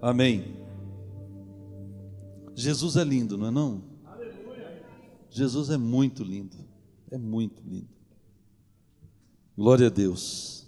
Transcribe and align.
Amém. 0.00 0.56
Jesus 2.54 2.96
é 2.96 3.04
lindo, 3.04 3.36
não 3.36 3.46
é 3.46 3.50
não? 3.50 3.84
Jesus 5.30 5.70
é 5.70 5.76
muito 5.76 6.24
lindo. 6.24 6.56
É 7.10 7.18
muito 7.18 7.62
lindo. 7.62 7.88
Glória 9.56 9.86
a 9.86 9.90
Deus. 9.90 10.66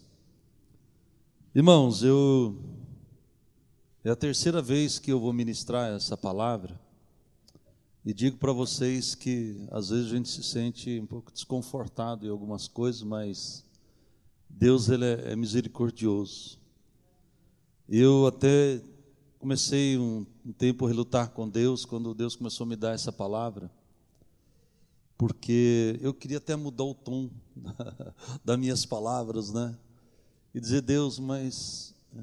Irmãos, 1.54 2.02
eu 2.02 2.56
é 4.04 4.10
a 4.10 4.16
terceira 4.16 4.62
vez 4.62 4.98
que 4.98 5.12
eu 5.12 5.18
vou 5.18 5.32
ministrar 5.32 5.92
essa 5.92 6.16
palavra. 6.16 6.80
E 8.04 8.14
digo 8.14 8.38
para 8.38 8.52
vocês 8.52 9.14
que 9.14 9.66
às 9.70 9.90
vezes 9.90 10.06
a 10.06 10.16
gente 10.16 10.28
se 10.28 10.42
sente 10.42 10.98
um 11.00 11.06
pouco 11.06 11.32
desconfortado 11.32 12.26
em 12.26 12.30
algumas 12.30 12.68
coisas, 12.68 13.02
mas 13.02 13.64
Deus 14.48 14.88
ele 14.88 15.04
é, 15.04 15.32
é 15.32 15.36
misericordioso. 15.36 16.58
Eu 17.88 18.26
até 18.26 18.80
comecei 19.38 19.96
um, 19.96 20.26
um 20.44 20.52
tempo 20.52 20.84
a 20.84 20.88
relutar 20.88 21.30
com 21.30 21.48
Deus 21.48 21.84
quando 21.84 22.14
Deus 22.14 22.34
começou 22.34 22.64
a 22.64 22.68
me 22.68 22.76
dar 22.76 22.94
essa 22.94 23.12
palavra, 23.12 23.70
porque 25.16 25.98
eu 26.02 26.12
queria 26.12 26.38
até 26.38 26.56
mudar 26.56 26.84
o 26.84 26.94
tom 26.94 27.30
das 28.44 28.58
minhas 28.58 28.84
palavras, 28.84 29.52
né? 29.52 29.76
E 30.54 30.60
dizer 30.60 30.80
Deus, 30.80 31.18
mas 31.18 31.94
é, 32.14 32.20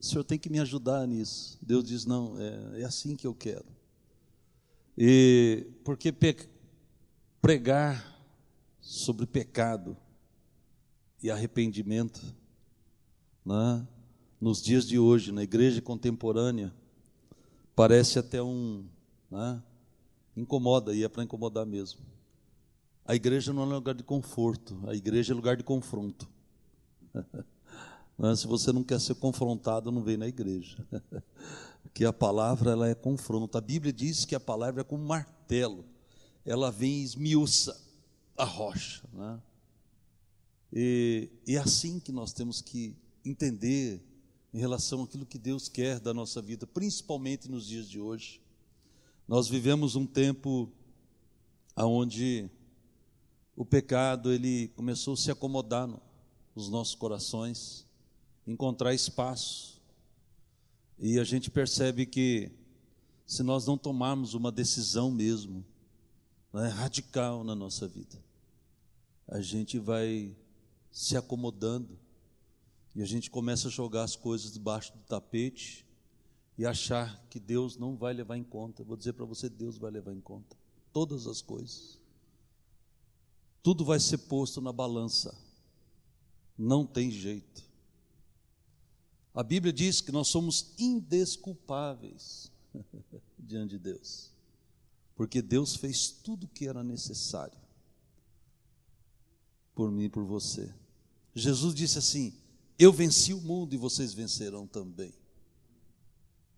o 0.00 0.04
Senhor 0.04 0.24
tem 0.24 0.38
que 0.38 0.50
me 0.50 0.58
ajudar 0.58 1.06
nisso. 1.06 1.58
Deus 1.62 1.84
diz 1.84 2.04
não, 2.04 2.34
é, 2.38 2.80
é 2.80 2.84
assim 2.84 3.14
que 3.14 3.26
eu 3.26 3.34
quero. 3.34 3.66
E 4.96 5.66
porque 5.84 6.12
pregar 7.40 8.18
sobre 8.80 9.26
pecado 9.26 9.96
e 11.22 11.30
arrependimento, 11.30 12.34
né, 13.44 13.86
nos 14.40 14.62
dias 14.62 14.86
de 14.86 14.98
hoje, 14.98 15.30
na 15.32 15.42
igreja 15.42 15.82
contemporânea, 15.82 16.72
parece 17.76 18.18
até 18.18 18.42
um. 18.42 18.84
Né, 19.30 19.62
incomoda, 20.36 20.94
e 20.94 21.04
é 21.04 21.08
para 21.08 21.22
incomodar 21.22 21.66
mesmo. 21.66 22.00
A 23.04 23.14
igreja 23.14 23.52
não 23.52 23.62
é 23.62 23.66
lugar 23.66 23.94
de 23.94 24.02
conforto, 24.02 24.78
a 24.86 24.94
igreja 24.94 25.32
é 25.32 25.36
lugar 25.36 25.56
de 25.56 25.64
confronto. 25.64 26.28
Se 28.36 28.46
você 28.46 28.72
não 28.72 28.84
quer 28.84 29.00
ser 29.00 29.14
confrontado, 29.14 29.90
não 29.90 30.02
vem 30.02 30.16
na 30.16 30.28
igreja. 30.28 30.86
que 31.92 32.04
a 32.04 32.12
palavra 32.12 32.72
ela 32.72 32.88
é 32.88 32.94
confronto. 32.94 33.56
A 33.56 33.60
Bíblia 33.60 33.92
diz 33.92 34.24
que 34.24 34.34
a 34.34 34.40
palavra 34.40 34.82
é 34.82 34.84
como 34.84 35.04
martelo, 35.04 35.84
ela 36.44 36.70
vem 36.70 37.00
e 37.00 37.04
esmiuça 37.04 37.80
a 38.36 38.44
rocha. 38.44 39.02
Né? 39.12 39.40
E 40.72 41.30
é 41.48 41.56
assim 41.56 41.98
que 41.98 42.12
nós 42.12 42.32
temos 42.32 42.60
que 42.60 42.94
entender 43.24 44.00
em 44.52 44.58
relação 44.58 45.02
àquilo 45.02 45.26
que 45.26 45.38
Deus 45.38 45.68
quer 45.68 46.00
da 46.00 46.12
nossa 46.12 46.42
vida, 46.42 46.66
principalmente 46.66 47.48
nos 47.48 47.66
dias 47.66 47.88
de 47.88 48.00
hoje. 48.00 48.40
Nós 49.26 49.48
vivemos 49.48 49.94
um 49.94 50.06
tempo 50.06 50.70
onde 51.76 52.50
o 53.56 53.64
pecado 53.64 54.32
ele 54.32 54.68
começou 54.68 55.14
a 55.14 55.16
se 55.16 55.30
acomodar 55.30 55.88
nos 56.54 56.68
nossos 56.68 56.94
corações, 56.94 57.86
encontrar 58.46 58.92
espaço 58.92 59.80
e 60.98 61.18
a 61.18 61.24
gente 61.24 61.50
percebe 61.50 62.04
que 62.04 62.50
se 63.26 63.42
nós 63.42 63.66
não 63.66 63.78
tomarmos 63.78 64.34
uma 64.34 64.50
decisão 64.50 65.10
mesmo, 65.10 65.64
né, 66.52 66.68
radical 66.68 67.44
na 67.44 67.54
nossa 67.54 67.86
vida, 67.86 68.18
a 69.26 69.40
gente 69.40 69.78
vai 69.78 70.34
se 70.90 71.16
acomodando 71.16 71.96
e 72.94 73.02
a 73.02 73.06
gente 73.06 73.30
começa 73.30 73.68
a 73.68 73.70
jogar 73.70 74.02
as 74.02 74.16
coisas 74.16 74.52
debaixo 74.52 74.92
do 74.92 75.04
tapete 75.04 75.86
e 76.58 76.66
achar 76.66 77.24
que 77.30 77.38
Deus 77.38 77.76
não 77.76 77.96
vai 77.96 78.12
levar 78.12 78.36
em 78.36 78.44
conta. 78.44 78.82
Vou 78.82 78.96
dizer 78.96 79.12
para 79.12 79.24
você, 79.24 79.48
Deus 79.48 79.78
vai 79.78 79.90
levar 79.90 80.12
em 80.12 80.20
conta 80.20 80.56
todas 80.92 81.26
as 81.26 81.40
coisas. 81.40 81.98
Tudo 83.62 83.84
vai 83.84 84.00
ser 84.00 84.18
posto 84.18 84.60
na 84.60 84.72
balança. 84.72 85.34
Não 86.58 86.84
tem 86.84 87.10
jeito. 87.10 87.64
A 89.32 89.42
Bíblia 89.42 89.72
diz 89.72 90.00
que 90.00 90.10
nós 90.10 90.28
somos 90.28 90.74
indesculpáveis 90.78 92.50
diante 93.38 93.70
de 93.70 93.78
Deus, 93.78 94.30
porque 95.14 95.40
Deus 95.40 95.76
fez 95.76 96.10
tudo 96.10 96.44
o 96.44 96.48
que 96.48 96.66
era 96.66 96.82
necessário 96.82 97.58
por 99.74 99.90
mim 99.90 100.04
e 100.04 100.10
por 100.10 100.24
você. 100.24 100.74
Jesus 101.34 101.74
disse 101.74 101.98
assim: 101.98 102.34
Eu 102.82 102.94
venci 102.94 103.34
o 103.34 103.40
mundo 103.42 103.74
e 103.74 103.76
vocês 103.76 104.14
vencerão 104.14 104.66
também. 104.66 105.12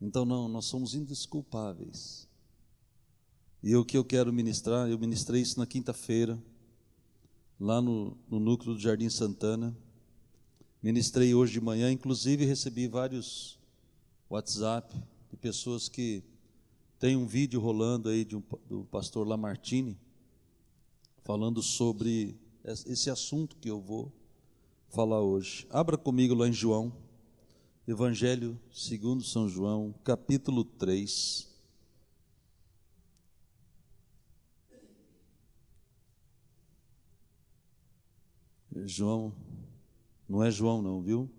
Então, 0.00 0.24
não, 0.24 0.48
nós 0.48 0.66
somos 0.66 0.94
indesculpáveis. 0.94 2.28
E 3.60 3.74
o 3.74 3.84
que 3.84 3.98
eu 3.98 4.04
quero 4.04 4.32
ministrar, 4.32 4.88
eu 4.88 4.96
ministrei 5.00 5.42
isso 5.42 5.58
na 5.58 5.66
quinta-feira, 5.66 6.40
lá 7.58 7.82
no, 7.82 8.16
no 8.30 8.38
núcleo 8.38 8.72
do 8.72 8.80
Jardim 8.80 9.10
Santana. 9.10 9.76
Ministrei 10.80 11.34
hoje 11.34 11.54
de 11.54 11.60
manhã, 11.60 11.90
inclusive 11.90 12.44
recebi 12.44 12.86
vários 12.86 13.58
WhatsApp 14.30 14.96
de 15.28 15.36
pessoas 15.36 15.88
que 15.88 16.22
têm 17.00 17.16
um 17.16 17.26
vídeo 17.26 17.58
rolando 17.58 18.08
aí 18.08 18.24
um, 18.32 18.42
do 18.68 18.84
pastor 18.84 19.26
Lamartine 19.26 19.98
falando 21.24 21.60
sobre 21.60 22.38
esse 22.64 23.10
assunto 23.10 23.56
que 23.56 23.68
eu 23.68 23.80
vou 23.80 24.21
falar 24.92 25.22
hoje. 25.22 25.66
Abra 25.70 25.96
comigo 25.96 26.34
lá 26.34 26.46
em 26.46 26.52
João, 26.52 26.92
Evangelho 27.88 28.60
segundo 28.70 29.24
São 29.24 29.48
João, 29.48 29.94
capítulo 30.04 30.64
3. 30.64 31.50
João 38.84 39.34
não 40.28 40.42
é 40.44 40.50
João, 40.50 40.82
não, 40.82 41.00
viu? 41.02 41.30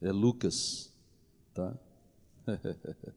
É 0.00 0.12
Lucas, 0.12 0.92
tá? 1.54 1.74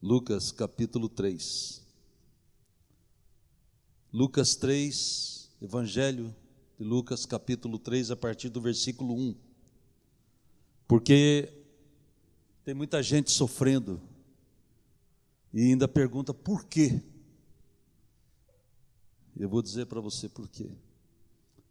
Lucas 0.00 0.52
capítulo 0.52 1.08
3. 1.08 1.84
Lucas 4.12 4.54
3, 4.54 5.50
Evangelho 5.60 6.32
de 6.78 6.84
Lucas 6.84 7.24
capítulo 7.24 7.78
3, 7.78 8.10
a 8.10 8.16
partir 8.16 8.48
do 8.48 8.60
versículo 8.60 9.14
1. 9.14 9.34
Porque 10.88 11.52
tem 12.64 12.74
muita 12.74 13.02
gente 13.02 13.30
sofrendo 13.30 14.00
e 15.52 15.62
ainda 15.62 15.86
pergunta 15.86 16.34
por 16.34 16.64
quê. 16.64 17.00
Eu 19.36 19.48
vou 19.48 19.62
dizer 19.62 19.86
para 19.86 20.00
você 20.00 20.28
por 20.28 20.48
quê. 20.48 20.70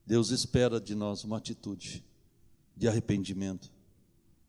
Deus 0.05 0.31
espera 0.31 0.79
de 0.79 0.95
nós 0.95 1.23
uma 1.23 1.37
atitude 1.37 2.03
de 2.75 2.87
arrependimento 2.87 3.71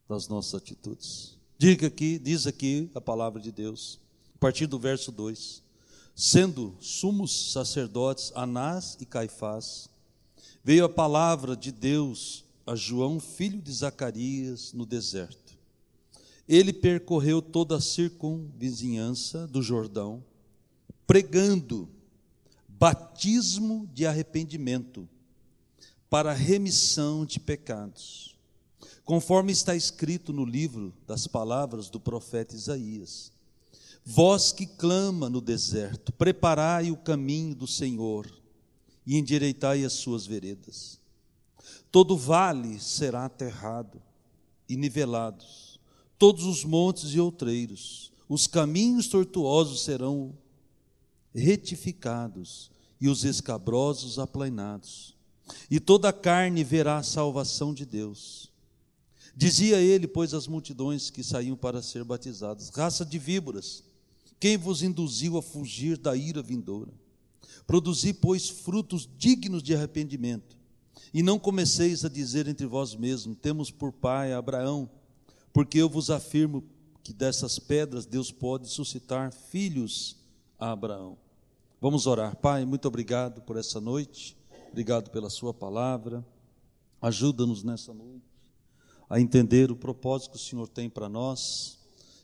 das 0.09 0.29
nossas 0.29 0.55
atitudes. 0.55 1.39
Diga 1.59 1.87
aqui, 1.87 2.19
diz 2.19 2.47
aqui 2.47 2.91
a 2.95 3.01
palavra 3.01 3.41
de 3.41 3.53
Deus, 3.53 4.01
a 4.35 4.39
partir 4.39 4.67
do 4.67 4.79
verso 4.79 5.11
2: 5.13 5.63
Sendo 6.15 6.77
sumos 6.81 7.53
sacerdotes 7.53 8.33
Anás 8.35 8.97
e 9.01 9.07
Caifás, 9.07 9.89
veio 10.65 10.87
a 10.87 10.89
palavra 10.89 11.55
de 11.55 11.71
Deus 11.71 12.43
a 12.67 12.75
João, 12.75 13.21
filho 13.21 13.61
de 13.61 13.71
Zacarias, 13.71 14.73
no 14.73 14.87
deserto. 14.87 15.53
Ele 16.49 16.73
percorreu 16.73 17.43
toda 17.43 17.77
a 17.77 17.81
circunvizinhança 17.81 19.47
do 19.47 19.63
Jordão, 19.63 20.25
pregando 21.07 21.89
batismo 22.67 23.87
de 23.93 24.07
arrependimento 24.07 25.07
para 26.09 26.33
remissão 26.33 27.27
de 27.27 27.39
pecados, 27.39 28.35
conforme 29.05 29.53
está 29.53 29.77
escrito 29.77 30.33
no 30.33 30.45
livro 30.45 30.95
das 31.07 31.27
palavras 31.27 31.91
do 31.91 32.01
profeta 32.01 32.55
Isaías. 32.55 33.31
Vós 34.03 34.53
que 34.53 34.67
clama 34.67 35.29
no 35.29 35.41
deserto, 35.41 36.13
preparai 36.13 36.91
o 36.91 36.97
caminho 36.97 37.55
do 37.55 37.67
Senhor 37.67 38.27
e 39.07 39.19
endireitai 39.19 39.85
as 39.85 39.95
suas 39.95 40.27
veredas. 40.27 41.01
Todo 41.91 42.17
vale 42.17 42.81
será 42.81 43.25
aterrado 43.25 44.03
e 44.69 44.77
nivelados, 44.77 45.79
todos 46.19 46.45
os 46.45 46.65
montes 46.65 47.11
e 47.11 47.21
outreiros, 47.21 48.13
os 48.29 48.47
caminhos 48.47 49.09
tortuosos 49.09 49.83
serão 49.85 50.37
retificados 51.35 52.71
e 53.01 53.09
os 53.09 53.25
escabrosos 53.25 54.19
aplainados 54.19 55.15
e 55.71 55.79
toda 55.79 56.09
a 56.09 56.13
carne 56.13 56.65
verá 56.65 56.99
a 56.99 57.03
salvação 57.03 57.75
de 57.75 57.85
Deus. 57.85 58.51
Dizia 59.37 59.79
ele, 59.81 60.07
pois, 60.07 60.33
às 60.33 60.47
multidões 60.47 61.11
que 61.11 61.23
saíam 61.23 61.57
para 61.57 61.83
ser 61.83 62.05
batizadas: 62.05 62.71
Raça 62.71 63.05
de 63.05 63.19
víboras, 63.19 63.83
quem 64.39 64.57
vos 64.57 64.83
induziu 64.83 65.37
a 65.37 65.43
fugir 65.43 65.99
da 65.99 66.17
ira 66.17 66.43
vindoura? 66.43 66.93
Produzi, 67.67 68.13
pois, 68.13 68.49
frutos 68.49 69.09
dignos 69.17 69.63
de 69.63 69.75
arrependimento, 69.75 70.57
e 71.13 71.23
não 71.23 71.39
comeceis 71.39 72.05
a 72.05 72.09
dizer 72.09 72.47
entre 72.49 72.67
vós 72.67 72.95
mesmos: 72.95 73.39
Temos 73.41 73.71
por 73.71 73.93
pai 73.93 74.33
Abraão. 74.33 74.91
porque 75.53 75.79
eu 75.79 75.89
vos 75.89 76.11
afirmo 76.11 76.65
que 77.03 77.13
dessas 77.13 77.59
pedras 77.59 78.07
Deus 78.07 78.33
pode 78.33 78.69
suscitar 78.69 79.33
filhos 79.33 80.17
a 80.59 80.73
Abraão. 80.73 81.17
Vamos 81.81 82.07
orar. 82.07 82.35
Pai, 82.37 82.65
muito 82.65 82.89
obrigado 82.89 83.43
por 83.43 83.57
essa 83.57 83.81
noite, 83.81 84.37
obrigado 84.71 85.11
pela 85.11 85.31
Sua 85.31 85.55
palavra. 85.55 86.25
Ajuda-nos 87.01 87.63
nessa 87.63 87.93
noite 87.93 88.25
a 89.09 89.21
entender 89.21 89.71
o 89.71 89.77
propósito 89.77 90.31
que 90.31 90.37
o 90.37 90.41
Senhor 90.41 90.67
tem 90.67 90.89
para 90.89 91.09
nós 91.09 91.79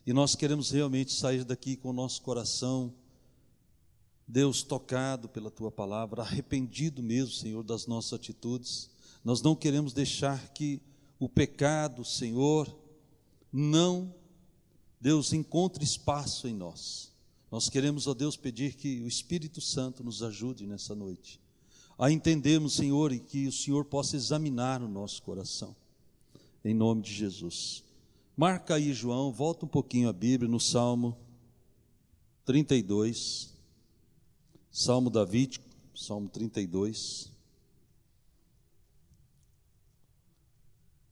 e 0.06 0.12
nós 0.12 0.34
queremos 0.34 0.70
realmente 0.70 1.12
sair 1.12 1.44
daqui 1.44 1.76
com 1.76 1.90
o 1.90 1.92
nosso 1.92 2.22
coração, 2.22 2.92
Deus, 4.30 4.62
tocado 4.62 5.28
pela 5.28 5.50
tua 5.50 5.72
palavra, 5.72 6.22
arrependido 6.22 7.02
mesmo, 7.02 7.34
Senhor, 7.34 7.64
das 7.64 7.86
nossas 7.86 8.12
atitudes. 8.12 8.88
Nós 9.24 9.42
não 9.42 9.56
queremos 9.56 9.92
deixar 9.92 10.50
que 10.50 10.80
o 11.18 11.28
pecado, 11.28 12.04
Senhor, 12.04 12.72
não, 13.52 14.14
Deus, 15.00 15.32
encontre 15.32 15.82
espaço 15.82 16.46
em 16.46 16.54
nós. 16.54 17.12
Nós 17.50 17.68
queremos, 17.68 18.06
ó 18.06 18.14
Deus, 18.14 18.36
pedir 18.36 18.74
que 18.74 19.00
o 19.02 19.08
Espírito 19.08 19.60
Santo 19.60 20.04
nos 20.04 20.22
ajude 20.22 20.64
nessa 20.64 20.94
noite 20.94 21.40
a 21.98 22.10
entendermos, 22.10 22.74
Senhor, 22.74 23.12
e 23.12 23.18
que 23.18 23.46
o 23.46 23.52
Senhor 23.52 23.84
possa 23.84 24.16
examinar 24.16 24.80
o 24.80 24.88
nosso 24.88 25.22
coração. 25.22 25.76
Em 26.64 26.72
nome 26.72 27.02
de 27.02 27.12
Jesus. 27.12 27.84
Marca 28.34 28.76
aí, 28.76 28.94
João, 28.94 29.30
volta 29.30 29.66
um 29.66 29.68
pouquinho 29.68 30.08
a 30.08 30.12
Bíblia 30.12 30.48
no 30.48 30.60
Salmo 30.60 31.18
32. 32.46 33.59
Salmo 34.72 35.10
Davídico, 35.10 35.68
Salmo 35.94 36.28
32. 36.28 37.32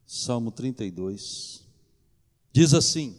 Salmo 0.07 0.53
32. 0.53 1.67
Diz 2.53 2.73
assim: 2.73 3.17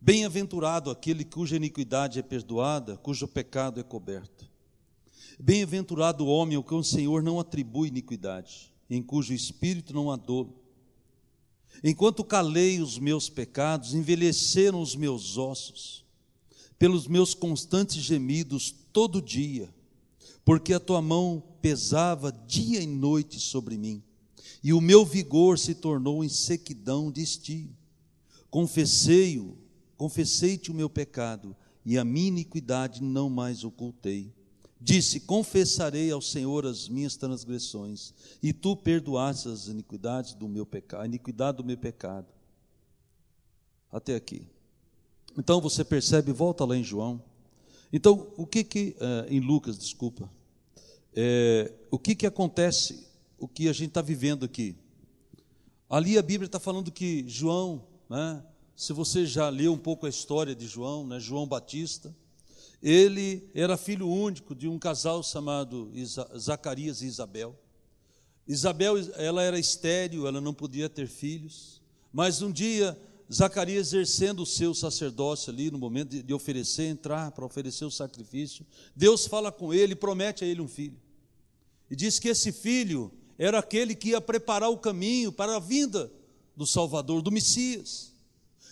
Bem-aventurado 0.00 0.90
aquele 0.90 1.24
cuja 1.24 1.56
iniquidade 1.56 2.20
é 2.20 2.22
perdoada, 2.22 2.96
cujo 2.96 3.26
pecado 3.26 3.80
é 3.80 3.82
coberto. 3.82 4.48
Bem-aventurado 5.38 6.24
o 6.24 6.28
homem 6.28 6.56
ao 6.56 6.62
que 6.62 6.74
o 6.74 6.84
Senhor 6.84 7.22
não 7.22 7.40
atribui 7.40 7.88
iniquidade, 7.88 8.72
em 8.88 9.02
cujo 9.02 9.34
espírito 9.34 9.92
não 9.92 10.12
há 10.12 10.16
dolo. 10.16 10.54
Enquanto 11.82 12.24
calei 12.24 12.80
os 12.80 12.98
meus 12.98 13.28
pecados, 13.28 13.94
envelheceram 13.94 14.80
os 14.80 14.94
meus 14.94 15.36
ossos, 15.36 16.04
pelos 16.78 17.08
meus 17.08 17.34
constantes 17.34 18.02
gemidos 18.02 18.74
todo 18.98 19.22
dia, 19.22 19.72
porque 20.44 20.74
a 20.74 20.80
tua 20.80 21.00
mão 21.00 21.40
pesava 21.62 22.32
dia 22.32 22.80
e 22.80 22.86
noite 22.86 23.38
sobre 23.38 23.78
mim, 23.78 24.02
e 24.60 24.72
o 24.72 24.80
meu 24.80 25.06
vigor 25.06 25.56
se 25.56 25.72
tornou 25.72 26.24
em 26.24 26.28
sequidão 26.28 27.08
de 27.08 27.22
estio. 27.22 27.70
Confessei-o, 28.50 29.56
confessei-te 29.96 30.72
o 30.72 30.74
meu 30.74 30.90
pecado, 30.90 31.54
e 31.86 31.96
a 31.96 32.04
minha 32.04 32.26
iniquidade 32.26 33.00
não 33.00 33.30
mais 33.30 33.62
ocultei. 33.62 34.34
Disse: 34.80 35.20
Confessarei 35.20 36.10
ao 36.10 36.20
Senhor 36.20 36.66
as 36.66 36.88
minhas 36.88 37.14
transgressões, 37.14 38.12
e 38.42 38.52
tu 38.52 38.74
perdoaste 38.74 39.48
as 39.48 39.68
iniquidades 39.68 40.34
do 40.34 40.48
meu 40.48 40.66
pecado, 40.66 41.02
a 41.02 41.06
iniquidade 41.06 41.58
do 41.58 41.64
meu 41.64 41.78
pecado. 41.78 42.26
Até 43.92 44.16
aqui. 44.16 44.44
Então 45.38 45.60
você 45.60 45.84
percebe, 45.84 46.32
volta 46.32 46.64
lá 46.64 46.76
em 46.76 46.82
João. 46.82 47.27
Então, 47.92 48.28
o 48.36 48.46
que 48.46 48.62
que, 48.62 48.96
uh, 48.98 49.32
em 49.32 49.40
Lucas, 49.40 49.78
desculpa, 49.78 50.30
é, 51.14 51.72
o 51.90 51.98
que 51.98 52.14
que 52.14 52.26
acontece, 52.26 53.06
o 53.38 53.48
que 53.48 53.68
a 53.68 53.72
gente 53.72 53.88
está 53.88 54.02
vivendo 54.02 54.44
aqui? 54.44 54.76
Ali 55.88 56.18
a 56.18 56.22
Bíblia 56.22 56.46
está 56.46 56.60
falando 56.60 56.92
que 56.92 57.24
João, 57.26 57.82
né, 58.08 58.44
se 58.76 58.92
você 58.92 59.24
já 59.26 59.48
leu 59.48 59.72
um 59.72 59.78
pouco 59.78 60.06
a 60.06 60.08
história 60.08 60.54
de 60.54 60.66
João, 60.66 61.06
né, 61.06 61.18
João 61.18 61.46
Batista, 61.46 62.14
ele 62.82 63.50
era 63.54 63.76
filho 63.76 64.06
único 64.06 64.54
de 64.54 64.68
um 64.68 64.78
casal 64.78 65.22
chamado 65.22 65.90
Zacarias 66.38 67.02
e 67.02 67.06
Isabel. 67.06 67.58
Isabel, 68.46 68.94
ela 69.16 69.42
era 69.42 69.58
estéril, 69.58 70.26
ela 70.26 70.40
não 70.40 70.54
podia 70.54 70.88
ter 70.88 71.08
filhos, 71.08 71.82
mas 72.12 72.42
um 72.42 72.52
dia 72.52 72.96
Zacarias 73.32 73.88
exercendo 73.88 74.40
o 74.40 74.46
seu 74.46 74.74
sacerdócio 74.74 75.52
ali 75.52 75.70
no 75.70 75.78
momento 75.78 76.22
de, 76.22 76.34
oferecer, 76.34 76.84
entrar 76.84 77.30
para 77.32 77.44
oferecer 77.44 77.84
o 77.84 77.90
sacrifício, 77.90 78.66
Deus 78.96 79.26
fala 79.26 79.52
com 79.52 79.72
ele 79.72 79.94
promete 79.94 80.44
a 80.44 80.46
ele 80.46 80.62
um 80.62 80.68
filho. 80.68 80.98
E 81.90 81.96
diz 81.96 82.18
que 82.18 82.28
esse 82.28 82.52
filho 82.52 83.12
era 83.36 83.58
aquele 83.58 83.94
que 83.94 84.10
ia 84.10 84.20
preparar 84.20 84.70
o 84.70 84.78
caminho 84.78 85.30
para 85.30 85.56
a 85.56 85.60
vinda 85.60 86.10
do 86.56 86.66
Salvador, 86.66 87.20
do 87.20 87.30
Messias. 87.30 88.12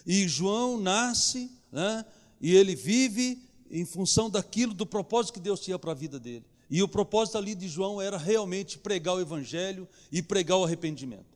E 0.06 0.26
João 0.26 0.80
nasce, 0.80 1.50
né, 1.70 2.04
e 2.40 2.54
ele 2.54 2.74
vive 2.74 3.42
em 3.70 3.84
função 3.84 4.30
daquilo, 4.30 4.72
do 4.72 4.86
propósito 4.86 5.34
que 5.34 5.40
Deus 5.40 5.60
tinha 5.60 5.78
para 5.78 5.92
a 5.92 5.94
vida 5.94 6.18
dele. 6.18 6.44
E 6.70 6.82
o 6.82 6.88
propósito 6.88 7.38
ali 7.38 7.54
de 7.54 7.68
João 7.68 8.00
era 8.00 8.16
realmente 8.16 8.78
pregar 8.78 9.14
o 9.14 9.20
Evangelho 9.20 9.88
e 10.10 10.22
pregar 10.22 10.58
o 10.58 10.64
arrependimento. 10.64 11.35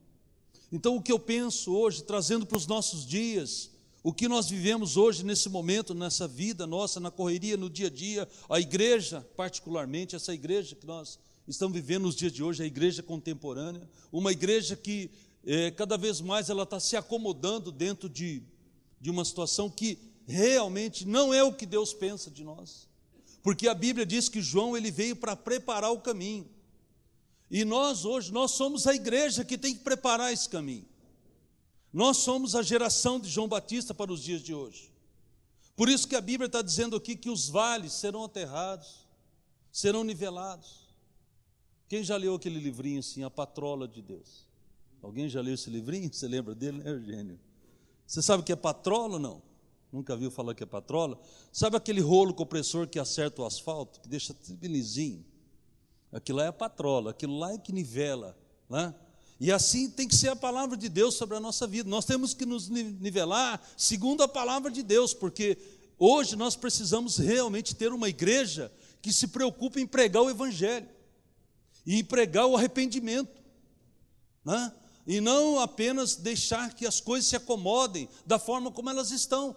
Então, 0.73 0.97
o 0.97 1.03
que 1.03 1.11
eu 1.11 1.19
penso 1.19 1.73
hoje, 1.75 2.03
trazendo 2.03 2.47
para 2.47 2.57
os 2.57 2.67
nossos 2.67 3.05
dias, 3.05 3.71
o 4.03 4.13
que 4.13 4.29
nós 4.29 4.49
vivemos 4.49 4.97
hoje, 4.97 5.25
nesse 5.25 5.49
momento, 5.49 5.95
nessa 5.95 6.29
vida 6.29 6.67
nossa, 6.67 7.01
na 7.01 7.11
correria, 7.11 7.57
no 7.57 7.69
dia 7.69 7.89
a 7.89 7.91
dia, 7.91 8.29
a 8.49 8.61
igreja, 8.61 9.27
particularmente, 9.37 10.17
essa 10.17 10.33
igreja 10.33 10.77
que 10.77 10.87
nós 10.87 11.19
estamos 11.47 11.75
vivendo 11.75 12.03
nos 12.03 12.15
dias 12.15 12.33
de 12.33 12.43
hoje, 12.43 12.63
a 12.63 12.67
igreja 12.67 13.03
contemporânea, 13.03 13.89
uma 14.13 14.33
igreja 14.33 14.77
que 14.77 15.11
é, 15.45 15.71
cada 15.71 15.97
vez 15.97 16.21
mais 16.21 16.49
ela 16.49 16.63
está 16.63 16.79
se 16.79 16.97
acomodando 16.97 17.73
dentro 17.73 18.09
de, 18.09 18.43
de 19.01 19.11
uma 19.11 19.25
situação 19.25 19.69
que 19.69 19.99
realmente 20.27 21.07
não 21.07 21.35
é 21.35 21.43
o 21.43 21.53
que 21.53 21.67
Deus 21.67 21.93
pensa 21.93 22.31
de 22.31 22.45
nós. 22.45 22.89
Porque 23.43 23.67
a 23.69 23.75
Bíblia 23.75 24.07
diz 24.07 24.29
que 24.29 24.41
João 24.41 24.77
ele 24.77 24.91
veio 24.91 25.17
para 25.17 25.35
preparar 25.35 25.91
o 25.91 26.01
caminho. 26.01 26.47
E 27.51 27.65
nós 27.65 28.05
hoje, 28.05 28.33
nós 28.33 28.53
somos 28.53 28.87
a 28.87 28.95
igreja 28.95 29.45
que 29.45 29.59
tem 29.59 29.75
que 29.75 29.83
preparar 29.83 30.33
esse 30.33 30.49
caminho. 30.49 30.87
Nós 31.93 32.19
somos 32.19 32.55
a 32.55 32.63
geração 32.63 33.19
de 33.19 33.29
João 33.29 33.49
Batista 33.49 33.93
para 33.93 34.13
os 34.13 34.23
dias 34.23 34.41
de 34.41 34.55
hoje. 34.55 34.93
Por 35.75 35.89
isso 35.89 36.07
que 36.07 36.15
a 36.15 36.21
Bíblia 36.21 36.47
está 36.47 36.63
dizendo 36.63 36.95
aqui 36.95 37.17
que 37.17 37.29
os 37.29 37.49
vales 37.49 37.93
serão 37.95 38.25
aterrados, 38.25 39.07
serão 39.73 40.05
nivelados. 40.05 40.89
Quem 41.89 42.05
já 42.05 42.17
leu 42.17 42.37
aquele 42.37 42.61
livrinho 42.61 43.01
assim, 43.01 43.25
A 43.25 43.31
Patrola 43.31 43.89
de 43.89 44.01
Deus? 44.01 44.47
Alguém 45.03 45.29
já 45.29 45.41
leu 45.41 45.55
esse 45.55 45.69
livrinho? 45.71 46.13
Você 46.13 46.29
lembra 46.29 46.55
dele, 46.55 46.79
né, 46.79 46.91
Eugênio? 46.91 47.41
Você 48.07 48.23
sabe 48.23 48.43
o 48.43 48.47
que 48.47 48.53
é 48.53 48.57
patrola 48.57 49.15
ou 49.15 49.19
não? 49.19 49.43
Nunca 49.93 50.17
viu 50.17 50.31
falar 50.31 50.55
que 50.55 50.63
é 50.63 50.67
patrola? 50.67 51.21
Sabe 51.51 51.77
aquele 51.77 52.01
rolo 52.01 52.33
compressor 52.33 52.87
que 52.87 52.99
acerta 52.99 53.43
o 53.43 53.45
asfalto, 53.45 54.01
que 54.01 54.09
deixa 54.09 54.37
lisinho? 54.63 55.25
Aquilo 56.13 56.39
lá 56.39 56.45
é 56.45 56.49
a 56.49 56.53
patrola, 56.53 57.11
aquilo 57.13 57.39
lá 57.39 57.53
é 57.53 57.59
que 57.59 57.73
nivela. 57.73 58.37
Né? 58.69 58.95
E 59.39 59.51
assim 59.51 59.89
tem 59.89 60.07
que 60.07 60.15
ser 60.15 60.29
a 60.29 60.37
palavra 60.37 60.77
de 60.77 60.89
Deus 60.89 61.15
sobre 61.15 61.37
a 61.37 61.41
nossa 61.41 61.67
vida. 61.67 61.89
Nós 61.89 62.05
temos 62.05 62.35
que 62.35 62.45
nos 62.45 62.69
nivelar 62.69 63.61
segundo 63.77 64.23
a 64.23 64.29
palavra 64.29 64.71
de 64.71 64.83
Deus, 64.83 65.15
porque 65.15 65.57
hoje 65.99 66.37
nós 66.37 66.57
precisamos 66.57 67.17
realmente 67.17 67.75
ter 67.75 67.93
uma 67.93 68.09
igreja 68.09 68.71
que 69.01 69.13
se 69.13 69.29
preocupe 69.29 69.81
em 69.81 69.87
pregar 69.87 70.23
o 70.23 70.31
Evangelho 70.31 70.89
e 71.87 71.97
em 71.97 72.05
pregar 72.05 72.47
o 72.47 72.57
arrependimento. 72.57 73.41
Né? 74.45 74.73
E 75.07 75.21
não 75.21 75.59
apenas 75.59 76.17
deixar 76.17 76.75
que 76.75 76.87
as 76.87 77.01
coisas 77.01 77.29
se 77.29 77.37
acomodem 77.37 78.09
da 78.27 78.39
forma 78.39 78.71
como 78.71 78.91
elas 78.91 79.11
estão. 79.11 79.57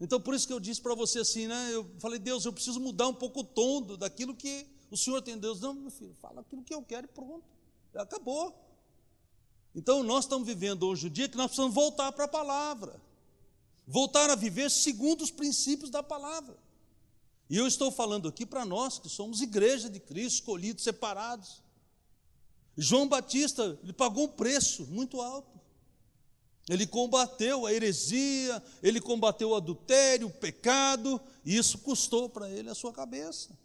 Então, 0.00 0.20
por 0.20 0.34
isso 0.34 0.46
que 0.46 0.52
eu 0.52 0.60
disse 0.60 0.80
para 0.80 0.94
você 0.94 1.18
assim, 1.18 1.48
né? 1.48 1.70
Eu 1.72 1.84
falei, 1.98 2.20
Deus, 2.20 2.44
eu 2.44 2.52
preciso 2.52 2.78
mudar 2.78 3.08
um 3.08 3.14
pouco 3.14 3.40
o 3.40 3.44
tom 3.44 3.82
daquilo 3.96 4.32
que 4.32 4.64
o 4.90 4.96
Senhor 4.96 5.20
tem. 5.22 5.38
Deus, 5.38 5.60
não, 5.60 5.74
meu 5.74 5.90
filho, 5.90 6.14
fala 6.14 6.40
aquilo 6.40 6.62
que 6.62 6.74
eu 6.74 6.82
quero 6.82 7.06
e 7.06 7.08
pronto. 7.08 7.44
Acabou. 7.94 8.54
Então, 9.74 10.02
nós 10.02 10.24
estamos 10.24 10.46
vivendo 10.46 10.84
hoje 10.84 11.06
o 11.06 11.10
dia 11.10 11.28
que 11.28 11.36
nós 11.36 11.46
precisamos 11.46 11.74
voltar 11.74 12.12
para 12.12 12.24
a 12.24 12.28
palavra. 12.28 13.00
Voltar 13.86 14.30
a 14.30 14.34
viver 14.34 14.70
segundo 14.70 15.22
os 15.22 15.30
princípios 15.30 15.90
da 15.90 16.02
palavra. 16.02 16.56
E 17.48 17.56
eu 17.56 17.66
estou 17.66 17.90
falando 17.90 18.28
aqui 18.28 18.44
para 18.44 18.64
nós 18.64 18.98
que 18.98 19.08
somos 19.08 19.40
igreja 19.40 19.88
de 19.88 19.98
Cristo, 19.98 20.36
escolhidos, 20.36 20.84
separados. 20.84 21.62
João 22.76 23.08
Batista, 23.08 23.78
ele 23.82 23.92
pagou 23.92 24.24
um 24.24 24.28
preço 24.28 24.86
muito 24.86 25.20
alto. 25.20 25.58
Ele 26.68 26.86
combateu 26.86 27.64
a 27.64 27.72
heresia, 27.72 28.62
ele 28.82 29.00
combateu 29.00 29.50
o 29.50 29.54
adultério, 29.54 30.26
o 30.26 30.30
pecado, 30.30 31.18
e 31.42 31.56
isso 31.56 31.78
custou 31.78 32.28
para 32.28 32.50
ele 32.50 32.68
a 32.68 32.74
sua 32.74 32.92
cabeça. 32.92 33.56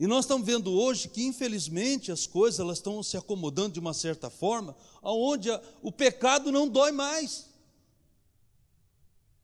E 0.00 0.06
nós 0.06 0.24
estamos 0.24 0.46
vendo 0.46 0.72
hoje 0.72 1.08
que, 1.08 1.22
infelizmente, 1.22 2.10
as 2.10 2.26
coisas 2.26 2.58
elas 2.58 2.78
estão 2.78 3.02
se 3.02 3.18
acomodando 3.18 3.74
de 3.74 3.80
uma 3.80 3.92
certa 3.92 4.30
forma, 4.30 4.74
aonde 5.02 5.50
o 5.82 5.92
pecado 5.92 6.50
não 6.50 6.66
dói 6.66 6.90
mais. 6.90 7.50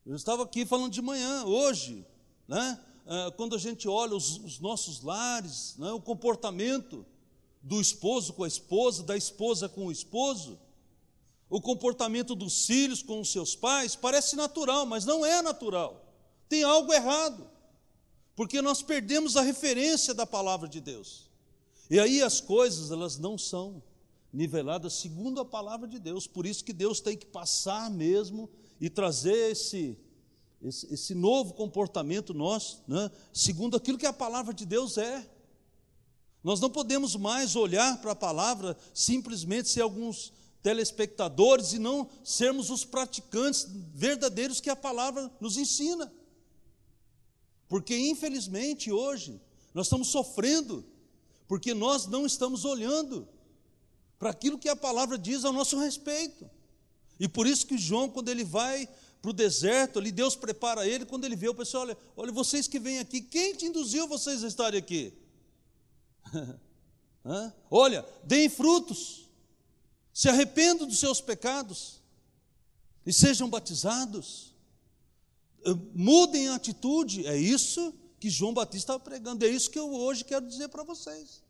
Eu 0.07 0.17
estava 0.17 0.45
aqui 0.45 0.65
falando 0.65 0.91
de 0.91 1.03
manhã, 1.03 1.45
hoje, 1.45 2.07
né? 2.49 2.81
Ah, 3.07 3.31
quando 3.37 3.55
a 3.55 3.59
gente 3.59 3.87
olha 3.87 4.17
os, 4.17 4.39
os 4.39 4.59
nossos 4.59 5.03
lares, 5.03 5.75
né? 5.77 5.93
o 5.93 6.01
comportamento 6.01 7.05
do 7.63 7.79
esposo 7.79 8.33
com 8.33 8.43
a 8.43 8.49
esposa, 8.49 9.03
da 9.03 9.15
esposa 9.15 9.69
com 9.69 9.89
o 9.89 9.93
esposo, 9.93 10.59
O 11.49 11.61
comportamento 11.61 12.35
dos 12.35 12.67
filhos 12.67 13.03
com 13.03 13.21
os 13.21 13.31
seus 13.31 13.55
pais 13.55 13.95
parece 13.95 14.35
natural, 14.35 14.87
mas 14.87 15.05
não 15.05 15.25
é 15.25 15.43
natural. 15.43 16.03
Tem 16.49 16.65
algo 16.65 16.93
errado, 16.93 17.47
porque 18.37 18.61
nós 18.61 18.83
perdemos 18.83 19.35
a 19.35 19.41
referência 19.41 20.13
da 20.13 20.27
palavra 20.27 20.69
de 20.69 20.81
Deus. 20.81 21.31
E 21.89 21.99
aí 21.99 22.23
as 22.23 22.41
coisas, 22.41 22.91
elas 22.91 23.17
não 23.17 23.39
são 23.39 23.83
niveladas 24.33 24.93
segundo 24.93 25.41
a 25.41 25.45
palavra 25.45 25.89
de 25.89 25.99
Deus. 25.99 26.27
Por 26.27 26.45
isso 26.45 26.63
que 26.63 26.75
Deus 26.75 27.01
tem 27.01 27.17
que 27.17 27.25
passar 27.25 27.91
mesmo 27.91 28.51
e 28.79 28.91
trazer 28.91 29.53
esse, 29.53 29.99
esse, 30.63 30.93
esse 30.93 31.15
novo 31.15 31.55
comportamento 31.55 32.35
nosso, 32.35 32.83
né, 32.87 33.11
segundo 33.33 33.77
aquilo 33.77 33.97
que 33.97 34.07
a 34.07 34.13
palavra 34.13 34.53
de 34.53 34.67
Deus 34.67 34.99
é. 34.99 35.27
Nós 36.45 36.61
não 36.61 36.69
podemos 36.69 37.17
mais 37.17 37.57
olhar 37.57 38.01
para 38.03 38.13
a 38.13 38.17
palavra 38.17 38.77
simplesmente 38.93 39.71
ser 39.71 39.81
alguns 39.81 40.33
telespectadores 40.63 41.73
e 41.73 41.79
não 41.79 42.09
sermos 42.23 42.69
os 42.69 42.85
praticantes 42.85 43.67
verdadeiros 43.95 44.61
que 44.61 44.69
a 44.69 44.77
palavra 44.77 45.31
nos 45.41 45.57
ensina. 45.57 46.13
Porque, 47.69 47.97
infelizmente, 47.97 48.93
hoje, 48.93 49.41
nós 49.75 49.87
estamos 49.87 50.09
sofrendo, 50.09 50.85
porque 51.49 51.75
nós 51.75 52.07
não 52.07 52.25
estamos 52.25 52.65
olhando 52.65 53.29
para 54.19 54.31
aquilo 54.31 54.59
que 54.59 54.69
a 54.69 54.77
palavra 54.77 55.19
diz 55.19 55.45
ao 55.45 55.53
nosso 55.53 55.79
respeito. 55.79 56.49
E 57.19 57.29
por 57.29 57.47
isso 57.47 57.67
que 57.67 57.77
João, 57.77 58.09
quando 58.09 58.29
ele 58.29 58.45
vai 58.45 58.89
para 59.21 59.31
o 59.31 59.35
deserto, 59.35 59.99
ali 59.99 60.13
Deus 60.13 60.37
prepara 60.37 60.87
ele, 60.87 61.05
quando 61.05 61.25
ele 61.25 61.37
vê 61.37 61.49
o 61.49 61.55
pessoal, 61.55 61.83
olha, 61.85 61.99
olha, 62.17 62.33
vocês 62.33 62.69
que 62.69 62.79
vêm 62.79 62.99
aqui, 62.99 63.21
quem 63.21 63.55
te 63.55 63.67
induziu 63.67 64.07
vocês 64.07 64.45
a 64.45 64.49
estarem 64.49 64.79
aqui? 64.79 65.13
olha, 67.71 68.07
deem 68.25 68.49
frutos, 68.49 69.29
se 70.13 70.29
arrependam 70.29 70.87
dos 70.87 70.99
seus 70.99 71.21
pecados 71.21 72.01
e 73.05 73.13
sejam 73.13 73.49
batizados, 73.49 74.55
mudem 75.95 76.49
a 76.49 76.55
atitude, 76.55 77.27
é 77.27 77.37
isso 77.37 77.93
que 78.21 78.31
João 78.31 78.55
Batista 78.55 78.93
estava 78.93 79.01
pregando, 79.01 79.45
é 79.45 79.49
isso 79.49 79.71
que 79.71 79.79
eu 79.79 79.93
hoje 79.93 80.25
quero 80.25 80.47
dizer 80.47 80.69
para 80.69 80.83
vocês. 80.83 81.43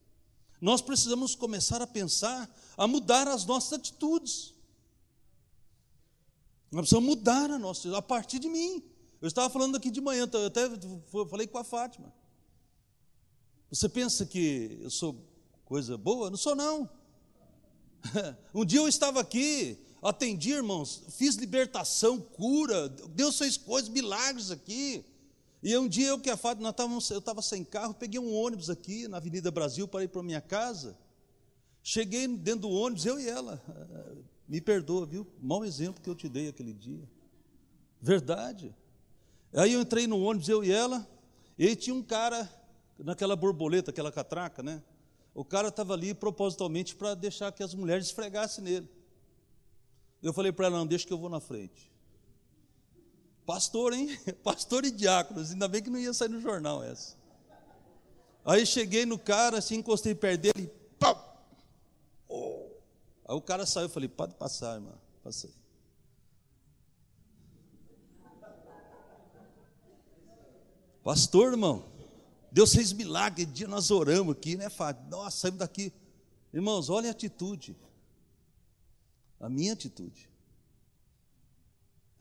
Nós 0.61 0.81
precisamos 0.81 1.35
começar 1.35 1.83
a 1.83 1.87
pensar, 1.87 2.51
a 2.77 2.87
mudar 2.87 3.29
as 3.29 3.45
nossas 3.45 3.75
atitudes. 3.75 4.55
Nós 6.71 6.83
precisamos 6.83 7.09
mudar 7.09 7.51
a 7.51 7.59
nossa, 7.59 7.97
a 7.97 8.03
partir 8.03 8.39
de 8.39 8.49
mim. 8.49 8.83
Eu 9.21 9.29
estava 9.29 9.51
falando 9.51 9.77
aqui 9.77 9.91
de 9.91 10.01
manhã, 10.01 10.29
eu 10.33 10.47
até 10.47 10.69
falei 11.29 11.47
com 11.47 11.59
a 11.59 11.65
Fátima. 11.65 12.13
Você 13.71 13.89
pensa 13.89 14.25
que 14.25 14.79
eu 14.81 14.91
sou 14.91 15.17
coisa 15.65 15.99
boa? 15.99 16.31
Não 16.31 16.37
sou, 16.37 16.55
não. 16.55 16.89
Um 18.55 18.65
dia 18.65 18.79
eu 18.79 18.89
estava 18.89 19.21
aqui, 19.21 19.79
atendi, 20.09 20.53
irmãos, 20.53 21.03
fiz 21.11 21.37
libertação, 21.37 22.21
cura, 22.21 22.89
Deus 22.89 23.39
fez 23.39 23.57
coisas, 23.57 23.89
milagres 23.89 24.51
aqui. 24.51 25.05
E 25.63 25.77
um 25.77 25.89
dia 25.89 26.09
eu 26.09 26.21
que 26.21 26.31
a 26.31 26.37
Fátima, 26.37 26.75
eu 27.11 27.19
estava 27.19 27.43
sem 27.43 27.65
carro, 27.65 27.95
peguei 27.95 28.21
um 28.21 28.35
ônibus 28.35 28.71
aqui 28.71 29.09
na 29.09 29.17
Avenida 29.17 29.51
Brasil 29.51 29.89
para 29.89 30.05
ir 30.05 30.09
para 30.09 30.23
minha 30.23 30.41
casa. 30.41 30.97
Cheguei 31.83 32.27
dentro 32.29 32.63
do 32.63 32.71
ônibus, 32.71 33.07
eu 33.07 33.19
e 33.19 33.29
ela. 33.29 33.63
Me 34.49 34.61
perdoa, 34.61 35.07
viu? 35.07 35.27
Mau 35.41 35.65
exemplo 35.65 36.03
que 36.03 36.09
eu 36.09 36.15
te 36.15 36.29
dei 36.29 36.49
aquele 36.49 36.73
dia. 36.73 37.03
Verdade. 38.01 38.75
Aí 39.55 39.73
eu 39.73 39.81
entrei 39.81 40.07
no 40.07 40.21
ônibus, 40.23 40.49
eu 40.49 40.63
e 40.63 40.71
ela, 40.71 41.09
e 41.59 41.75
tinha 41.75 41.95
um 41.95 42.03
cara 42.03 42.49
naquela 42.99 43.35
borboleta, 43.35 43.91
aquela 43.91 44.13
catraca, 44.13 44.63
né? 44.63 44.83
O 45.35 45.45
cara 45.45 45.69
estava 45.69 45.95
ali 45.95 46.15
propositalmente 46.15 46.95
para 46.95 47.15
deixar 47.15 47.51
que 47.53 47.63
as 47.63 47.75
mulheres 47.75 48.07
esfregassem 48.07 48.63
nele. 48.63 48.96
Eu 50.23 50.33
falei 50.33 50.53
para 50.53 50.67
ela, 50.67 50.79
não, 50.79 50.87
deixa 50.87 51.07
que 51.07 51.13
eu 51.13 51.19
vou 51.19 51.29
na 51.29 51.41
frente. 51.41 51.93
Pastor, 53.45 53.93
hein? 53.93 54.19
Pastor 54.43 54.85
e 54.85 54.91
diáconos, 54.91 55.53
ainda 55.53 55.69
bem 55.69 55.83
que 55.83 55.91
não 55.91 55.99
ia 55.99 56.13
sair 56.13 56.29
no 56.29 56.41
jornal 56.41 56.83
essa. 56.83 57.17
Aí 58.45 58.65
cheguei 58.65 59.05
no 59.05 59.19
cara, 59.19 59.59
assim, 59.59 59.77
encostei 59.77 60.15
perto 60.15 60.43
dele, 60.43 60.73
pau! 60.99 61.27
Aí 63.29 63.35
o 63.35 63.41
cara 63.41 63.67
saiu, 63.67 63.87
eu 63.87 63.91
falei, 63.91 64.09
pode 64.09 64.35
passar, 64.35 64.75
irmão. 64.75 64.95
Passei. 65.23 65.51
Pastor, 71.03 71.53
irmão, 71.53 71.85
Deus 72.51 72.73
fez 72.73 72.93
milagre, 72.93 73.45
dia 73.45 73.69
nós 73.69 73.91
oramos 73.91 74.37
aqui, 74.37 74.57
né, 74.57 74.69
Fábio? 74.69 75.09
Nossa, 75.09 75.39
saímos 75.39 75.59
daqui. 75.61 75.93
Irmãos, 76.53 76.89
olha 76.89 77.09
a 77.09 77.13
atitude. 77.13 77.77
A 79.41 79.49
minha 79.49 79.73
atitude. 79.73 80.29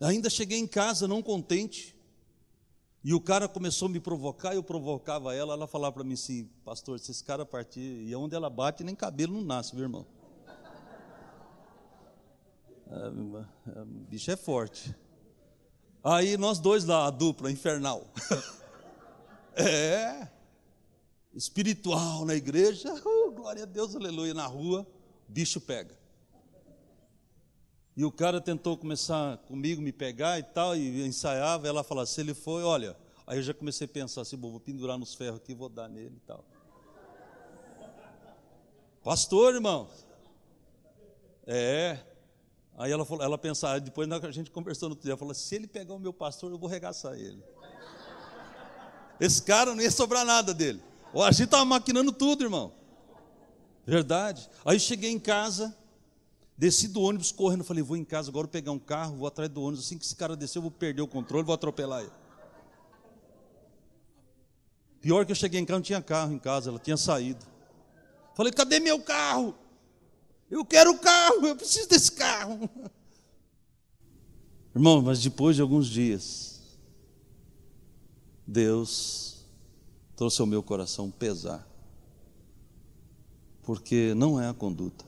Ainda 0.00 0.28
cheguei 0.28 0.58
em 0.58 0.66
casa 0.66 1.08
não 1.08 1.22
contente. 1.22 1.96
E 3.02 3.14
o 3.14 3.20
cara 3.20 3.48
começou 3.48 3.86
a 3.86 3.90
me 3.90 4.00
provocar, 4.00 4.54
eu 4.54 4.64
provocava 4.64 5.32
ela, 5.32 5.54
ela 5.54 5.68
falava 5.68 5.92
para 5.92 6.02
mim 6.02 6.14
assim, 6.14 6.50
pastor, 6.64 6.98
se 6.98 7.12
esse 7.12 7.22
cara 7.22 7.46
partir, 7.46 7.80
e 7.80 8.14
onde 8.16 8.34
ela 8.34 8.50
bate, 8.50 8.82
nem 8.82 8.96
cabelo 8.96 9.34
não 9.34 9.42
nasce, 9.42 9.76
viu, 9.76 9.84
irmão? 9.84 10.04
É, 12.88 13.80
o 13.80 13.84
bicho 13.84 14.30
é 14.30 14.36
forte. 14.36 14.92
Aí 16.02 16.36
nós 16.36 16.58
dois 16.58 16.84
lá, 16.84 17.06
a 17.06 17.10
dupla 17.10 17.50
infernal. 17.50 18.06
É. 19.58 20.28
Espiritual 21.32 22.26
na 22.26 22.34
igreja, 22.34 22.92
uh, 22.92 23.32
glória 23.32 23.62
a 23.62 23.66
Deus, 23.66 23.96
aleluia. 23.96 24.34
Na 24.34 24.44
rua, 24.44 24.86
bicho 25.26 25.62
pega. 25.62 25.96
E 27.96 28.04
o 28.04 28.12
cara 28.12 28.40
tentou 28.40 28.76
começar 28.76 29.38
comigo, 29.38 29.80
me 29.80 29.90
pegar 29.90 30.38
e 30.38 30.42
tal, 30.42 30.76
e 30.76 31.06
ensaiava. 31.06 31.66
Ela 31.66 31.82
falava, 31.82 32.06
se 32.06 32.20
ele 32.20 32.34
foi, 32.34 32.62
olha. 32.62 32.94
Aí 33.26 33.38
eu 33.38 33.42
já 33.42 33.54
comecei 33.54 33.86
a 33.86 33.88
pensar 33.88 34.20
assim, 34.20 34.36
vou 34.36 34.60
pendurar 34.60 34.98
nos 34.98 35.14
ferros 35.14 35.40
aqui, 35.40 35.54
vou 35.54 35.68
dar 35.68 35.88
nele 35.88 36.16
e 36.16 36.26
tal. 36.26 36.44
Pastor, 39.02 39.54
irmão. 39.54 39.88
É. 41.46 41.98
Aí 42.76 42.92
ela, 42.92 43.06
falou, 43.06 43.24
ela 43.24 43.38
pensava, 43.38 43.80
depois 43.80 44.10
a 44.10 44.30
gente 44.30 44.50
conversou 44.50 44.88
no 44.88 44.92
outro 44.92 45.04
dia, 45.04 45.12
ela 45.12 45.18
falou: 45.18 45.32
se 45.32 45.54
ele 45.54 45.66
pegar 45.66 45.94
o 45.94 45.98
meu 45.98 46.12
pastor, 46.12 46.50
eu 46.50 46.58
vou 46.58 46.68
regaçar 46.68 47.14
ele. 47.14 47.42
Esse 49.18 49.40
cara 49.42 49.74
não 49.74 49.82
ia 49.82 49.90
sobrar 49.90 50.24
nada 50.26 50.52
dele. 50.52 50.82
A 51.14 51.32
gente 51.32 51.44
estava 51.44 51.64
maquinando 51.64 52.12
tudo, 52.12 52.44
irmão. 52.44 52.74
Verdade. 53.86 54.50
Aí 54.64 54.78
cheguei 54.78 55.10
em 55.10 55.18
casa, 55.18 55.74
desci 56.56 56.88
do 56.88 57.02
ônibus 57.02 57.30
correndo, 57.30 57.64
falei, 57.64 57.82
vou 57.82 57.96
em 57.96 58.04
casa 58.04 58.30
agora 58.30 58.48
pegar 58.48 58.72
um 58.72 58.78
carro, 58.78 59.16
vou 59.16 59.28
atrás 59.28 59.50
do 59.50 59.62
ônibus. 59.62 59.84
Assim 59.84 59.98
que 59.98 60.04
esse 60.04 60.16
cara 60.16 60.36
descer, 60.36 60.58
eu 60.58 60.62
vou 60.62 60.70
perder 60.70 61.02
o 61.02 61.08
controle, 61.08 61.44
vou 61.44 61.54
atropelar 61.54 62.02
ele. 62.02 62.12
Pior 65.00 65.24
que 65.24 65.32
eu 65.32 65.36
cheguei 65.36 65.60
em 65.60 65.64
casa, 65.64 65.78
não 65.78 65.82
tinha 65.82 66.02
carro 66.02 66.32
em 66.32 66.38
casa, 66.38 66.70
ela 66.70 66.78
tinha 66.78 66.96
saído. 66.96 67.44
Falei, 68.34 68.52
cadê 68.52 68.80
meu 68.80 69.00
carro? 69.00 69.54
Eu 70.50 70.64
quero 70.64 70.92
o 70.92 70.98
carro, 70.98 71.46
eu 71.46 71.56
preciso 71.56 71.88
desse 71.88 72.12
carro. 72.12 72.68
Irmão, 74.74 75.00
mas 75.00 75.22
depois 75.22 75.56
de 75.56 75.62
alguns 75.62 75.86
dias, 75.86 76.56
Deus 78.46 79.44
trouxe 80.14 80.40
ao 80.40 80.46
meu 80.46 80.62
coração 80.62 81.10
pesar, 81.10 81.66
porque 83.62 84.14
não 84.14 84.40
é 84.40 84.48
a 84.48 84.54
conduta. 84.54 85.04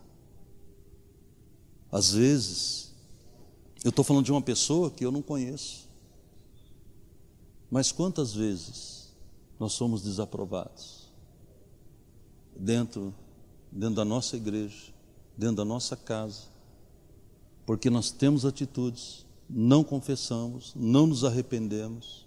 Às 1.90 2.12
vezes, 2.12 2.92
eu 3.84 3.90
estou 3.90 4.04
falando 4.04 4.24
de 4.24 4.32
uma 4.32 4.42
pessoa 4.42 4.90
que 4.90 5.04
eu 5.04 5.10
não 5.10 5.22
conheço, 5.22 5.88
mas 7.70 7.92
quantas 7.92 8.34
vezes 8.34 9.14
nós 9.58 9.72
somos 9.72 10.02
desaprovados 10.02 11.10
dentro, 12.56 13.14
dentro 13.70 13.96
da 13.96 14.04
nossa 14.04 14.36
igreja, 14.36 14.92
dentro 15.36 15.56
da 15.56 15.64
nossa 15.64 15.96
casa, 15.96 16.42
porque 17.64 17.90
nós 17.90 18.10
temos 18.10 18.44
atitudes, 18.44 19.26
não 19.48 19.84
confessamos, 19.84 20.72
não 20.74 21.06
nos 21.06 21.24
arrependemos 21.24 22.26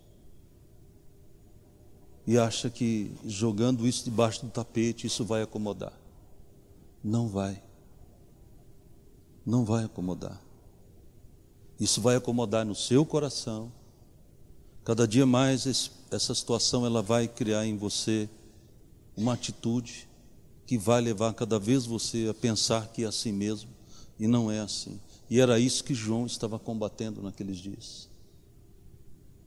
e 2.25 2.37
acha 2.37 2.69
que 2.69 3.11
jogando 3.25 3.87
isso 3.87 4.05
debaixo 4.05 4.45
do 4.45 4.51
tapete 4.51 5.07
isso 5.07 5.25
vai 5.25 5.41
acomodar. 5.41 5.93
Não 7.03 7.27
vai. 7.27 7.61
Não 9.45 9.65
vai 9.65 9.83
acomodar. 9.83 10.41
Isso 11.79 12.00
vai 12.00 12.15
acomodar 12.15 12.65
no 12.65 12.75
seu 12.75 13.05
coração. 13.05 13.71
Cada 14.83 15.07
dia 15.07 15.25
mais 15.25 15.65
essa 16.12 16.36
situação 16.36 16.86
ela 16.86 17.01
vai 17.01 17.27
criar 17.27 17.65
em 17.65 17.77
você 17.77 18.29
uma 19.15 19.33
atitude 19.33 20.07
que 20.65 20.77
vai 20.77 21.01
levar 21.01 21.33
cada 21.33 21.60
vez 21.60 21.86
você 21.86 22.27
a 22.29 22.33
pensar 22.33 22.88
que 22.89 23.03
é 23.03 23.07
assim 23.07 23.31
mesmo 23.31 23.69
e 24.19 24.27
não 24.27 24.51
é 24.51 24.60
assim. 24.60 25.00
E 25.29 25.39
era 25.39 25.60
isso 25.60 25.83
que 25.83 25.93
João 25.93 26.25
estava 26.25 26.60
combatendo 26.60 27.21
naqueles 27.21 27.57
dias. 27.57 28.10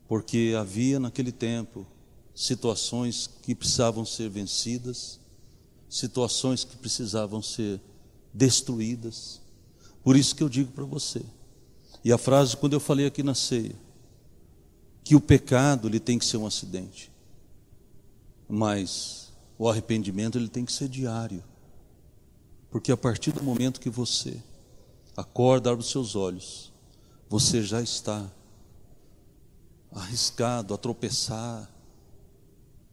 Porque 0.09 0.55
havia 0.59 0.99
naquele 0.99 1.31
tempo 1.31 1.87
situações 2.35 3.31
que 3.43 3.55
precisavam 3.55 4.05
ser 4.05 4.29
vencidas, 4.29 5.21
situações 5.89 6.65
que 6.65 6.77
precisavam 6.77 7.41
ser 7.41 7.81
destruídas, 8.33 9.41
Por 10.05 10.17
isso 10.17 10.37
que 10.37 10.43
eu 10.43 10.49
digo 10.49 10.71
para 10.71 10.85
você. 10.85 11.23
E 12.05 12.13
a 12.13 12.19
frase 12.19 12.57
quando 12.57 12.75
eu 12.75 12.81
falei 12.81 13.07
aqui 13.07 13.23
na 13.23 13.35
ceia, 13.35 13.75
que 15.03 15.17
o 15.17 15.21
pecado 15.21 15.89
ele 15.89 15.99
tem 15.99 16.19
que 16.19 16.25
ser 16.25 16.37
um 16.37 16.47
acidente. 16.47 17.11
Mas 18.47 19.33
o 19.59 19.69
arrependimento 19.69 20.37
ele 20.37 20.49
tem 20.49 20.65
que 20.65 20.73
ser 20.73 20.89
diário. 20.89 21.43
Porque 22.71 22.93
a 22.93 22.97
partir 22.97 23.33
do 23.33 23.43
momento 23.43 23.81
que 23.81 23.89
você 23.89 24.37
acorda, 25.17 25.71
abre 25.71 25.83
os 25.83 25.91
seus 25.91 26.15
olhos, 26.15 26.71
você 27.29 27.63
já 27.63 27.81
está 27.81 28.31
arriscado 29.91 30.75
a 30.75 30.79
tropeçar 30.79 31.71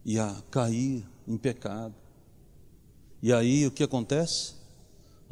e 0.04 0.18
a 0.18 0.34
cair 0.50 1.06
em 1.26 1.36
pecado. 1.36 1.94
E 3.22 3.32
aí 3.32 3.66
o 3.66 3.70
que 3.70 3.82
acontece? 3.82 4.61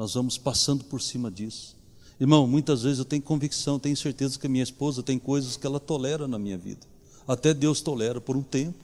Nós 0.00 0.14
vamos 0.14 0.38
passando 0.38 0.82
por 0.82 1.02
cima 1.02 1.30
disso. 1.30 1.76
Irmão, 2.18 2.46
muitas 2.46 2.84
vezes 2.84 3.00
eu 3.00 3.04
tenho 3.04 3.20
convicção, 3.20 3.78
tenho 3.78 3.94
certeza 3.94 4.38
que 4.38 4.46
a 4.46 4.48
minha 4.48 4.64
esposa 4.64 5.02
tem 5.02 5.18
coisas 5.18 5.58
que 5.58 5.66
ela 5.66 5.78
tolera 5.78 6.26
na 6.26 6.38
minha 6.38 6.56
vida. 6.56 6.86
Até 7.28 7.52
Deus 7.52 7.82
tolera 7.82 8.18
por 8.18 8.34
um 8.34 8.42
tempo, 8.42 8.82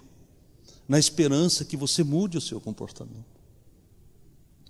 na 0.87 0.99
esperança 0.99 1.65
que 1.65 1.75
você 1.75 2.05
mude 2.05 2.37
o 2.37 2.41
seu 2.43 2.61
comportamento. 2.61 3.25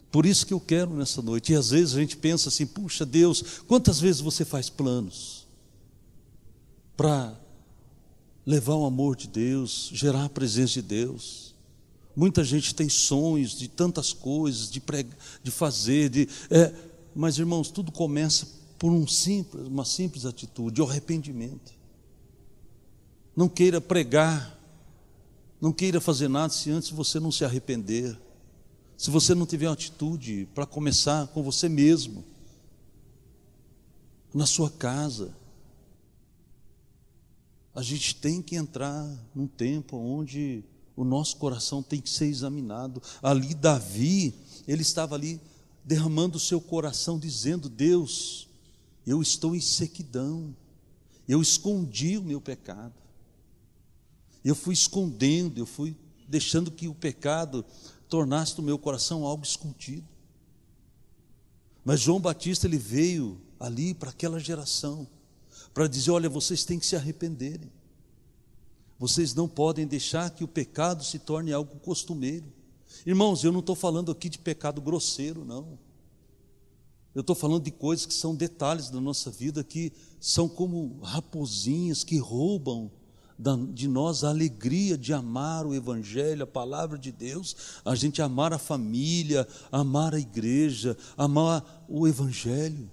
Por 0.08 0.24
isso 0.24 0.46
que 0.46 0.54
eu 0.54 0.60
quero 0.60 0.94
nessa 0.94 1.20
noite. 1.20 1.52
E 1.52 1.56
às 1.56 1.70
vezes 1.70 1.96
a 1.96 1.98
gente 1.98 2.16
pensa 2.16 2.48
assim: 2.48 2.64
puxa, 2.64 3.04
Deus, 3.04 3.42
quantas 3.66 3.98
vezes 3.98 4.20
você 4.20 4.44
faz 4.44 4.70
planos 4.70 5.48
para 6.96 7.36
levar 8.46 8.76
o 8.76 8.86
amor 8.86 9.16
de 9.16 9.26
Deus, 9.26 9.90
gerar 9.92 10.26
a 10.26 10.30
presença 10.30 10.74
de 10.74 10.82
Deus? 10.82 11.55
Muita 12.16 12.42
gente 12.42 12.74
tem 12.74 12.88
sonhos 12.88 13.58
de 13.58 13.68
tantas 13.68 14.12
coisas, 14.14 14.70
de, 14.70 14.80
pregar, 14.80 15.16
de 15.42 15.50
fazer, 15.50 16.08
de, 16.08 16.28
é, 16.50 16.74
mas 17.14 17.38
irmãos, 17.38 17.70
tudo 17.70 17.92
começa 17.92 18.48
por 18.78 18.90
um 18.90 19.06
simples, 19.06 19.66
uma 19.66 19.84
simples 19.84 20.24
atitude, 20.24 20.80
o 20.80 20.84
arrependimento. 20.88 21.74
Não 23.36 23.50
queira 23.50 23.82
pregar, 23.82 24.58
não 25.60 25.72
queira 25.72 26.00
fazer 26.00 26.28
nada 26.28 26.52
se 26.52 26.70
antes 26.70 26.88
você 26.90 27.20
não 27.20 27.30
se 27.30 27.44
arrepender. 27.44 28.18
Se 28.96 29.10
você 29.10 29.34
não 29.34 29.44
tiver 29.44 29.66
uma 29.66 29.74
atitude 29.74 30.48
para 30.54 30.64
começar 30.64 31.26
com 31.28 31.42
você 31.42 31.68
mesmo, 31.68 32.24
na 34.36 34.44
sua 34.44 34.70
casa. 34.70 35.34
A 37.74 37.82
gente 37.82 38.14
tem 38.16 38.42
que 38.42 38.56
entrar 38.56 39.06
num 39.34 39.46
tempo 39.46 39.96
onde 39.96 40.62
o 40.96 41.04
nosso 41.04 41.36
coração 41.36 41.82
tem 41.82 42.00
que 42.00 42.08
ser 42.08 42.26
examinado. 42.26 43.02
Ali, 43.22 43.54
Davi, 43.54 44.34
ele 44.66 44.82
estava 44.82 45.14
ali 45.14 45.40
derramando 45.84 46.38
o 46.38 46.40
seu 46.40 46.60
coração, 46.60 47.18
dizendo: 47.18 47.68
Deus, 47.68 48.48
eu 49.06 49.20
estou 49.20 49.54
em 49.54 49.60
sequidão, 49.60 50.56
eu 51.28 51.42
escondi 51.42 52.16
o 52.16 52.22
meu 52.22 52.40
pecado, 52.40 52.94
eu 54.44 54.54
fui 54.54 54.72
escondendo, 54.72 55.58
eu 55.58 55.66
fui 55.66 55.94
deixando 56.26 56.70
que 56.70 56.88
o 56.88 56.94
pecado 56.94 57.64
tornasse 58.08 58.56
no 58.56 58.62
meu 58.62 58.78
coração 58.78 59.24
algo 59.24 59.44
escondido. 59.44 60.06
Mas 61.84 62.00
João 62.00 62.20
Batista 62.20 62.66
ele 62.66 62.78
veio 62.78 63.40
ali 63.60 63.94
para 63.94 64.10
aquela 64.10 64.40
geração 64.40 65.06
para 65.74 65.86
dizer: 65.86 66.10
olha, 66.10 66.28
vocês 66.28 66.64
têm 66.64 66.78
que 66.78 66.86
se 66.86 66.96
arrependerem. 66.96 67.70
Vocês 68.98 69.34
não 69.34 69.46
podem 69.46 69.86
deixar 69.86 70.30
que 70.30 70.42
o 70.42 70.48
pecado 70.48 71.04
se 71.04 71.18
torne 71.18 71.52
algo 71.52 71.76
costumeiro. 71.80 72.46
Irmãos, 73.04 73.44
eu 73.44 73.52
não 73.52 73.60
estou 73.60 73.74
falando 73.74 74.10
aqui 74.10 74.28
de 74.28 74.38
pecado 74.38 74.80
grosseiro, 74.80 75.44
não. 75.44 75.78
Eu 77.14 77.20
estou 77.20 77.36
falando 77.36 77.64
de 77.64 77.70
coisas 77.70 78.04
que 78.04 78.14
são 78.14 78.34
detalhes 78.34 78.90
da 78.90 79.00
nossa 79.00 79.30
vida 79.30 79.64
que 79.64 79.92
são 80.20 80.48
como 80.48 80.98
raposinhas 81.02 82.04
que 82.04 82.18
roubam 82.18 82.90
de 83.72 83.86
nós 83.86 84.24
a 84.24 84.30
alegria 84.30 84.96
de 84.96 85.12
amar 85.12 85.66
o 85.66 85.74
Evangelho, 85.74 86.44
a 86.44 86.46
palavra 86.46 86.98
de 86.98 87.12
Deus, 87.12 87.80
a 87.84 87.94
gente 87.94 88.22
amar 88.22 88.52
a 88.52 88.58
família, 88.58 89.46
amar 89.70 90.14
a 90.14 90.18
igreja, 90.18 90.96
amar 91.16 91.84
o 91.88 92.08
Evangelho. 92.08 92.90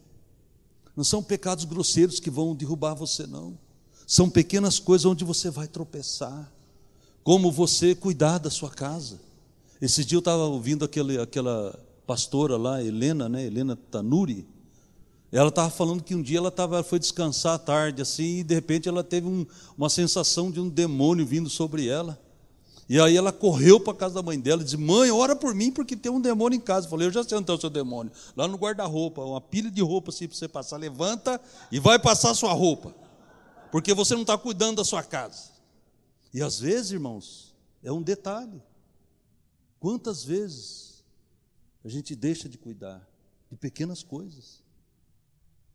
Não 0.96 1.04
são 1.04 1.24
pecados 1.24 1.66
grosseiros 1.66 2.20
que 2.20 2.30
vão 2.30 2.56
derrubar 2.56 2.94
você, 2.94 3.26
não. 3.26 3.58
São 4.06 4.30
pequenas 4.30 4.80
coisas 4.80 5.06
onde 5.06 5.24
você 5.24 5.50
vai 5.50 5.68
tropeçar. 5.68 6.52
Como 7.24 7.52
você 7.52 7.96
cuidar 7.96 8.38
da 8.38 8.50
sua 8.50 8.70
casa. 8.70 9.20
Esse 9.82 10.04
dia 10.04 10.18
eu 10.18 10.20
estava 10.20 10.44
ouvindo 10.44 10.86
aquele, 10.86 11.20
aquela 11.20 11.78
pastora 12.06 12.58
lá, 12.58 12.84
Helena, 12.84 13.28
né? 13.30 13.46
Helena 13.46 13.78
Tanuri. 13.90 14.46
Ela 15.32 15.50
estava 15.50 15.70
falando 15.70 16.04
que 16.04 16.14
um 16.14 16.22
dia 16.22 16.38
ela 16.38 16.52
tava, 16.52 16.84
foi 16.84 17.00
descansar 17.00 17.56
à 17.56 17.58
tarde, 17.58 18.02
assim, 18.02 18.40
e 18.40 18.44
de 18.44 18.54
repente 18.54 18.88
ela 18.88 19.04
teve 19.04 19.28
um, 19.28 19.46
uma 19.76 19.90
sensação 19.90 20.52
de 20.52 20.60
um 20.60 20.70
demônio 20.70 21.26
vindo 21.26 21.50
sobre 21.50 21.88
ela. 21.88 22.20
E 22.88 23.00
aí 23.00 23.18
ela 23.18 23.32
correu 23.32 23.80
para 23.80 23.94
a 23.94 23.96
casa 23.96 24.16
da 24.16 24.22
mãe 24.22 24.40
dela 24.40 24.62
e 24.62 24.66
disse: 24.66 24.78
Mãe, 24.78 25.10
ora 25.10 25.36
por 25.36 25.56
mim, 25.56 25.72
porque 25.72 25.96
tem 25.96 26.12
um 26.12 26.22
demônio 26.22 26.58
em 26.58 26.60
casa. 26.60 26.86
Eu 26.86 26.90
falei: 26.92 27.08
Eu 27.08 27.12
já 27.12 27.24
sei 27.24 27.38
onde 27.38 27.46
está 27.46 27.54
o 27.54 27.60
seu 27.60 27.70
demônio. 27.70 28.12
Lá 28.36 28.48
no 28.48 28.58
guarda-roupa, 28.58 29.22
uma 29.24 29.42
pilha 29.42 29.72
de 29.72 29.82
roupa 29.82 30.12
assim 30.12 30.28
para 30.28 30.38
você 30.38 30.48
passar. 30.48 30.78
Levanta 30.78 31.42
e 31.72 31.80
vai 31.80 31.98
passar 31.98 32.34
sua 32.36 32.54
roupa. 32.54 32.94
Porque 33.74 33.92
você 33.92 34.14
não 34.14 34.22
está 34.22 34.38
cuidando 34.38 34.78
da 34.78 34.86
sua 34.86 35.02
casa. 35.02 35.50
E 36.32 36.44
às 36.44 36.60
vezes, 36.60 36.92
irmãos, 36.92 37.56
é 37.82 37.92
um 37.92 38.04
detalhe. 38.04 38.62
Quantas 39.80 40.24
vezes 40.24 41.04
a 41.84 41.90
gente 41.90 42.16
deixa 42.16 42.48
de 42.48 42.56
cuidar 42.56 43.04
de 43.50 43.58
pequenas 43.58 44.04
coisas? 44.04 44.62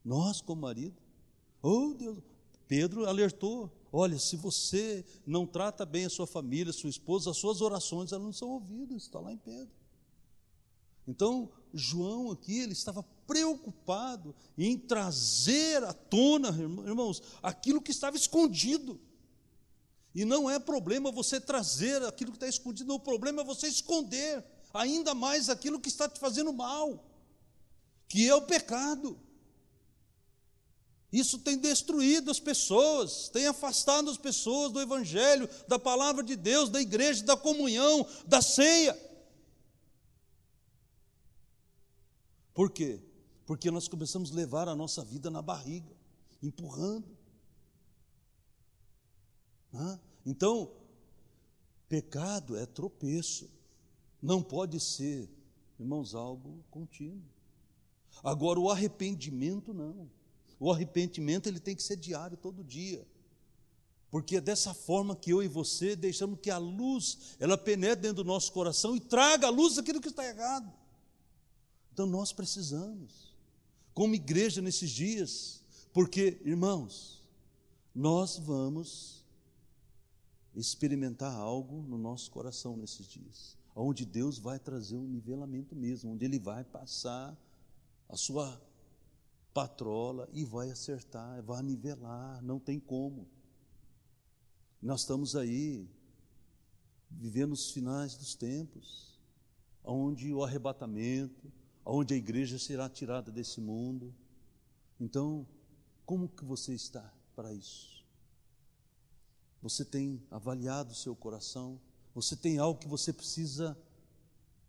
Nós, 0.04 0.40
como 0.40 0.62
marido. 0.62 0.94
Oh, 1.60 1.92
Deus. 1.92 2.22
Pedro 2.68 3.04
alertou: 3.04 3.68
olha, 3.92 4.16
se 4.16 4.36
você 4.36 5.04
não 5.26 5.44
trata 5.44 5.84
bem 5.84 6.04
a 6.04 6.10
sua 6.10 6.28
família, 6.28 6.72
sua 6.72 6.90
esposa, 6.90 7.32
as 7.32 7.36
suas 7.36 7.60
orações 7.60 8.12
elas 8.12 8.24
não 8.24 8.32
são 8.32 8.50
ouvidas, 8.50 9.02
está 9.02 9.18
lá 9.18 9.32
em 9.32 9.38
Pedro. 9.38 9.74
Então, 11.08 11.50
João 11.72 12.30
aqui, 12.30 12.58
ele 12.58 12.74
estava 12.74 13.02
preocupado 13.26 14.34
em 14.58 14.76
trazer 14.76 15.82
à 15.82 15.94
tona, 15.94 16.50
irmãos, 16.50 17.22
aquilo 17.42 17.80
que 17.80 17.90
estava 17.90 18.14
escondido. 18.14 19.00
E 20.14 20.26
não 20.26 20.50
é 20.50 20.58
problema 20.58 21.10
você 21.10 21.40
trazer 21.40 22.04
aquilo 22.04 22.30
que 22.30 22.36
está 22.36 22.46
escondido, 22.46 22.92
o 22.92 23.00
problema 23.00 23.40
é 23.40 23.44
você 23.44 23.68
esconder 23.68 24.44
ainda 24.74 25.14
mais 25.14 25.48
aquilo 25.48 25.80
que 25.80 25.88
está 25.88 26.06
te 26.08 26.20
fazendo 26.20 26.52
mal, 26.52 27.02
que 28.06 28.28
é 28.28 28.34
o 28.34 28.42
pecado. 28.42 29.18
Isso 31.10 31.38
tem 31.38 31.56
destruído 31.56 32.30
as 32.30 32.38
pessoas, 32.38 33.30
tem 33.30 33.46
afastado 33.46 34.10
as 34.10 34.18
pessoas 34.18 34.70
do 34.70 34.80
Evangelho, 34.80 35.48
da 35.66 35.78
palavra 35.78 36.22
de 36.22 36.36
Deus, 36.36 36.68
da 36.68 36.82
igreja, 36.82 37.24
da 37.24 37.34
comunhão, 37.34 38.06
da 38.26 38.42
ceia. 38.42 39.07
Por 42.58 42.72
quê? 42.72 43.00
Porque 43.46 43.70
nós 43.70 43.86
começamos 43.86 44.32
a 44.32 44.34
levar 44.34 44.66
a 44.68 44.74
nossa 44.74 45.04
vida 45.04 45.30
na 45.30 45.40
barriga, 45.40 45.96
empurrando. 46.42 47.06
Então, 50.26 50.72
pecado 51.88 52.56
é 52.56 52.66
tropeço, 52.66 53.48
não 54.20 54.42
pode 54.42 54.80
ser, 54.80 55.30
irmãos, 55.78 56.16
algo 56.16 56.64
contínuo. 56.68 57.22
Agora, 58.24 58.58
o 58.58 58.68
arrependimento 58.68 59.72
não. 59.72 60.10
O 60.58 60.72
arrependimento 60.72 61.46
ele 61.46 61.60
tem 61.60 61.76
que 61.76 61.82
ser 61.84 61.94
diário, 61.94 62.36
todo 62.36 62.64
dia. 62.64 63.06
Porque 64.10 64.38
é 64.38 64.40
dessa 64.40 64.74
forma 64.74 65.14
que 65.14 65.30
eu 65.30 65.44
e 65.44 65.46
você 65.46 65.94
deixamos 65.94 66.40
que 66.40 66.50
a 66.50 66.58
luz, 66.58 67.36
ela 67.38 67.56
penetre 67.56 68.02
dentro 68.02 68.24
do 68.24 68.28
nosso 68.28 68.50
coração 68.50 68.96
e 68.96 69.00
traga 69.00 69.46
a 69.46 69.50
luz 69.50 69.76
daquilo 69.76 70.00
que 70.00 70.08
está 70.08 70.26
errado. 70.26 70.76
Então 71.98 72.06
nós 72.06 72.32
precisamos, 72.32 73.34
como 73.92 74.14
igreja 74.14 74.62
nesses 74.62 74.88
dias, 74.88 75.64
porque, 75.92 76.40
irmãos, 76.44 77.24
nós 77.92 78.38
vamos 78.38 79.26
experimentar 80.54 81.34
algo 81.34 81.82
no 81.82 81.98
nosso 81.98 82.30
coração 82.30 82.76
nesses 82.76 83.04
dias, 83.04 83.58
onde 83.74 84.06
Deus 84.06 84.38
vai 84.38 84.60
trazer 84.60 84.96
um 84.96 85.08
nivelamento 85.08 85.74
mesmo, 85.74 86.12
onde 86.12 86.24
Ele 86.24 86.38
vai 86.38 86.62
passar 86.62 87.36
a 88.08 88.16
sua 88.16 88.62
patrola 89.52 90.28
e 90.32 90.44
vai 90.44 90.70
acertar, 90.70 91.42
vai 91.42 91.64
nivelar, 91.64 92.40
não 92.44 92.60
tem 92.60 92.78
como. 92.78 93.26
Nós 94.80 95.00
estamos 95.00 95.34
aí 95.34 95.90
vivendo 97.10 97.54
os 97.54 97.72
finais 97.72 98.14
dos 98.14 98.36
tempos, 98.36 99.18
onde 99.82 100.32
o 100.32 100.44
arrebatamento, 100.44 101.57
onde 101.90 102.12
a 102.12 102.16
igreja 102.16 102.58
será 102.58 102.88
tirada 102.88 103.32
desse 103.32 103.60
mundo. 103.60 104.14
Então, 105.00 105.46
como 106.04 106.28
que 106.28 106.44
você 106.44 106.74
está 106.74 107.12
para 107.34 107.52
isso? 107.52 108.04
Você 109.62 109.84
tem 109.84 110.22
avaliado 110.30 110.92
o 110.92 110.96
seu 110.96 111.16
coração? 111.16 111.80
Você 112.14 112.36
tem 112.36 112.58
algo 112.58 112.78
que 112.78 112.88
você 112.88 113.12
precisa 113.12 113.76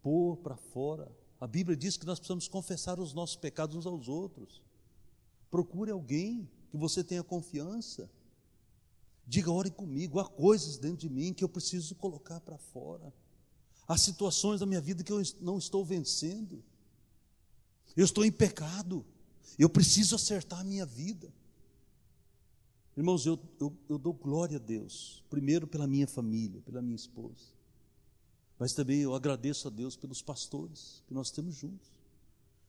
pôr 0.01 0.37
para 0.37 0.55
fora? 0.55 1.11
A 1.41 1.45
Bíblia 1.45 1.75
diz 1.75 1.97
que 1.97 2.05
nós 2.05 2.19
precisamos 2.19 2.47
confessar 2.47 2.99
os 2.99 3.13
nossos 3.13 3.35
pecados 3.35 3.75
uns 3.75 3.85
aos 3.85 4.07
outros. 4.07 4.61
Procure 5.51 5.91
alguém 5.91 6.49
que 6.71 6.77
você 6.77 7.03
tenha 7.03 7.23
confiança. 7.23 8.09
Diga, 9.27 9.51
ore 9.51 9.69
comigo, 9.69 10.19
há 10.19 10.25
coisas 10.27 10.77
dentro 10.77 10.97
de 10.97 11.09
mim 11.09 11.33
que 11.33 11.43
eu 11.43 11.49
preciso 11.49 11.95
colocar 11.95 12.39
para 12.39 12.57
fora. 12.57 13.13
Há 13.87 13.97
situações 13.97 14.59
da 14.59 14.65
minha 14.65 14.81
vida 14.81 15.03
que 15.03 15.11
eu 15.11 15.21
não 15.41 15.57
estou 15.57 15.83
vencendo. 15.83 16.63
Eu 17.95 18.05
estou 18.05 18.25
em 18.25 18.31
pecado. 18.31 19.05
Eu 19.57 19.69
preciso 19.69 20.15
acertar 20.15 20.59
a 20.59 20.63
minha 20.63 20.85
vida. 20.85 21.31
Irmãos, 22.95 23.25
eu, 23.25 23.39
eu, 23.59 23.73
eu 23.87 23.97
dou 23.97 24.13
glória 24.13 24.57
a 24.57 24.59
Deus, 24.59 25.23
primeiro 25.29 25.65
pela 25.65 25.87
minha 25.87 26.05
família, 26.05 26.61
pela 26.61 26.81
minha 26.81 26.97
esposa, 26.97 27.45
mas 28.57 28.73
também 28.73 28.99
eu 28.99 29.15
agradeço 29.15 29.69
a 29.69 29.71
Deus 29.71 29.95
pelos 29.95 30.21
pastores 30.21 31.01
que 31.07 31.13
nós 31.13 31.31
temos 31.31 31.55
juntos. 31.55 31.89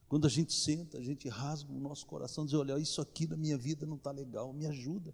Quando 0.09 0.27
a 0.27 0.31
gente 0.31 0.53
senta, 0.53 0.99
a 0.99 1.03
gente 1.03 1.29
rasga 1.29 1.73
o 1.73 1.81
nosso 1.81 2.07
coração, 2.07 2.45
diz: 2.45 2.55
Olha, 2.55 2.79
isso 2.79 3.01
aqui 3.01 3.27
na 3.27 3.37
minha 3.37 3.59
vida 3.59 3.85
não 3.85 3.97
está 3.97 4.13
legal, 4.13 4.53
me 4.53 4.67
ajuda. 4.67 5.13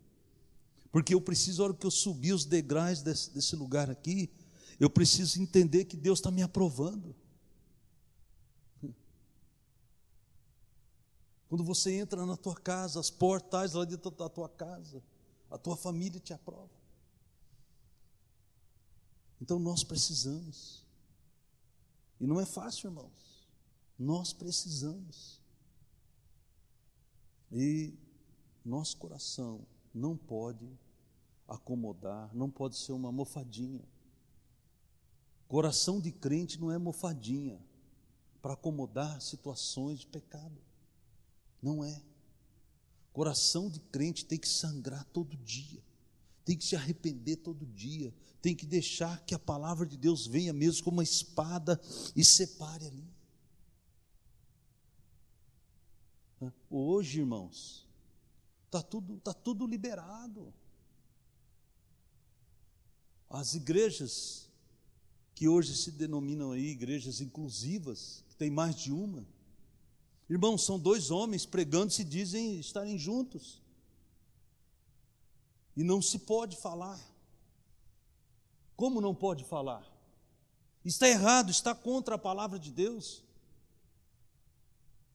Porque 0.92 1.14
eu 1.14 1.20
preciso, 1.20 1.62
a 1.62 1.66
hora 1.66 1.74
que 1.74 1.86
eu 1.86 1.90
subir 1.90 2.32
os 2.32 2.44
degraus 2.44 3.02
desse, 3.02 3.32
desse 3.32 3.56
lugar 3.56 3.90
aqui, 3.90 4.30
eu 4.78 4.90
preciso 4.90 5.40
entender 5.40 5.86
que 5.86 5.96
Deus 5.96 6.18
está 6.18 6.30
me 6.30 6.42
aprovando. 6.42 7.14
Quando 11.48 11.62
você 11.62 11.92
entra 11.98 12.26
na 12.26 12.36
tua 12.36 12.54
casa, 12.54 12.98
as 12.98 13.10
portais 13.10 13.72
lá 13.72 13.84
dentro 13.84 14.10
da 14.10 14.28
tua 14.28 14.48
casa, 14.48 15.02
a 15.50 15.56
tua 15.56 15.76
família 15.76 16.20
te 16.20 16.32
aprova. 16.32 16.70
Então 19.40 19.58
nós 19.58 19.84
precisamos. 19.84 20.84
E 22.20 22.26
não 22.26 22.40
é 22.40 22.46
fácil, 22.46 22.88
irmãos. 22.88 23.46
Nós 23.98 24.32
precisamos. 24.32 25.40
E 27.52 27.94
nosso 28.64 28.96
coração 28.96 29.64
não 29.94 30.16
pode 30.16 30.68
acomodar, 31.46 32.34
não 32.34 32.50
pode 32.50 32.76
ser 32.76 32.92
uma 32.92 33.12
mofadinha. 33.12 33.84
Coração 35.46 36.00
de 36.00 36.10
crente 36.10 36.60
não 36.60 36.72
é 36.72 36.78
mofadinha 36.78 37.64
para 38.42 38.54
acomodar 38.54 39.20
situações 39.20 40.00
de 40.00 40.06
pecado. 40.08 40.65
Não 41.62 41.84
é. 41.84 42.02
Coração 43.12 43.68
de 43.68 43.80
crente 43.80 44.24
tem 44.24 44.38
que 44.38 44.48
sangrar 44.48 45.04
todo 45.06 45.36
dia, 45.38 45.82
tem 46.44 46.56
que 46.56 46.64
se 46.64 46.76
arrepender 46.76 47.36
todo 47.36 47.64
dia, 47.64 48.14
tem 48.42 48.54
que 48.54 48.66
deixar 48.66 49.24
que 49.24 49.34
a 49.34 49.38
palavra 49.38 49.86
de 49.86 49.96
Deus 49.96 50.26
venha 50.26 50.52
mesmo 50.52 50.84
como 50.84 50.98
uma 50.98 51.02
espada 51.02 51.80
e 52.14 52.24
separe 52.24 52.86
ali. 52.86 53.16
Hoje, 56.68 57.20
irmãos, 57.20 57.86
está 58.66 58.82
tudo, 58.82 59.18
tá 59.18 59.32
tudo 59.32 59.66
liberado. 59.66 60.52
As 63.30 63.54
igrejas 63.54 64.50
que 65.34 65.48
hoje 65.48 65.76
se 65.76 65.90
denominam 65.90 66.52
aí 66.52 66.68
igrejas 66.68 67.20
inclusivas, 67.20 68.24
que 68.28 68.36
tem 68.36 68.50
mais 68.50 68.76
de 68.76 68.92
uma, 68.92 69.26
Irmãos, 70.28 70.64
são 70.64 70.78
dois 70.78 71.10
homens 71.10 71.46
pregando 71.46 71.92
se 71.92 72.02
dizem 72.04 72.58
estarem 72.58 72.98
juntos. 72.98 73.62
E 75.76 75.84
não 75.84 76.02
se 76.02 76.18
pode 76.18 76.56
falar. 76.56 77.00
Como 78.74 79.00
não 79.00 79.14
pode 79.14 79.44
falar? 79.44 79.86
Está 80.84 81.08
errado, 81.08 81.50
está 81.50 81.74
contra 81.74 82.16
a 82.16 82.18
palavra 82.18 82.58
de 82.58 82.72
Deus. 82.72 83.22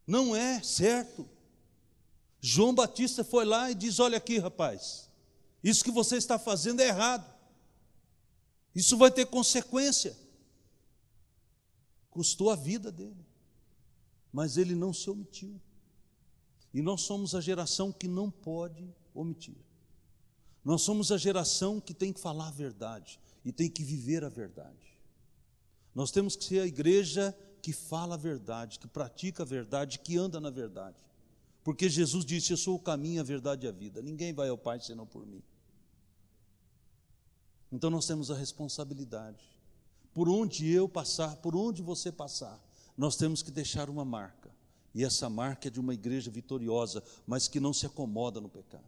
Não 0.08 0.36
é 0.36 0.62
certo. 0.64 1.28
João 2.40 2.74
Batista 2.74 3.24
foi 3.24 3.46
lá 3.46 3.70
e 3.70 3.76
diz: 3.76 4.00
Olha 4.00 4.18
aqui, 4.18 4.38
rapaz, 4.38 5.10
isso 5.64 5.84
que 5.84 5.92
você 5.92 6.16
está 6.16 6.40
fazendo 6.40 6.80
é 6.80 6.88
errado. 6.88 7.30
Isso 8.74 8.98
vai 8.98 9.12
ter 9.12 9.26
consequência. 9.26 10.18
Custou 12.10 12.50
a 12.50 12.56
vida 12.56 12.92
dele 12.92 13.31
mas 14.32 14.58
ele 14.58 14.76
não 14.76 14.94
se 14.94 15.10
omitiu. 15.10 15.60
E 16.74 16.82
nós 16.82 17.02
somos 17.02 17.36
a 17.36 17.42
geração 17.42 17.92
que 17.92 18.08
não 18.08 18.30
pode 18.32 18.94
omitir. 19.14 19.58
Nós 20.64 20.84
somos 20.84 21.12
a 21.12 21.18
geração 21.18 21.80
que 21.82 21.94
tem 21.94 22.14
que 22.14 22.20
falar 22.20 22.48
a 22.48 22.52
verdade 22.52 23.20
e 23.44 23.52
tem 23.52 23.70
que 23.70 23.84
viver 23.84 24.24
a 24.24 24.30
verdade. 24.30 24.98
Nós 25.94 26.12
temos 26.12 26.36
que 26.36 26.46
ser 26.46 26.60
a 26.60 26.68
igreja 26.68 27.36
que 27.62 27.74
fala 27.74 28.16
a 28.16 28.18
verdade, 28.18 28.80
que 28.80 28.88
pratica 28.88 29.44
a 29.44 29.46
verdade, 29.46 30.00
que 30.00 30.18
anda 30.18 30.40
na 30.40 30.50
verdade. 30.50 31.04
Porque 31.64 31.90
Jesus 31.90 32.26
disse: 32.26 32.52
Eu 32.52 32.58
sou 32.58 32.76
o 32.76 32.80
caminho, 32.80 33.22
a 33.22 33.24
verdade 33.24 33.66
e 33.66 33.70
a 33.70 33.72
vida. 33.72 34.02
Ninguém 34.02 34.34
vai 34.34 34.50
ao 34.50 34.58
Pai 34.58 34.80
senão 34.80 35.06
por 35.06 35.26
mim. 35.26 35.44
Então 37.72 37.90
nós 37.90 38.06
temos 38.06 38.32
a 38.32 38.36
responsabilidade. 38.36 39.44
Por 40.14 40.28
onde 40.28 40.70
eu 40.70 40.90
passar, 40.90 41.38
por 41.38 41.56
onde 41.56 41.82
você 41.82 42.12
passar, 42.12 42.60
nós 42.98 43.16
temos 43.16 43.42
que 43.42 43.52
deixar 43.52 43.90
uma 43.90 44.06
marca. 44.06 44.52
E 44.94 45.04
essa 45.04 45.30
marca 45.30 45.68
é 45.68 45.72
de 45.72 45.80
uma 45.80 45.94
igreja 45.94 46.30
vitoriosa, 46.30 47.04
mas 47.26 47.48
que 47.48 47.60
não 47.60 47.74
se 47.74 47.86
acomoda 47.86 48.42
no 48.42 48.50
pecado, 48.50 48.84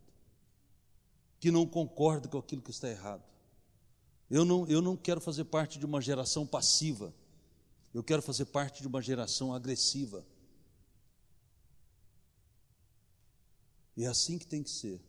que 1.40 1.50
não 1.50 1.66
concorda 1.66 2.28
com 2.28 2.38
aquilo 2.38 2.62
que 2.62 2.72
está 2.72 2.90
errado. 2.90 3.24
Eu 4.30 4.44
não, 4.44 4.68
eu 4.68 4.82
não 4.82 4.98
quero 4.98 5.22
fazer 5.22 5.46
parte 5.46 5.80
de 5.80 5.86
uma 5.86 6.02
geração 6.02 6.46
passiva, 6.46 7.14
eu 7.94 8.04
quero 8.04 8.22
fazer 8.22 8.46
parte 8.46 8.82
de 8.82 8.88
uma 8.88 9.02
geração 9.02 9.54
agressiva. 9.54 10.26
E 13.96 14.04
é 14.04 14.08
assim 14.08 14.40
que 14.40 14.48
tem 14.48 14.64
que 14.64 14.72
ser. 14.72 15.00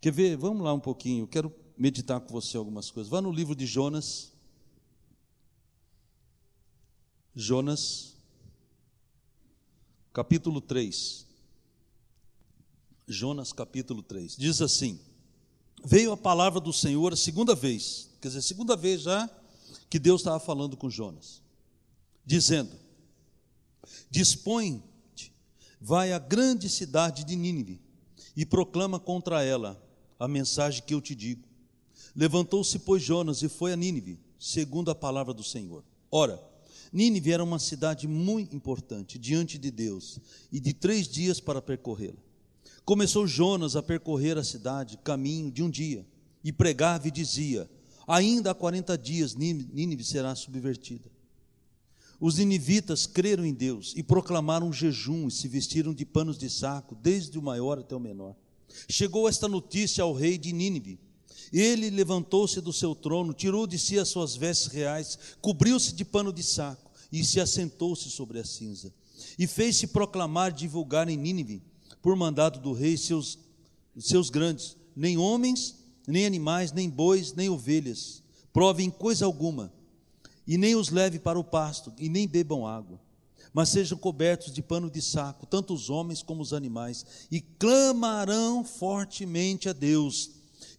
Quer 0.00 0.12
ver? 0.12 0.36
Vamos 0.36 0.62
lá 0.62 0.74
um 0.74 0.80
pouquinho, 0.80 1.26
quero 1.26 1.54
meditar 1.78 2.20
com 2.20 2.32
você 2.32 2.56
algumas 2.56 2.90
coisas. 2.90 3.08
Vá 3.08 3.22
no 3.22 3.30
livro 3.30 3.54
de 3.54 3.64
Jonas, 3.66 4.32
Jonas, 7.34 8.16
capítulo 10.12 10.60
3. 10.60 11.26
Jonas, 13.06 13.52
capítulo 13.52 14.02
3. 14.02 14.36
Diz 14.36 14.60
assim: 14.60 14.98
Veio 15.84 16.12
a 16.12 16.16
palavra 16.16 16.60
do 16.60 16.72
Senhor 16.72 17.12
a 17.12 17.16
segunda 17.16 17.54
vez, 17.54 18.10
quer 18.20 18.28
dizer, 18.28 18.42
segunda 18.42 18.76
vez 18.76 19.02
já 19.02 19.30
que 19.88 19.98
Deus 19.98 20.20
estava 20.20 20.40
falando 20.40 20.76
com 20.76 20.90
Jonas, 20.90 21.40
dizendo: 22.26 22.76
Dispõe-te, 24.10 25.32
vai 25.80 26.12
à 26.12 26.18
grande 26.18 26.68
cidade 26.68 27.24
de 27.24 27.36
Nínive 27.36 27.80
e 28.36 28.44
proclama 28.44 28.98
contra 28.98 29.42
ela 29.44 29.80
a 30.18 30.26
mensagem 30.26 30.82
que 30.82 30.94
eu 30.94 31.00
te 31.00 31.14
digo. 31.14 31.48
Levantou-se, 32.14 32.76
pois, 32.80 33.02
Jonas 33.02 33.40
e 33.42 33.48
foi 33.48 33.72
a 33.72 33.76
Nínive, 33.76 34.18
segundo 34.36 34.90
a 34.90 34.94
palavra 34.96 35.32
do 35.32 35.44
Senhor. 35.44 35.84
Ora, 36.10 36.49
Nínive 36.92 37.32
era 37.32 37.44
uma 37.44 37.58
cidade 37.58 38.08
muito 38.08 38.56
importante 38.56 39.18
diante 39.18 39.58
de 39.58 39.70
Deus 39.70 40.18
e 40.50 40.58
de 40.58 40.72
três 40.72 41.06
dias 41.06 41.40
para 41.40 41.62
percorrê-la. 41.62 42.18
Começou 42.84 43.26
Jonas 43.26 43.76
a 43.76 43.82
percorrer 43.82 44.36
a 44.36 44.44
cidade, 44.44 44.98
caminho 45.04 45.50
de 45.50 45.62
um 45.62 45.70
dia, 45.70 46.04
e 46.42 46.52
pregava 46.52 47.06
e 47.06 47.10
dizia: 47.10 47.70
Ainda 48.06 48.50
há 48.50 48.54
quarenta 48.54 48.98
dias 48.98 49.34
Nínive 49.34 50.02
será 50.02 50.34
subvertida. 50.34 51.08
Os 52.18 52.36
ninivitas 52.36 53.06
creram 53.06 53.46
em 53.46 53.54
Deus 53.54 53.94
e 53.96 54.02
proclamaram 54.02 54.68
um 54.68 54.72
jejum 54.72 55.28
e 55.28 55.30
se 55.30 55.48
vestiram 55.48 55.94
de 55.94 56.04
panos 56.04 56.36
de 56.36 56.50
saco, 56.50 56.94
desde 56.94 57.38
o 57.38 57.42
maior 57.42 57.78
até 57.78 57.96
o 57.96 58.00
menor. 58.00 58.34
Chegou 58.88 59.28
esta 59.28 59.48
notícia 59.48 60.02
ao 60.04 60.12
rei 60.12 60.36
de 60.36 60.52
Nínive. 60.52 60.98
Ele 61.52 61.90
levantou-se 61.90 62.60
do 62.60 62.72
seu 62.72 62.94
trono, 62.94 63.32
tirou 63.32 63.66
de 63.66 63.78
si 63.78 63.98
as 63.98 64.08
suas 64.08 64.36
vestes 64.36 64.68
reais, 64.68 65.18
cobriu-se 65.40 65.92
de 65.92 66.04
pano 66.04 66.32
de 66.32 66.42
saco 66.42 66.90
e 67.10 67.24
se 67.24 67.40
assentou-se 67.40 68.08
sobre 68.10 68.38
a 68.38 68.44
cinza. 68.44 68.92
E 69.38 69.46
fez-se 69.46 69.88
proclamar 69.88 70.52
divulgar 70.52 71.08
em 71.08 71.16
Nínive, 71.16 71.62
por 72.00 72.14
mandado 72.14 72.60
do 72.60 72.72
rei, 72.72 72.96
seus, 72.96 73.38
seus 73.98 74.30
grandes, 74.30 74.76
nem 74.94 75.18
homens, 75.18 75.76
nem 76.06 76.24
animais, 76.24 76.72
nem 76.72 76.88
bois, 76.88 77.34
nem 77.34 77.48
ovelhas, 77.48 78.22
provem 78.52 78.88
coisa 78.88 79.24
alguma, 79.24 79.72
e 80.46 80.56
nem 80.56 80.74
os 80.74 80.88
leve 80.88 81.18
para 81.18 81.38
o 81.38 81.44
pasto, 81.44 81.92
e 81.98 82.08
nem 82.08 82.26
bebam 82.26 82.66
água 82.66 83.00
mas 83.52 83.68
sejam 83.70 83.98
cobertos 83.98 84.52
de 84.52 84.62
pano 84.62 84.90
de 84.90 85.02
saco, 85.02 85.46
tanto 85.46 85.74
os 85.74 85.90
homens 85.90 86.22
como 86.22 86.42
os 86.42 86.52
animais, 86.52 87.04
e 87.30 87.40
clamarão 87.40 88.64
fortemente 88.64 89.68
a 89.68 89.72
Deus, 89.72 90.30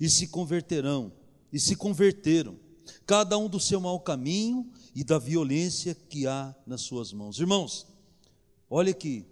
e 0.02 0.10
se 0.10 0.28
converterão, 0.28 1.14
e 1.54 1.60
se 1.60 1.76
converteram, 1.76 2.58
cada 3.06 3.38
um 3.38 3.48
do 3.48 3.60
seu 3.60 3.80
mau 3.80 4.00
caminho 4.00 4.68
e 4.96 5.04
da 5.04 5.20
violência 5.20 5.94
que 5.94 6.26
há 6.26 6.56
nas 6.66 6.82
suas 6.82 7.14
mãos. 7.14 7.40
Irmãos, 7.40 7.86
olha 8.68 8.90
aqui, 8.90 9.28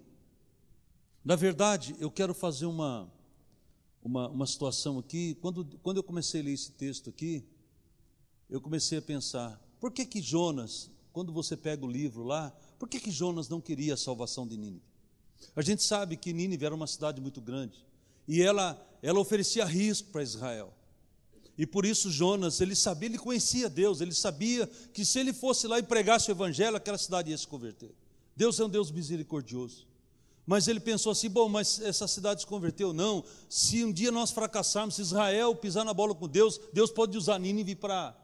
na 1.25 1.35
verdade, 1.35 1.95
eu 1.99 2.11
quero 2.11 2.35
fazer 2.35 2.67
uma, 2.67 3.11
uma, 4.03 4.29
uma 4.29 4.45
situação 4.45 4.99
aqui. 4.99 5.35
Quando, 5.41 5.65
quando 5.81 5.97
eu 5.97 6.03
comecei 6.03 6.41
a 6.41 6.43
ler 6.43 6.53
esse 6.53 6.71
texto 6.73 7.09
aqui, 7.09 7.43
eu 8.47 8.61
comecei 8.61 8.99
a 8.99 9.01
pensar: 9.01 9.59
por 9.79 9.91
que 9.91 10.05
que 10.05 10.21
Jonas, 10.21 10.91
quando 11.11 11.33
você 11.33 11.57
pega 11.57 11.83
o 11.83 11.89
livro 11.89 12.23
lá, 12.23 12.55
por 12.77 12.87
que 12.87 12.99
que 12.99 13.09
Jonas 13.09 13.49
não 13.49 13.59
queria 13.59 13.95
a 13.95 13.97
salvação 13.97 14.47
de 14.47 14.55
Nínive? 14.55 14.85
A 15.55 15.63
gente 15.63 15.81
sabe 15.81 16.15
que 16.15 16.31
Nínive 16.31 16.63
era 16.63 16.75
uma 16.75 16.85
cidade 16.85 17.19
muito 17.19 17.41
grande 17.41 17.83
e 18.27 18.43
ela, 18.43 18.79
ela 19.01 19.19
oferecia 19.19 19.65
risco 19.65 20.09
para 20.09 20.23
Israel. 20.23 20.73
E 21.57 21.65
por 21.65 21.85
isso 21.85 22.09
Jonas, 22.09 22.61
ele 22.61 22.75
sabia, 22.75 23.09
ele 23.09 23.17
conhecia 23.17 23.69
Deus, 23.69 23.99
ele 23.99 24.13
sabia 24.13 24.65
que 24.93 25.03
se 25.03 25.19
ele 25.19 25.33
fosse 25.33 25.67
lá 25.67 25.77
e 25.77 25.83
pregasse 25.83 26.29
o 26.29 26.33
evangelho, 26.33 26.77
aquela 26.77 26.97
cidade 26.97 27.31
ia 27.31 27.37
se 27.37 27.47
converter. 27.47 27.93
Deus 28.35 28.57
é 28.59 28.63
um 28.63 28.69
Deus 28.69 28.89
misericordioso. 28.89 29.85
Mas 30.45 30.67
ele 30.67 30.79
pensou 30.79 31.11
assim: 31.11 31.29
bom, 31.29 31.49
mas 31.49 31.79
essa 31.81 32.07
cidade 32.07 32.41
se 32.41 32.47
converteu? 32.47 32.93
Não. 32.93 33.23
Se 33.49 33.83
um 33.83 33.91
dia 33.91 34.11
nós 34.11 34.31
fracassarmos, 34.31 34.95
se 34.95 35.01
Israel 35.01 35.53
pisar 35.53 35.83
na 35.83 35.93
bola 35.93 36.15
com 36.15 36.27
Deus, 36.27 36.59
Deus 36.71 36.89
pode 36.89 37.17
usar 37.17 37.37
Nínive 37.37 37.75
para 37.75 38.15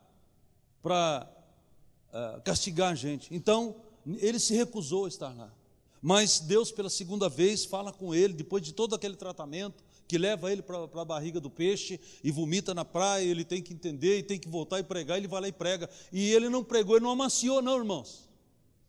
uh, 0.84 2.42
castigar 2.42 2.94
a 2.94 2.96
gente. 2.96 3.28
Então, 3.36 3.76
ele 4.18 4.40
se 4.40 4.56
recusou 4.56 5.06
a 5.06 5.08
estar 5.08 5.36
lá. 5.36 5.54
Mas 6.02 6.40
Deus, 6.40 6.72
pela 6.72 6.90
segunda 6.90 7.28
vez, 7.28 7.66
fala 7.66 7.92
com 7.92 8.16
ele, 8.16 8.34
depois 8.34 8.64
de 8.64 8.74
todo 8.74 8.96
aquele 8.96 9.16
tratamento, 9.16 9.84
que 10.08 10.18
leva 10.18 10.52
ele 10.52 10.62
para 10.62 10.84
a 10.84 11.06
barriga 11.06 11.40
do 11.40 11.50
peixe 11.50 12.00
e 12.24 12.32
vomita 12.32 12.74
na 12.74 12.86
praia, 12.86 13.24
ele 13.24 13.44
tem 13.44 13.62
que 13.62 13.74
entender 13.74 14.20
e 14.20 14.24
tem 14.24 14.40
que 14.40 14.48
voltar 14.48 14.80
e 14.80 14.84
pregar, 14.84 15.18
ele 15.18 15.28
vai 15.28 15.42
lá 15.42 15.48
e 15.48 15.52
prega. 15.52 15.90
E 16.12 16.32
ele 16.32 16.50
não 16.50 16.64
pregou, 16.64 16.96
ele 16.96 17.04
não 17.04 17.12
amaciou, 17.12 17.62
não, 17.62 17.78
irmãos. 17.78 18.30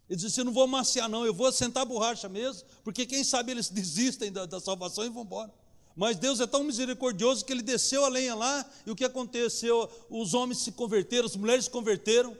Ele 0.08 0.20
disse: 0.20 0.40
Eu 0.40 0.44
não 0.44 0.52
vou 0.52 0.64
amaciar, 0.64 1.08
não, 1.08 1.24
eu 1.24 1.34
vou 1.34 1.50
sentar 1.50 1.82
a 1.82 1.86
borracha 1.86 2.28
mesmo, 2.28 2.66
porque 2.84 3.06
quem 3.06 3.24
sabe 3.24 3.52
eles 3.52 3.68
desistem 3.70 4.30
da, 4.30 4.46
da 4.46 4.60
salvação 4.60 5.04
e 5.04 5.08
vão 5.08 5.22
embora. 5.22 5.52
Mas 5.96 6.18
Deus 6.18 6.40
é 6.40 6.46
tão 6.46 6.62
misericordioso 6.62 7.44
que 7.44 7.52
ele 7.52 7.62
desceu 7.62 8.04
a 8.04 8.08
lenha 8.08 8.34
lá, 8.34 8.68
e 8.84 8.90
o 8.90 8.94
que 8.94 9.04
aconteceu? 9.04 9.90
Os 10.10 10.34
homens 10.34 10.58
se 10.58 10.72
converteram, 10.72 11.24
as 11.24 11.36
mulheres 11.36 11.64
se 11.64 11.70
converteram, 11.70 12.36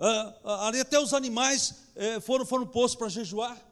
ah, 0.00 0.34
ah, 0.44 0.68
até 0.80 0.98
os 0.98 1.14
animais 1.14 1.74
eh, 1.94 2.18
foram, 2.20 2.44
foram 2.44 2.66
postos 2.66 2.98
para 2.98 3.08
jejuar. 3.08 3.67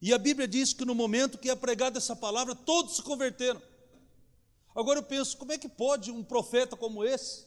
E 0.00 0.14
a 0.14 0.18
Bíblia 0.18 0.48
diz 0.48 0.72
que 0.72 0.84
no 0.84 0.94
momento 0.94 1.36
que 1.36 1.50
é 1.50 1.54
pregada 1.54 1.98
essa 1.98 2.16
palavra, 2.16 2.54
todos 2.54 2.96
se 2.96 3.02
converteram. 3.02 3.60
Agora 4.74 5.00
eu 5.00 5.02
penso, 5.02 5.36
como 5.36 5.52
é 5.52 5.58
que 5.58 5.68
pode 5.68 6.10
um 6.10 6.24
profeta 6.24 6.76
como 6.76 7.04
esse? 7.04 7.44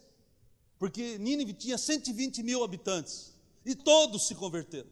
Porque 0.78 1.18
Nínive 1.18 1.54
tinha 1.54 1.78
120 1.78 2.44
mil 2.44 2.64
habitantes 2.64 3.34
e 3.66 3.74
todos 3.74 4.28
se 4.28 4.36
converteram. 4.36 4.90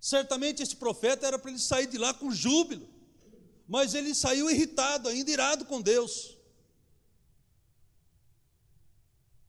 Certamente 0.00 0.62
esse 0.62 0.76
profeta 0.76 1.26
era 1.26 1.38
para 1.38 1.50
ele 1.50 1.60
sair 1.60 1.86
de 1.86 1.96
lá 1.96 2.12
com 2.12 2.30
júbilo, 2.30 2.88
mas 3.68 3.94
ele 3.94 4.14
saiu 4.14 4.50
irritado, 4.50 5.08
ainda 5.08 5.30
irado 5.30 5.64
com 5.64 5.80
Deus. 5.80 6.36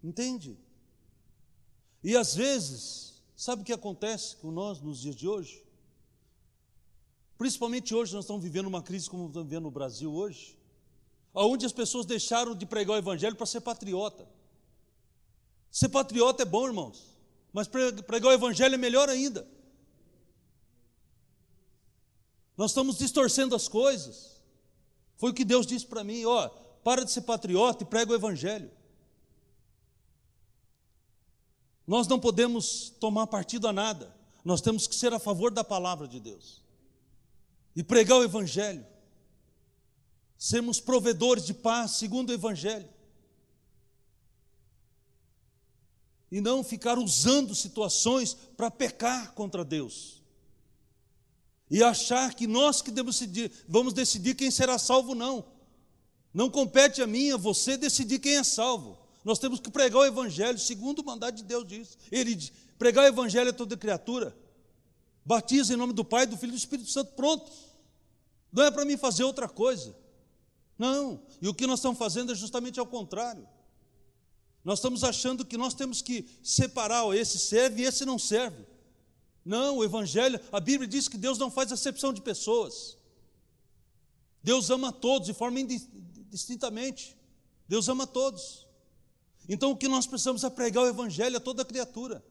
Entende? 0.03 0.57
E 2.03 2.15
às 2.15 2.35
vezes, 2.35 3.23
sabe 3.35 3.63
o 3.63 3.65
que 3.65 3.73
acontece 3.73 4.35
com 4.35 4.51
nós 4.51 4.79
nos 4.79 4.99
dias 4.99 5.15
de 5.15 5.27
hoje? 5.27 5.64
Principalmente 7.37 7.93
hoje, 7.93 8.13
nós 8.13 8.23
estamos 8.23 8.41
vivendo 8.41 8.67
uma 8.67 8.81
crise 8.81 9.09
como 9.09 9.27
estamos 9.27 9.47
vivendo 9.47 9.63
no 9.63 9.71
Brasil 9.71 10.13
hoje, 10.13 10.57
onde 11.33 11.65
as 11.65 11.73
pessoas 11.73 12.05
deixaram 12.05 12.55
de 12.55 12.65
pregar 12.65 12.95
o 12.95 12.99
Evangelho 12.99 13.35
para 13.35 13.45
ser 13.45 13.61
patriota. 13.61 14.25
Ser 15.69 15.89
patriota 15.89 16.43
é 16.43 16.45
bom, 16.45 16.65
irmãos. 16.65 17.17
Mas 17.51 17.67
pregar 17.67 18.31
o 18.31 18.33
Evangelho 18.33 18.75
é 18.75 18.77
melhor 18.77 19.09
ainda. 19.09 19.45
Nós 22.55 22.71
estamos 22.71 22.97
distorcendo 22.97 23.53
as 23.53 23.67
coisas. 23.67 24.41
Foi 25.17 25.31
o 25.31 25.33
que 25.33 25.43
Deus 25.43 25.67
disse 25.67 25.85
para 25.85 26.05
mim: 26.05 26.23
ó, 26.23 26.47
para 26.83 27.03
de 27.03 27.11
ser 27.11 27.21
patriota 27.21 27.83
e 27.83 27.85
prega 27.85 28.13
o 28.13 28.15
Evangelho. 28.15 28.71
Nós 31.85 32.07
não 32.07 32.19
podemos 32.19 32.91
tomar 32.91 33.27
partido 33.27 33.67
a 33.67 33.73
nada, 33.73 34.15
nós 34.43 34.61
temos 34.61 34.87
que 34.87 34.95
ser 34.95 35.13
a 35.13 35.19
favor 35.19 35.51
da 35.51 35.63
palavra 35.63 36.07
de 36.07 36.19
Deus 36.19 36.64
e 37.75 37.83
pregar 37.83 38.19
o 38.19 38.23
Evangelho, 38.23 38.85
sermos 40.37 40.79
provedores 40.79 41.45
de 41.45 41.53
paz 41.53 41.91
segundo 41.91 42.29
o 42.29 42.33
Evangelho. 42.33 42.89
e 46.35 46.41
não 46.41 46.63
ficar 46.65 46.97
usando 46.97 47.55
situações 47.55 48.35
para 48.57 48.69
pecar 48.71 49.33
contra 49.33 49.63
Deus. 49.63 50.21
E 51.71 51.81
achar 51.81 52.33
que 52.33 52.45
nós 52.45 52.81
que 52.81 52.91
decidir, 52.91 53.49
vamos 53.67 53.93
decidir 53.93 54.35
quem 54.35 54.51
será 54.51 54.77
salvo, 54.77 55.15
não. 55.15 55.45
Não 56.33 56.49
compete 56.49 57.01
a 57.01 57.07
mim, 57.07 57.31
a 57.31 57.37
você 57.37 57.77
decidir 57.77 58.19
quem 58.19 58.35
é 58.35 58.43
salvo. 58.43 58.97
Nós 59.23 59.39
temos 59.39 59.61
que 59.61 59.71
pregar 59.71 60.01
o 60.01 60.05
Evangelho, 60.05 60.59
segundo 60.59 60.99
o 60.99 61.05
mandato 61.05 61.35
de 61.35 61.43
Deus 61.43 61.65
diz. 61.65 61.97
Ele 62.11 62.35
diz, 62.35 62.51
pregar 62.77 63.05
o 63.05 63.07
Evangelho 63.07 63.51
a 63.51 63.53
toda 63.53 63.77
criatura. 63.77 64.35
Batiza 65.25 65.73
em 65.73 65.77
nome 65.77 65.93
do 65.93 66.03
Pai, 66.03 66.27
do 66.27 66.35
Filho 66.37 66.49
e 66.49 66.55
do 66.55 66.57
Espírito 66.57 66.91
Santo, 66.91 67.13
pronto. 67.13 67.49
Não 68.55 68.63
é 68.63 68.71
para 68.71 68.85
mim 68.85 68.95
fazer 68.95 69.25
outra 69.25 69.49
coisa. 69.49 69.93
Não. 70.77 71.21
E 71.41 71.47
o 71.49 71.53
que 71.53 71.67
nós 71.67 71.79
estamos 71.79 71.99
fazendo 71.99 72.31
é 72.31 72.35
justamente 72.35 72.79
ao 72.79 72.87
contrário. 72.87 73.45
Nós 74.63 74.79
estamos 74.79 75.03
achando 75.03 75.43
que 75.43 75.57
nós 75.57 75.73
temos 75.73 76.01
que 76.01 76.25
separar, 76.41 77.05
esse 77.15 77.37
serve 77.37 77.83
e 77.83 77.85
esse 77.85 78.05
não 78.05 78.17
serve. 78.17 78.65
Não, 79.43 79.77
o 79.77 79.83
Evangelho, 79.83 80.39
a 80.53 80.59
Bíblia 80.61 80.87
diz 80.87 81.09
que 81.09 81.17
Deus 81.17 81.37
não 81.37 81.51
faz 81.51 81.69
acepção 81.69 82.13
de 82.13 82.21
pessoas. 82.21 82.97
Deus 84.41 84.69
ama 84.69 84.89
todos 84.89 85.27
de 85.27 85.33
forma 85.33 85.59
indistintamente. 85.59 87.15
Deus 87.67 87.89
ama 87.89 88.07
todos. 88.07 88.65
Então 89.49 89.71
o 89.71 89.75
que 89.75 89.89
nós 89.89 90.07
precisamos 90.07 90.45
é 90.45 90.49
pregar 90.49 90.85
o 90.85 90.87
Evangelho 90.87 91.35
a 91.35 91.41
toda 91.41 91.65
criatura. 91.65 92.23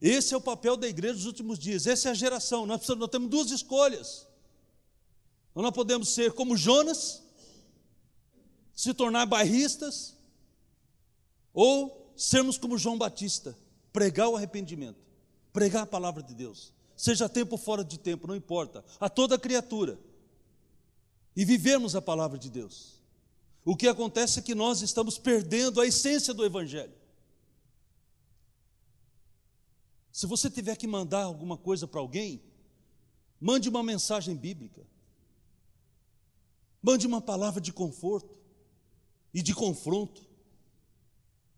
Esse 0.00 0.34
é 0.34 0.36
o 0.36 0.40
papel 0.40 0.76
da 0.76 0.86
igreja 0.86 1.14
dos 1.14 1.26
últimos 1.26 1.58
dias, 1.58 1.86
essa 1.86 2.08
é 2.08 2.12
a 2.12 2.14
geração. 2.14 2.64
Nós, 2.64 2.76
precisamos, 2.76 3.00
nós 3.00 3.10
temos 3.10 3.28
duas 3.28 3.50
escolhas. 3.50 4.26
Nós 5.56 5.64
não 5.64 5.72
podemos 5.72 6.10
ser 6.10 6.34
como 6.34 6.54
Jonas, 6.54 7.22
se 8.74 8.92
tornar 8.92 9.24
bairristas, 9.24 10.14
ou 11.50 12.12
sermos 12.14 12.58
como 12.58 12.76
João 12.76 12.98
Batista, 12.98 13.56
pregar 13.90 14.28
o 14.28 14.36
arrependimento, 14.36 14.98
pregar 15.54 15.84
a 15.84 15.86
palavra 15.86 16.22
de 16.22 16.34
Deus, 16.34 16.74
seja 16.94 17.26
tempo 17.26 17.52
ou 17.52 17.58
fora 17.58 17.82
de 17.82 17.98
tempo, 17.98 18.26
não 18.26 18.36
importa, 18.36 18.84
a 19.00 19.08
toda 19.08 19.38
criatura, 19.38 19.98
e 21.34 21.42
vivemos 21.42 21.96
a 21.96 22.02
palavra 22.02 22.38
de 22.38 22.50
Deus. 22.50 23.00
O 23.64 23.74
que 23.74 23.88
acontece 23.88 24.38
é 24.38 24.42
que 24.42 24.54
nós 24.54 24.82
estamos 24.82 25.16
perdendo 25.16 25.80
a 25.80 25.86
essência 25.86 26.34
do 26.34 26.44
Evangelho. 26.44 26.92
Se 30.12 30.26
você 30.26 30.50
tiver 30.50 30.76
que 30.76 30.86
mandar 30.86 31.22
alguma 31.22 31.56
coisa 31.56 31.88
para 31.88 32.00
alguém, 32.00 32.42
mande 33.40 33.70
uma 33.70 33.82
mensagem 33.82 34.36
bíblica, 34.36 34.86
mande 36.82 37.06
uma 37.06 37.20
palavra 37.20 37.60
de 37.60 37.72
conforto 37.72 38.38
e 39.32 39.42
de 39.42 39.54
confronto. 39.54 40.24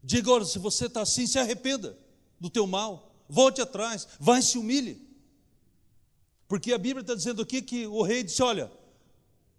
Diga, 0.02 0.30
olha, 0.30 0.44
se 0.44 0.58
você 0.58 0.86
está 0.86 1.02
assim, 1.02 1.26
se 1.26 1.38
arrependa 1.38 1.98
do 2.40 2.48
teu 2.48 2.66
mal, 2.66 3.14
volte 3.28 3.60
atrás, 3.60 4.06
vai 4.18 4.40
se 4.42 4.56
humilhe. 4.58 5.06
Porque 6.46 6.72
a 6.72 6.78
Bíblia 6.78 7.02
está 7.02 7.14
dizendo 7.14 7.42
aqui 7.42 7.60
que 7.60 7.86
o 7.86 8.02
rei 8.02 8.22
disse: 8.22 8.42
olha, 8.42 8.72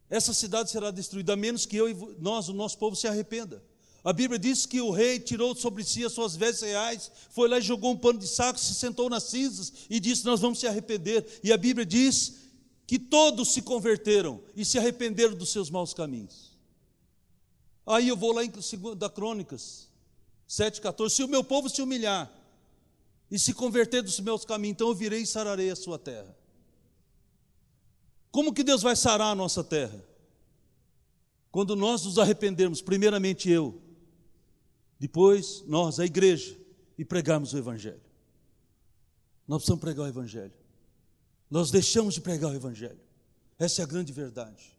essa 0.10 0.34
cidade 0.34 0.72
será 0.72 0.90
destruída, 0.90 1.34
a 1.34 1.36
menos 1.36 1.66
que 1.66 1.78
eu 1.78 1.88
e 1.88 1.96
nós, 2.20 2.50
o 2.50 2.54
nosso 2.54 2.78
povo, 2.78 2.96
se 2.96 3.08
arrependa. 3.08 3.64
A 4.04 4.12
Bíblia 4.12 4.40
diz 4.40 4.66
que 4.66 4.82
o 4.82 4.92
rei 4.92 5.20
tirou 5.20 5.54
sobre 5.54 5.84
si 5.84 6.04
as 6.04 6.14
suas 6.14 6.36
vestes 6.36 6.62
reais, 6.62 7.12
foi 7.30 7.48
lá 7.48 7.60
e 7.60 7.62
jogou 7.62 7.92
um 7.92 7.98
pano 7.98 8.18
de 8.18 8.28
saco, 8.28 8.60
se 8.60 8.74
sentou 8.74 9.10
nas 9.10 9.24
cinzas 9.24 9.72
e 9.90 10.00
disse: 10.00 10.26
Nós 10.26 10.40
vamos 10.40 10.60
se 10.60 10.66
arrepender. 10.66 11.26
E 11.44 11.52
a 11.52 11.58
Bíblia 11.58 11.86
diz 11.86 12.49
que 12.90 12.98
todos 12.98 13.54
se 13.54 13.62
converteram 13.62 14.42
e 14.56 14.66
se 14.66 14.80
arrependeram 14.80 15.36
dos 15.36 15.52
seus 15.52 15.70
maus 15.70 15.94
caminhos. 15.94 16.58
Aí 17.86 18.08
eu 18.08 18.18
vou 18.18 18.32
lá 18.32 18.44
em 18.44 18.50
2 18.50 18.68
Crônicas, 19.14 19.88
7,14: 20.50 21.10
Se 21.12 21.24
o 21.24 21.28
meu 21.28 21.44
povo 21.44 21.70
se 21.70 21.84
humilhar 21.84 22.34
e 23.30 23.38
se 23.38 23.54
converter 23.54 24.02
dos 24.02 24.20
meus 24.20 24.44
caminhos, 24.44 24.72
então 24.72 24.88
eu 24.88 24.96
virei 24.96 25.22
e 25.22 25.28
sararei 25.28 25.70
a 25.70 25.76
sua 25.76 26.00
terra. 26.00 26.36
Como 28.32 28.52
que 28.52 28.64
Deus 28.64 28.82
vai 28.82 28.96
sarar 28.96 29.34
a 29.34 29.36
nossa 29.36 29.64
terra? 29.64 30.04
Quando 31.52 31.76
nós 31.76 32.06
nos 32.06 32.18
arrependermos, 32.18 32.82
primeiramente 32.82 33.52
eu, 33.52 33.80
depois 34.98 35.64
nós, 35.68 36.00
a 36.00 36.08
igreja, 36.08 36.58
e 36.98 37.06
pregarmos 37.06 37.54
o 37.54 37.58
Evangelho. 37.60 38.02
Nós 39.48 39.60
precisamos 39.60 39.82
pregar 39.82 40.08
o 40.08 40.10
Evangelho. 40.10 40.54
Nós 41.50 41.72
deixamos 41.72 42.14
de 42.14 42.22
pregar 42.22 42.52
o 42.52 42.56
Evangelho. 42.56 43.00
Essa 43.58 43.82
é 43.82 43.84
a 43.84 43.88
grande 43.88 44.14
verdade. 44.14 44.78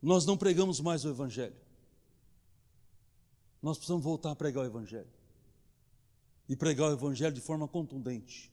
Nós 0.00 0.24
não 0.24 0.36
pregamos 0.36 0.80
mais 0.80 1.04
o 1.04 1.08
Evangelho. 1.08 1.56
Nós 3.62 3.76
precisamos 3.76 4.02
voltar 4.02 4.30
a 4.30 4.36
pregar 4.36 4.64
o 4.64 4.66
Evangelho. 4.66 5.10
E 6.48 6.56
pregar 6.56 6.90
o 6.90 6.92
Evangelho 6.92 7.34
de 7.34 7.40
forma 7.40 7.68
contundente. 7.68 8.52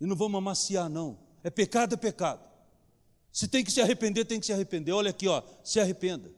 E 0.00 0.06
não 0.06 0.16
vamos 0.16 0.38
amaciar, 0.38 0.88
não. 0.88 1.18
É 1.42 1.50
pecado, 1.50 1.94
é 1.94 1.96
pecado. 1.96 2.44
Se 3.32 3.46
tem 3.46 3.62
que 3.62 3.70
se 3.70 3.80
arrepender, 3.80 4.24
tem 4.24 4.40
que 4.40 4.46
se 4.46 4.52
arrepender. 4.52 4.92
Olha 4.92 5.10
aqui, 5.10 5.28
ó, 5.28 5.42
se 5.62 5.78
arrependa. 5.78 6.30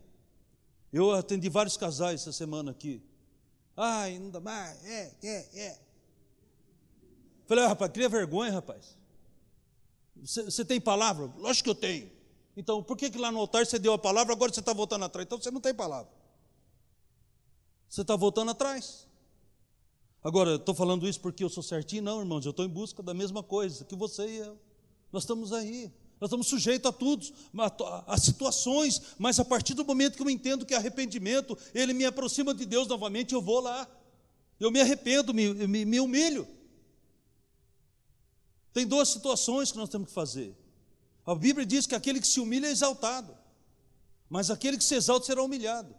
Eu 0.93 1.13
atendi 1.13 1.49
vários 1.49 1.77
casais 1.77 2.23
essa 2.23 2.33
semana 2.33 2.71
aqui. 2.71 3.03
Ai, 3.77 4.19
não 4.19 4.31
dá 4.31 4.41
mais, 4.41 4.85
é, 4.85 5.15
é, 5.23 5.61
é. 5.61 5.79
Falei, 7.49 7.65
ah, 7.65 7.69
rapaz, 7.69 7.91
cria 7.91 8.11
vergonha, 8.11 8.53
rapaz. 8.53 8.95
Você 10.23 10.65
tem 10.67 10.79
palavra? 10.79 11.33
Lógico 11.39 11.65
que 11.65 11.71
eu 11.71 11.75
tenho. 11.75 12.11
Então, 12.55 12.83
por 12.83 12.95
que, 12.95 13.09
que 13.09 13.17
lá 13.17 13.33
no 13.33 13.39
altar 13.39 13.65
você 13.65 13.79
deu 13.79 13.95
a 13.95 13.99
palavra, 13.99 14.35
agora 14.35 14.53
você 14.53 14.61
está 14.61 14.75
voltando 14.75 15.07
atrás? 15.07 15.25
Então 15.25 15.41
você 15.41 15.51
não 15.51 15.61
tem 15.61 15.73
palavra. 15.73 16.13
Você 17.89 18.03
está 18.03 18.15
voltando 18.17 18.51
atrás. 18.51 19.09
Agora, 20.23 20.57
estou 20.57 20.75
falando 20.75 21.09
isso 21.09 21.21
porque 21.21 21.43
eu 21.43 21.49
sou 21.49 21.63
certinho? 21.63 22.03
Não, 22.03 22.21
irmãos, 22.21 22.45
eu 22.45 22.51
estou 22.51 22.67
em 22.67 22.69
busca 22.69 23.03
da 23.03 23.15
mesma 23.15 23.43
coisa 23.43 23.83
que 23.83 23.97
você 23.97 24.29
e 24.29 24.37
eu. 24.39 24.59
Nós 25.11 25.23
estamos 25.23 25.51
aí. 25.51 25.91
Nós 26.21 26.29
estamos 26.29 26.49
sujeitos 26.49 26.87
a 26.87 26.93
tudo, 26.93 27.27
a, 27.57 28.13
a 28.13 28.19
situações, 28.19 29.01
mas 29.19 29.41
a 29.41 29.45
partir 29.45 29.73
do 29.73 29.87
momento 29.87 30.17
que 30.17 30.23
eu 30.23 30.29
entendo 30.29 30.67
que 30.67 30.75
arrependimento, 30.75 31.57
ele 31.73 31.95
me 31.95 32.05
aproxima 32.05 32.53
de 32.53 32.67
Deus 32.67 32.87
novamente, 32.89 33.33
eu 33.33 33.41
vou 33.41 33.61
lá. 33.61 33.89
Eu 34.61 34.71
me 34.71 34.81
arrependo, 34.81 35.33
me, 35.33 35.55
me, 35.67 35.85
me 35.87 35.99
humilho. 35.99 36.47
Tem 38.73 38.87
duas 38.87 39.09
situações 39.09 39.73
que 39.73 39.79
nós 39.79 39.89
temos 39.89 40.09
que 40.09 40.15
fazer. 40.15 40.57
A 41.27 41.35
Bíblia 41.35 41.67
diz 41.67 41.87
que 41.87 41.95
aquele 41.95 42.21
que 42.21 42.27
se 42.27 42.41
humilha 42.41 42.67
é 42.67 42.71
exaltado, 42.71 43.37
mas 44.29 44.51
aquele 44.51 44.79
que 44.79 44.85
se 44.85 44.95
exalta 44.95 45.27
será 45.27 45.43
humilhado. 45.43 45.95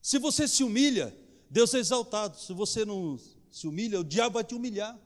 Se 0.00 0.18
você 0.18 0.48
se 0.48 0.64
humilha, 0.64 1.16
Deus 1.48 1.72
é 1.74 1.78
exaltado. 1.78 2.38
Se 2.38 2.52
você 2.52 2.84
não 2.84 3.18
se 3.50 3.68
humilha, 3.68 4.00
o 4.00 4.04
diabo 4.04 4.34
vai 4.34 4.44
te 4.44 4.54
humilhar. 4.54 4.98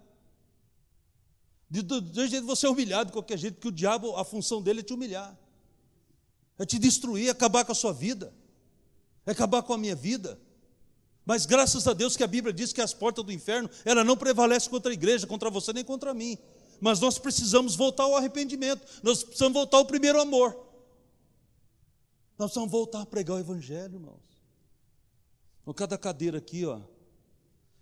De, 1.69 1.83
de, 1.83 2.01
de 2.01 2.29
jeito 2.29 2.47
você 2.47 2.67
é 2.67 2.71
humilhado 2.71 3.07
de 3.07 3.13
qualquer 3.13 3.37
jeito, 3.37 3.55
porque 3.55 3.69
o 3.69 3.73
diabo, 3.73 4.17
a 4.17 4.25
função 4.25 4.63
dele 4.63 4.81
é 4.81 4.83
te 4.85 4.95
humilhar, 4.95 5.37
é 6.59 6.65
te 6.65 6.79
destruir, 6.79 7.27
é 7.27 7.31
acabar 7.31 7.65
com 7.65 7.73
a 7.73 7.75
sua 7.75 7.93
vida, 7.93 8.33
é 9.27 9.33
acabar 9.33 9.63
com 9.63 9.73
a 9.73 9.79
minha 9.79 9.97
vida. 9.97 10.41
Mas 11.27 11.45
graças 11.45 11.89
a 11.89 11.93
Deus 11.93 12.17
que 12.17 12.23
a 12.23 12.29
Bíblia 12.29 12.55
diz 12.55 12.73
que 12.73 12.81
as 12.81 12.95
portas 12.95 13.25
do 13.25 13.33
inferno, 13.33 13.69
ela 13.85 14.05
não 14.05 14.17
prevalece 14.17 14.71
contra 14.71 14.93
a 14.93 14.95
igreja, 14.95 15.27
contra 15.27 15.51
você 15.51 15.73
nem 15.73 15.85
contra 15.85 16.15
mim. 16.15 16.39
Mas 16.81 17.01
nós 17.01 17.19
precisamos 17.19 17.75
voltar 17.75 18.05
ao 18.05 18.17
arrependimento, 18.17 18.87
nós 19.03 19.25
precisamos 19.25 19.55
voltar 19.55 19.79
ao 19.79 19.85
primeiro 19.85 20.21
amor. 20.21 20.57
Nós 22.39 22.51
precisamos 22.51 22.71
voltar 22.71 23.03
a 23.03 23.07
pregar 23.07 23.37
o 23.37 23.41
Evangelho, 23.41 23.97
irmãos. 23.97 24.23
Então, 25.63 25.75
cada 25.75 25.99
cadeira 25.99 26.39
aqui, 26.39 26.65
ó, 26.65 26.81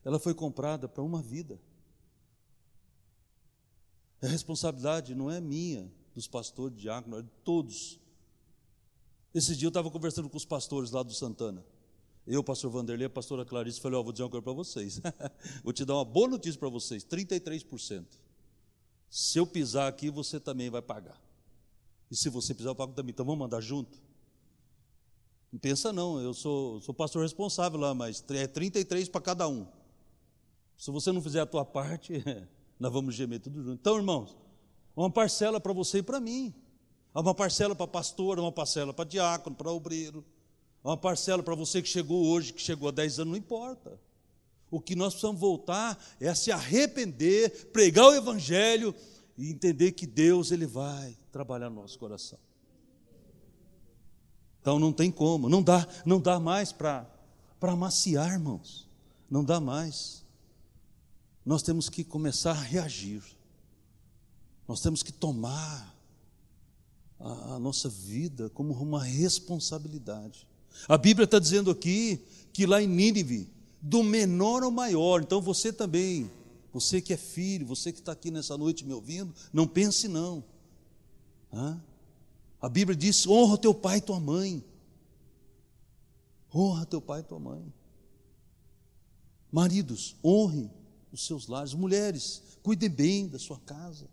ela 0.02 0.18
foi 0.18 0.33
comprada 0.33 0.88
para 0.88 1.02
uma 1.02 1.20
vida. 1.20 1.61
A 4.22 4.26
responsabilidade 4.26 5.14
não 5.14 5.30
é 5.30 5.38
minha, 5.38 5.92
dos 6.14 6.26
pastores, 6.26 6.78
diáconos, 6.78 7.18
é 7.18 7.22
de 7.22 7.30
todos. 7.44 8.00
Esse 9.35 9.54
dia 9.54 9.66
eu 9.66 9.70
estava 9.70 9.90
conversando 9.90 10.30
com 10.30 10.37
os 10.38 10.46
pastores 10.46 10.92
lá 10.92 11.02
do 11.02 11.12
Santana. 11.12 11.62
Eu, 12.27 12.43
pastor 12.43 12.71
Vanderlei, 12.71 13.07
a 13.07 13.11
pastora 13.11 13.45
Clarice, 13.45 13.81
falei, 13.81 13.99
ó, 13.99 14.01
oh, 14.01 14.05
vou 14.05 14.13
dizer 14.13 14.23
uma 14.23 14.31
coisa 14.31 14.43
para 14.43 14.53
vocês. 14.53 15.01
vou 15.63 15.73
te 15.73 15.85
dar 15.85 15.95
uma 15.95 16.05
boa 16.05 16.29
notícia 16.29 16.59
para 16.59 16.71
vocês, 16.71 17.05
33%. 17.05 18.07
Se 19.11 19.39
eu 19.39 19.47
pisar 19.47 19.89
aqui, 19.89 20.11
você 20.11 20.41
também 20.41 20.71
vai 20.71 20.81
pagar. 20.81 21.21
E 22.11 22.17
se 22.17 22.29
você 22.31 22.55
pisar, 22.55 22.71
eu 22.71 22.75
pago 22.75 22.95
também. 22.95 23.11
Então 23.11 23.27
vamos 23.27 23.41
mandar 23.41 23.61
junto? 23.61 24.03
Não 25.53 25.59
pensa 25.59 25.93
não, 25.93 26.21
eu 26.21 26.35
sou, 26.35 26.81
sou 26.81 26.95
pastor 26.95 27.23
responsável 27.23 27.79
lá, 27.79 27.95
mas 27.95 28.25
é 28.31 28.47
33 28.47 29.09
para 29.09 29.21
cada 29.21 29.47
um. 29.47 29.67
Se 30.77 30.91
você 30.91 31.13
não 31.13 31.23
fizer 31.23 31.41
a 31.41 31.47
tua 31.47 31.65
parte, 31.65 32.25
nós 32.81 32.93
vamos 32.93 33.15
gemer 33.15 33.39
tudo 33.39 33.63
junto. 33.63 33.81
Então, 33.81 33.97
irmãos, 33.97 34.37
uma 34.97 35.11
parcela 35.11 35.61
para 35.61 35.73
você 35.73 35.99
e 35.99 36.03
para 36.03 36.19
mim. 36.19 36.53
Uma 37.15 37.35
parcela 37.35 37.77
para 37.77 37.87
pastor, 37.87 38.41
uma 38.41 38.51
parcela 38.51 38.93
para 38.93 39.05
diácono, 39.05 39.55
para 39.55 39.71
obreiro. 39.71 40.25
Uma 40.85 40.97
parcela 40.97 41.42
para 41.42 41.55
você 41.55 41.81
que 41.81 41.88
chegou 41.88 42.27
hoje, 42.27 42.53
que 42.53 42.61
chegou 42.61 42.88
há 42.88 42.92
10 42.92 43.20
anos, 43.20 43.33
não 43.33 43.38
importa. 43.38 43.99
O 44.70 44.81
que 44.81 44.94
nós 44.94 45.14
precisamos 45.14 45.40
voltar 45.40 45.99
é 46.20 46.33
se 46.35 46.53
arrepender, 46.53 47.70
pregar 47.73 48.07
o 48.07 48.14
evangelho 48.14 48.94
e 49.37 49.51
entender 49.51 49.92
que 49.92 50.07
Deus 50.07 50.53
ele 50.53 50.66
vai 50.66 51.16
trabalhar 51.33 51.70
no 51.70 51.81
nosso 51.81 51.99
coração. 51.99 52.38
Então 54.61 54.79
não 54.79 54.92
tem 54.92 55.11
como, 55.11 55.49
não 55.49 55.62
dá, 55.62 55.88
não 56.05 56.20
dá 56.20 56.38
mais 56.38 56.70
para 56.70 57.11
para 57.59 57.73
amaciar, 57.73 58.31
irmãos. 58.31 58.87
Não 59.31 59.42
dá 59.42 59.59
mais 59.59 60.25
nós 61.44 61.62
temos 61.62 61.90
que 61.90 62.03
começar 62.03 62.53
a 62.53 62.62
reagir. 62.62 63.23
Nós 64.66 64.81
temos 64.81 65.03
que 65.03 65.12
tomar 65.12 65.94
a, 67.20 67.55
a 67.55 67.59
nossa 67.59 67.88
vida 67.88 68.49
como 68.51 68.73
uma 68.73 69.03
responsabilidade. 69.03 70.49
A 70.89 70.99
Bíblia 70.99 71.25
está 71.25 71.39
dizendo 71.39 71.71
aqui 71.71 72.25
que 72.53 72.67
lá 72.67 72.83
em 72.83 72.87
Nínive, 72.87 73.49
do 73.81 74.03
menor 74.03 74.63
ao 74.63 74.71
maior, 74.71 75.23
então 75.23 75.41
você 75.41 75.73
também, 75.73 76.31
você 76.73 77.01
que 77.01 77.13
é 77.13 77.17
filho, 77.17 77.67
você 77.67 77.93
que 77.93 77.99
está 77.99 78.13
aqui 78.13 78.31
nessa 78.31 78.57
noite 78.57 78.85
me 78.85 78.93
ouvindo, 78.93 79.35
não 79.53 79.67
pense 79.67 80.09
não. 80.09 80.45
A 82.61 82.69
Bíblia 82.69 82.97
diz: 82.97 83.27
honra 83.27 83.59
teu 83.59 83.75
pai 83.75 83.99
e 83.99 84.01
tua 84.01 84.19
mãe. 84.19 84.65
Honra 86.55 86.87
teu 86.87 87.01
pai 87.01 87.21
e 87.21 87.25
tua 87.25 87.39
mãe. 87.39 87.73
Maridos, 89.51 90.17
honre 90.25 90.71
os 91.13 91.27
seus 91.27 91.47
lares. 91.47 91.75
Mulheres, 91.75 92.43
cuidem 92.63 92.89
bem 92.89 93.29
da 93.29 93.39
sua 93.39 93.59
casa. 93.61 94.09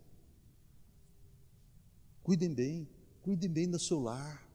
Cuidem 2.22 2.52
bem, 2.52 2.88
cuidem 3.22 3.50
bem 3.50 3.68
do 3.68 3.78
seu 3.78 4.00
lar. 4.00 4.46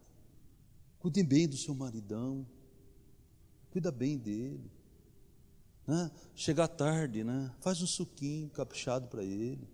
Cuidem 0.99 1.23
bem 1.23 1.47
do 1.47 1.57
seu 1.57 1.73
maridão. 1.73 2.45
Cuida 3.71 3.91
bem 3.91 4.17
dele. 4.17 4.71
Né? 5.85 6.11
Chegar 6.35 6.67
tarde, 6.67 7.23
né? 7.23 7.53
faz 7.61 7.81
um 7.81 7.87
suquinho 7.87 8.49
caprichado 8.49 9.07
para 9.07 9.23
ele. 9.23 9.67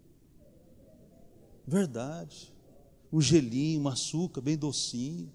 Verdade. 1.66 2.54
Um 3.12 3.22
gelinho, 3.22 3.82
um 3.82 3.88
açúcar 3.88 4.42
bem 4.42 4.58
docinho. 4.58 5.32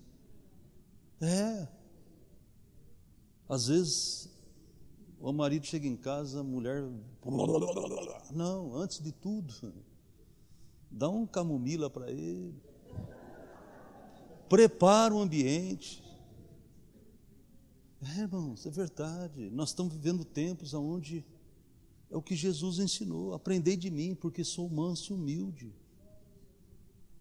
É. 1.21 1.69
Às 3.49 3.67
vezes 3.67 4.31
o 5.21 5.33
marido 5.33 5.67
chega 5.67 5.87
em 5.87 5.97
casa, 5.97 6.41
a 6.41 6.45
mulher. 6.45 6.89
Não, 8.31 8.75
antes 8.77 9.03
de 9.03 9.11
tudo, 9.11 9.53
dá 10.91 11.09
um 11.09 11.27
camomila 11.27 11.91
para 11.91 12.11
ele. 12.11 12.55
Prepara 14.49 15.15
o 15.15 15.21
ambiente. 15.21 16.03
É, 18.01 18.21
irmãos, 18.21 18.65
é 18.67 18.71
verdade. 18.71 19.51
Nós 19.51 19.71
estamos 19.71 19.93
vivendo 19.93 20.25
tempos 20.25 20.75
onde 20.75 21.25
é 22.11 22.17
o 22.17 22.23
que 22.23 22.37
Jesus 22.37 22.79
ensinou. 22.79 23.35
Aprendei 23.35 23.77
de 23.77 23.91
mim, 23.91 24.15
porque 24.15 24.45
sou 24.45 24.69
manso 24.69 25.13
e 25.13 25.17
humilde. 25.17 25.73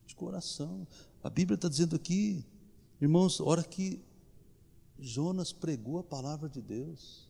De 0.05 0.15
coração. 0.15 0.87
A 1.23 1.29
Bíblia 1.29 1.55
está 1.55 1.67
dizendo 1.67 1.95
aqui, 1.95 2.45
irmãos, 3.01 3.39
hora 3.41 3.63
que 3.63 4.01
Jonas 4.97 5.51
pregou 5.51 5.99
a 5.99 6.03
palavra 6.03 6.47
de 6.47 6.61
Deus 6.61 7.27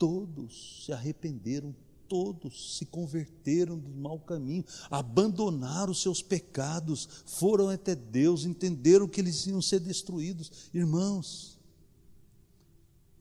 todos 0.00 0.82
se 0.86 0.94
arrependeram, 0.94 1.76
todos 2.10 2.76
se 2.76 2.84
converteram 2.86 3.78
do 3.78 3.88
mau 3.88 4.18
caminho, 4.18 4.64
abandonaram 4.90 5.92
os 5.92 6.02
seus 6.02 6.20
pecados, 6.20 7.08
foram 7.24 7.68
até 7.68 7.94
Deus, 7.94 8.44
entenderam 8.44 9.06
que 9.06 9.20
eles 9.20 9.46
iam 9.46 9.62
ser 9.62 9.78
destruídos. 9.78 10.68
Irmãos, 10.74 11.56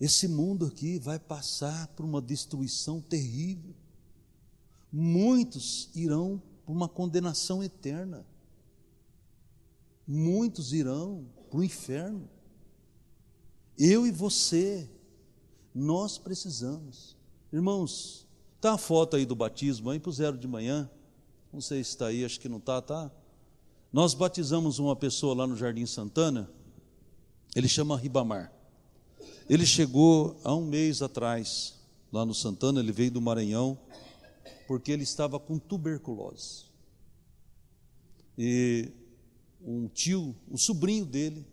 esse 0.01 0.27
mundo 0.27 0.65
aqui 0.65 0.97
vai 0.97 1.19
passar 1.19 1.87
por 1.89 2.03
uma 2.03 2.19
destruição 2.19 2.99
terrível. 2.99 3.75
Muitos 4.91 5.91
irão 5.93 6.41
por 6.65 6.71
uma 6.71 6.89
condenação 6.89 7.63
eterna. 7.63 8.25
Muitos 10.07 10.73
irão 10.73 11.27
para 11.51 11.59
o 11.59 11.63
inferno. 11.63 12.27
Eu 13.77 14.07
e 14.07 14.11
você 14.11 14.89
nós 15.75 16.17
precisamos. 16.17 17.15
Irmãos, 17.53 18.28
está 18.59 18.73
a 18.73 18.77
foto 18.77 19.15
aí 19.15 19.25
do 19.25 19.35
batismo 19.35 19.89
aí 19.89 19.99
puseram 19.99 20.37
de 20.37 20.47
manhã. 20.47 20.89
Não 21.51 21.61
sei 21.61 21.81
se 21.81 21.91
está 21.91 22.07
aí, 22.07 22.25
acho 22.25 22.39
que 22.39 22.49
não 22.49 22.57
está, 22.57 22.81
tá? 22.81 23.09
Nós 23.91 24.13
batizamos 24.13 24.77
uma 24.77 24.95
pessoa 24.95 25.33
lá 25.33 25.47
no 25.47 25.55
Jardim 25.55 25.85
Santana, 25.85 26.51
ele 27.55 27.69
chama 27.69 27.97
Ribamar. 27.97 28.53
Ele 29.49 29.65
chegou 29.65 30.39
há 30.43 30.53
um 30.53 30.65
mês 30.65 31.01
atrás, 31.01 31.79
lá 32.11 32.25
no 32.25 32.35
Santana, 32.35 32.81
ele 32.81 32.91
veio 32.91 33.09
do 33.09 33.21
Maranhão, 33.21 33.79
porque 34.67 34.91
ele 34.91 35.03
estava 35.03 35.39
com 35.39 35.57
tuberculose. 35.57 36.65
E 38.37 38.91
um 39.65 39.87
tio, 39.87 40.35
um 40.51 40.57
sobrinho 40.57 41.05
dele, 41.05 41.47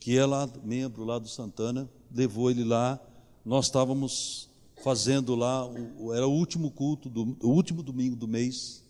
que 0.00 0.16
é 0.16 0.24
lá, 0.24 0.48
membro 0.64 1.04
lá 1.04 1.18
do 1.18 1.28
Santana, 1.28 1.90
levou 2.10 2.50
ele 2.50 2.64
lá 2.64 2.98
nós 3.44 3.66
estávamos 3.66 4.48
fazendo 4.82 5.34
lá, 5.34 5.68
era 6.14 6.26
o 6.26 6.32
último 6.32 6.70
culto, 6.70 7.08
do, 7.08 7.36
o 7.40 7.48
último 7.48 7.82
domingo 7.82 8.16
do 8.16 8.26
mês, 8.26 8.82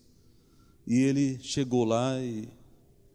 e 0.87 0.99
ele 0.99 1.39
chegou 1.39 1.85
lá 1.85 2.19
e 2.19 2.49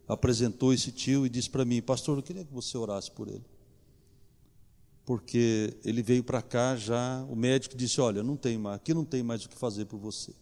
apresentou 0.07 0.73
esse 0.73 0.93
tio 0.93 1.27
e 1.27 1.29
disse 1.29 1.51
para 1.51 1.65
mim, 1.65 1.83
pastor, 1.83 2.17
eu 2.17 2.23
queria 2.23 2.45
que 2.45 2.53
você 2.53 2.79
orasse 2.79 3.11
por 3.11 3.29
ele. 3.29 3.45
Porque 5.05 5.77
ele 5.85 6.03
veio 6.03 6.23
para 6.23 6.41
cá 6.41 6.77
já, 6.77 7.25
o 7.29 7.35
médico 7.35 7.77
disse, 7.77 8.01
olha, 8.01 8.23
não 8.23 8.37
tem 8.37 8.57
mais, 8.57 8.77
aqui 8.77 8.95
não 8.95 9.05
tem 9.05 9.23
mais 9.23 9.45
o 9.45 9.49
que 9.49 9.57
fazer 9.57 9.85
por 9.87 9.99
você. 9.99 10.33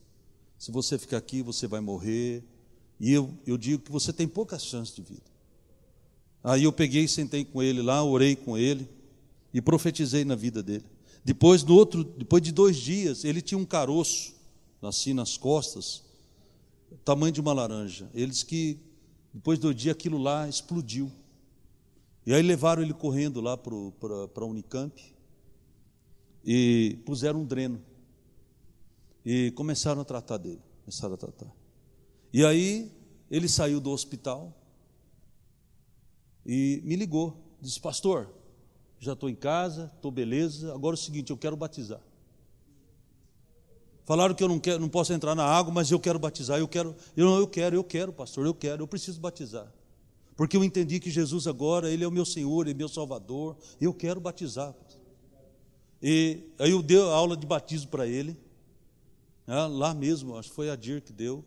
Se 0.59 0.71
você 0.71 0.99
ficar 0.99 1.17
aqui, 1.17 1.43
você 1.43 1.67
vai 1.67 1.81
morrer, 1.81 2.45
E 2.99 3.13
eu, 3.13 3.31
eu 3.47 3.59
digo 3.59 3.83
que 3.83 3.93
você 3.93 4.13
tem 4.13 4.27
poucas 4.27 4.65
chances 4.65 4.95
de 4.95 5.03
vida. 5.03 5.31
Aí 6.43 6.65
eu 6.65 6.73
peguei, 6.73 7.07
sentei 7.09 7.45
com 7.45 7.63
ele 7.63 7.83
lá, 7.83 8.03
orei 8.03 8.37
com 8.37 8.57
ele 8.57 8.89
e 9.53 9.61
profetizei 9.61 10.25
na 10.25 10.35
vida 10.35 10.63
dele. 10.63 10.85
Depois, 11.27 11.65
no 11.65 11.75
outro, 11.75 12.05
depois 12.05 12.41
de 12.41 12.53
dois 12.53 12.77
dias, 12.77 13.25
ele 13.25 13.43
tinha 13.43 13.59
um 13.59 13.65
caroço 13.65 14.37
assim 14.81 15.13
nas 15.13 15.37
costas, 15.37 16.05
tamanho 17.05 17.33
de 17.33 17.41
uma 17.41 17.53
laranja. 17.53 18.09
Ele 18.15 18.31
disse 18.31 18.47
que 18.47 18.79
depois 19.35 19.59
do 19.59 19.75
dia 19.75 19.91
aquilo 19.91 20.19
lá 20.19 20.49
explodiu. 20.49 21.11
E 22.25 22.33
aí 22.33 22.41
levaram 22.43 22.81
ele 22.81 22.95
correndo 22.95 23.41
lá 23.41 23.57
para 23.57 23.75
a 23.75 24.45
Unicamp 24.45 25.03
e 26.45 26.97
puseram 27.05 27.41
um 27.41 27.45
dreno. 27.45 27.83
E 29.25 29.51
começaram 29.57 30.03
a 30.03 30.05
tratar 30.05 30.37
dele. 30.37 30.63
Começaram 30.85 31.15
a 31.15 31.17
tratar. 31.17 31.53
E 32.33 32.45
aí 32.45 32.93
ele 33.29 33.49
saiu 33.49 33.81
do 33.81 33.91
hospital 33.91 34.57
e 36.47 36.81
me 36.85 36.95
ligou. 36.95 37.37
Disse, 37.61 37.81
pastor, 37.81 38.33
já 38.99 39.13
estou 39.13 39.29
em 39.29 39.35
casa, 39.35 39.91
estou 39.95 40.11
beleza. 40.11 40.73
Agora 40.73 40.95
é 40.95 40.99
o 40.99 41.01
seguinte, 41.01 41.31
eu 41.31 41.37
quero 41.37 41.57
batizar. 41.57 42.01
Falaram 44.05 44.35
que 44.35 44.43
eu 44.43 44.49
não, 44.49 44.59
quero, 44.59 44.81
não 44.81 44.89
posso 44.89 45.13
entrar 45.13 45.35
na 45.35 45.45
água, 45.45 45.73
mas 45.73 45.91
eu 45.91 45.99
quero 45.99 46.19
batizar. 46.19 46.59
Eu 46.59 46.69
quero, 46.69 46.95
eu, 47.17 47.29
eu 47.29 47.47
quero, 47.47 47.77
eu 47.77 47.85
quero, 47.85 48.13
pastor, 48.13 48.47
eu 48.47 48.55
quero, 48.55 48.83
eu 48.83 48.87
preciso 48.87 49.21
batizar. 49.21 49.67
Porque 50.37 50.57
eu 50.57 50.63
entendi 50.63 51.01
que 51.01 51.11
Jesus 51.11 51.47
agora, 51.47 51.91
Ele 51.91 52.05
é 52.05 52.09
o 52.09 52.13
meu 52.13 52.25
Senhor, 52.25 52.63
Ele 52.63 52.71
é 52.73 52.75
meu 52.75 52.89
Salvador. 52.89 53.57
Eu 53.81 53.93
quero 53.93 54.21
batizar. 54.21 54.75
E 56.01 56.45
aí 56.59 56.71
eu 56.71 56.83
dei 56.83 57.01
a 57.01 57.07
aula 57.07 57.37
de 57.37 57.47
batismo 57.47 57.91
para 57.91 58.07
ele. 58.07 58.37
Né, 59.47 59.67
lá 59.67 59.95
mesmo, 59.95 60.37
acho 60.37 60.51
que 60.51 60.55
foi 60.55 60.71
a 60.71 60.77
Dir 60.77 61.01
que 61.01 61.13
deu. 61.13 61.45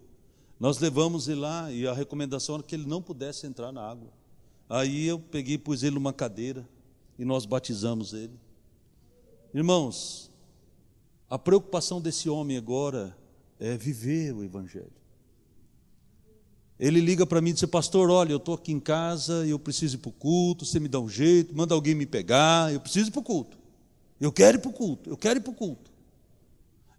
Nós 0.60 0.80
levamos 0.80 1.30
ele 1.30 1.40
lá 1.40 1.72
e 1.72 1.88
a 1.88 1.94
recomendação 1.94 2.56
era 2.56 2.64
que 2.64 2.76
ele 2.76 2.86
não 2.86 3.02
pudesse 3.02 3.48
entrar 3.48 3.72
na 3.72 3.82
água. 3.82 4.12
Aí 4.68 5.08
eu 5.08 5.18
peguei 5.20 5.56
e 5.56 5.58
pus 5.58 5.84
ele 5.84 5.96
numa 5.96 6.12
cadeira 6.12 6.68
e 7.20 7.26
nós 7.26 7.46
batizamos 7.46 8.14
ele. 8.14 8.40
Irmãos, 9.54 10.32
a 11.30 11.38
preocupação 11.38 12.00
desse 12.02 12.30
homem 12.30 12.58
agora 12.58 13.16
é 13.60 13.78
viver 13.78 14.34
o 14.34 14.42
Evangelho. 14.42 15.00
Ele 16.80 17.02
liga 17.02 17.26
para 17.26 17.42
mim 17.42 17.50
e 17.50 17.54
diz: 17.54 17.66
Pastor, 17.66 18.10
olha, 18.10 18.32
eu 18.32 18.38
estou 18.38 18.56
aqui 18.56 18.72
em 18.72 18.80
casa 18.80 19.46
e 19.46 19.50
eu 19.50 19.60
preciso 19.60 19.98
ir 19.98 20.00
para 20.00 20.10
o 20.10 20.14
culto. 20.14 20.66
Você 20.66 20.80
me 20.80 20.88
dá 20.88 20.98
um 20.98 21.10
jeito, 21.10 21.54
manda 21.54 21.76
alguém 21.76 21.94
me 21.94 22.06
pegar. 22.06 22.72
Eu 22.72 22.80
preciso 22.80 23.10
ir 23.10 23.12
para 23.12 23.20
o 23.20 23.24
culto. 23.24 23.60
Eu 24.20 24.32
quero 24.32 24.58
ir 24.58 24.62
para 24.62 24.70
o 24.70 24.74
culto. 24.74 25.10
Eu 25.10 25.18
quero 25.18 25.40
ir 25.40 25.42
para 25.42 25.52
o 25.52 25.56
culto. 25.56 25.92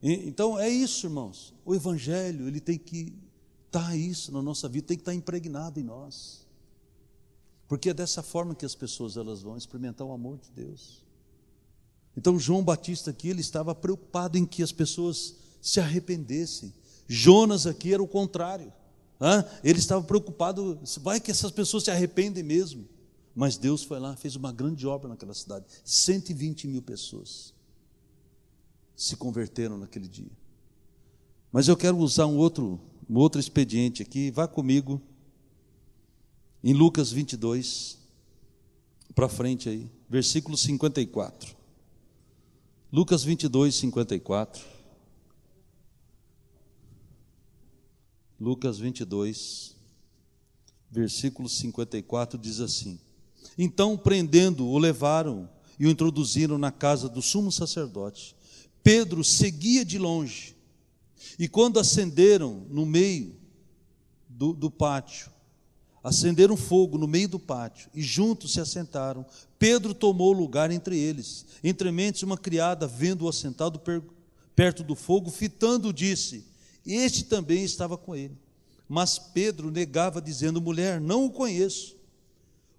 E, 0.03 0.13
então 0.29 0.59
é 0.59 0.69
isso, 0.69 1.07
irmãos. 1.07 1.55
O 1.65 1.75
Evangelho 1.75 2.47
ele 2.47 2.61
tem 2.61 2.77
que 2.77 3.15
estar 3.67 3.89
tá 3.89 3.97
isso 3.97 4.31
na 4.31 4.43
nossa 4.43 4.69
vida, 4.69 4.89
tem 4.89 4.99
que 4.99 5.03
estar 5.03 5.13
tá 5.13 5.17
impregnado 5.17 5.81
em 5.81 5.83
nós, 5.83 6.47
porque 7.71 7.91
é 7.91 7.95
dessa 7.95 8.21
forma 8.21 8.53
que 8.53 8.67
as 8.67 8.75
pessoas 8.75 9.17
elas 9.17 9.43
vão 9.43 9.57
experimentar 9.57 10.05
o 10.05 10.11
amor 10.11 10.39
de 10.39 10.51
Deus. 10.51 11.05
Então 12.17 12.37
João 12.37 12.65
Batista 12.65 13.13
aqui 13.13 13.29
ele 13.29 13.41
estava 13.41 13.73
preocupado 13.77 14.37
em 14.37 14.45
que 14.45 14.61
as 14.61 14.73
pessoas 14.73 15.37
se 15.63 15.79
arrependessem. 15.79 16.75
Jonas 17.07 17.69
aqui 17.69 17.95
era 17.95 18.03
o 18.03 18.09
contrário. 18.09 18.73
Ele 19.63 19.79
estava 19.79 20.03
preocupado, 20.03 20.81
vai 21.01 21.21
que 21.21 21.31
essas 21.31 21.53
pessoas 21.53 21.85
se 21.85 21.93
arrependem 21.93 22.43
mesmo. 22.43 22.89
Mas 23.37 23.57
Deus 23.57 23.85
foi 23.85 24.01
lá, 24.01 24.17
fez 24.17 24.35
uma 24.35 24.51
grande 24.51 24.85
obra 24.85 25.09
naquela 25.09 25.33
cidade. 25.33 25.65
120 25.85 26.67
mil 26.67 26.83
pessoas 26.83 27.55
se 28.97 29.15
converteram 29.15 29.79
naquele 29.79 30.09
dia. 30.09 30.33
Mas 31.53 31.69
eu 31.69 31.77
quero 31.77 31.97
usar 31.99 32.27
um 32.27 32.37
outro, 32.37 32.81
um 33.09 33.17
outro 33.17 33.41
expediente 33.41 34.03
aqui. 34.03 34.33
Vá 34.33 34.49
comigo 34.49 35.01
em 36.63 36.75
Lucas 36.75 37.11
22, 37.11 37.99
para 39.15 39.29
frente 39.29 39.69
aí, 39.69 39.91
versículo 40.09 40.57
54. 40.57 41.57
Lucas 42.93 43.23
22, 43.25 43.75
54. 43.75 44.63
Lucas 48.39 48.79
22, 48.79 49.77
versículo 50.91 51.49
54 51.49 52.39
diz 52.39 52.61
assim: 52.61 52.99
Então, 53.57 53.97
prendendo, 53.97 54.67
o 54.67 54.79
levaram 54.79 55.49
e 55.79 55.87
o 55.87 55.91
introduziram 55.91 56.59
na 56.59 56.71
casa 56.71 57.09
do 57.09 57.23
sumo 57.23 57.51
sacerdote. 57.51 58.37
Pedro 58.83 59.23
seguia 59.23 59.85
de 59.85 59.99
longe, 59.99 60.57
e 61.39 61.47
quando 61.49 61.79
acenderam 61.79 62.67
no 62.71 62.85
meio 62.87 63.37
do, 64.27 64.53
do 64.55 64.71
pátio, 64.71 65.31
acenderam 66.03 66.57
fogo 66.57 66.97
no 66.97 67.07
meio 67.07 67.29
do 67.29 67.39
pátio 67.39 67.91
e 67.95 68.03
juntos 68.03 68.53
se 68.53 68.61
assentaram. 68.61 69.25
Pedro 69.59 69.93
tomou 69.93 70.33
lugar 70.33 70.71
entre 70.71 70.99
eles. 70.99 71.45
Entre 71.63 71.91
mentes, 71.91 72.23
uma 72.23 72.39
criada, 72.39 72.87
vendo-o 72.87 73.29
assentado 73.29 73.81
perto 74.57 74.83
do 74.83 74.95
fogo, 74.95 75.31
fitando, 75.31 75.93
disse: 75.93 76.45
Este 76.85 77.25
também 77.25 77.63
estava 77.63 77.97
com 77.99 78.17
ele. 78.17 78.37
Mas 78.89 79.19
Pedro 79.19 79.71
negava, 79.71 80.21
dizendo: 80.21 80.61
Mulher, 80.61 81.01
não 81.01 81.27
o 81.27 81.31
conheço. 81.31 81.97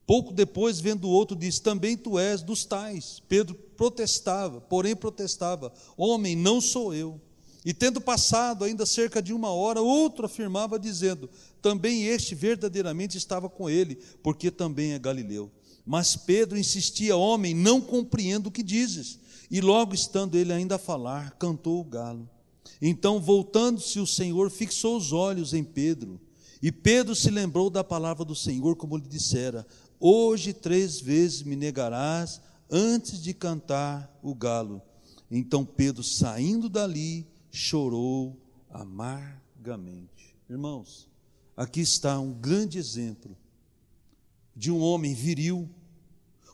Pouco 0.06 0.34
depois, 0.34 0.80
vendo 0.80 1.08
o 1.08 1.12
outro, 1.12 1.38
disse: 1.38 1.62
Também 1.62 1.96
tu 1.96 2.20
és 2.20 2.42
dos 2.42 2.66
tais. 2.66 3.22
Pedro 3.30 3.56
protestava, 3.78 4.60
porém 4.60 4.96
protestava: 4.96 5.72
Homem, 5.96 6.36
não 6.36 6.60
sou 6.60 6.94
eu. 6.94 7.22
E 7.64 7.74
tendo 7.74 8.02
passado 8.02 8.64
ainda 8.64 8.86
cerca 8.86 9.22
de 9.22 9.34
uma 9.34 9.50
hora, 9.50 9.82
outro 9.82 10.26
afirmava, 10.26 10.80
dizendo: 10.80 11.30
Também 11.62 12.06
este 12.06 12.34
verdadeiramente 12.34 13.18
estava 13.18 13.50
com 13.50 13.70
ele, 13.70 14.00
porque 14.24 14.50
também 14.50 14.94
é 14.94 15.00
galileu. 15.00 15.52
Mas 15.86 16.16
Pedro 16.16 16.58
insistia: 16.58 17.16
Homem, 17.16 17.54
não 17.54 17.80
compreendo 17.80 18.48
o 18.48 18.52
que 18.52 18.64
dizes. 18.64 19.20
E 19.50 19.62
logo 19.62 19.94
estando 19.94 20.38
ele 20.38 20.54
ainda 20.54 20.76
a 20.76 20.80
falar, 20.80 21.32
cantou 21.32 21.82
o 21.82 21.84
galo. 21.84 22.28
Então, 22.82 23.20
voltando-se, 23.20 24.00
o 24.00 24.08
Senhor 24.08 24.50
fixou 24.50 24.98
os 24.98 25.12
olhos 25.12 25.54
em 25.54 25.64
Pedro. 25.64 26.20
E 26.62 26.72
Pedro 26.72 27.16
se 27.16 27.30
lembrou 27.30 27.70
da 27.70 27.84
palavra 27.84 28.24
do 28.24 28.36
Senhor, 28.36 28.76
como 28.76 28.98
lhe 28.98 29.08
dissera: 29.08 29.68
Hoje 30.00 30.52
três 30.52 31.00
vezes 31.00 31.44
me 31.44 31.56
negarás 31.56 32.42
antes 32.72 33.22
de 33.22 33.34
cantar 33.34 34.18
o 34.24 34.34
galo. 34.34 34.82
Então 35.30 35.64
Pedro, 35.64 36.04
saindo 36.04 36.68
dali, 36.68 37.28
chorou 37.52 38.38
amargamente. 38.70 40.36
Irmãos, 40.50 41.08
aqui 41.56 41.82
está 41.82 42.20
um 42.20 42.34
grande 42.34 42.78
exemplo 42.78 43.38
de 44.56 44.72
um 44.72 44.80
homem 44.80 45.14
viril, 45.14 45.70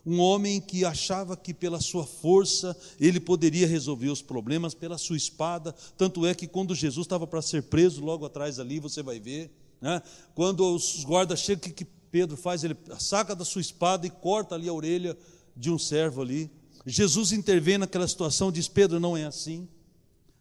um 0.04 0.20
homem 0.20 0.60
que 0.60 0.84
achava 0.84 1.36
que 1.36 1.52
pela 1.52 1.80
sua 1.80 2.04
força 2.04 2.76
ele 2.98 3.20
poderia 3.20 3.66
resolver 3.66 4.08
os 4.08 4.22
problemas, 4.22 4.74
pela 4.74 4.98
sua 4.98 5.16
espada. 5.16 5.74
Tanto 5.96 6.26
é 6.26 6.34
que 6.34 6.46
quando 6.46 6.74
Jesus 6.74 7.06
estava 7.06 7.26
para 7.26 7.42
ser 7.42 7.64
preso, 7.64 8.04
logo 8.04 8.24
atrás 8.24 8.58
ali, 8.58 8.80
você 8.80 9.02
vai 9.02 9.20
ver, 9.20 9.50
né? 9.80 10.02
quando 10.34 10.74
os 10.74 11.04
guardas 11.04 11.40
chegam, 11.40 11.70
o 11.70 11.72
que, 11.72 11.86
Pedro 12.10 12.38
faz? 12.38 12.64
Ele 12.64 12.74
saca 12.98 13.36
da 13.36 13.44
sua 13.44 13.60
espada 13.60 14.06
e 14.06 14.10
corta 14.10 14.54
ali 14.54 14.66
a 14.66 14.72
orelha 14.72 15.16
de 15.54 15.70
um 15.70 15.78
servo 15.78 16.22
ali. 16.22 16.50
Jesus 16.86 17.32
intervém 17.32 17.76
naquela 17.76 18.08
situação, 18.08 18.50
diz: 18.50 18.66
Pedro, 18.66 18.98
não 18.98 19.14
é 19.14 19.24
assim. 19.24 19.68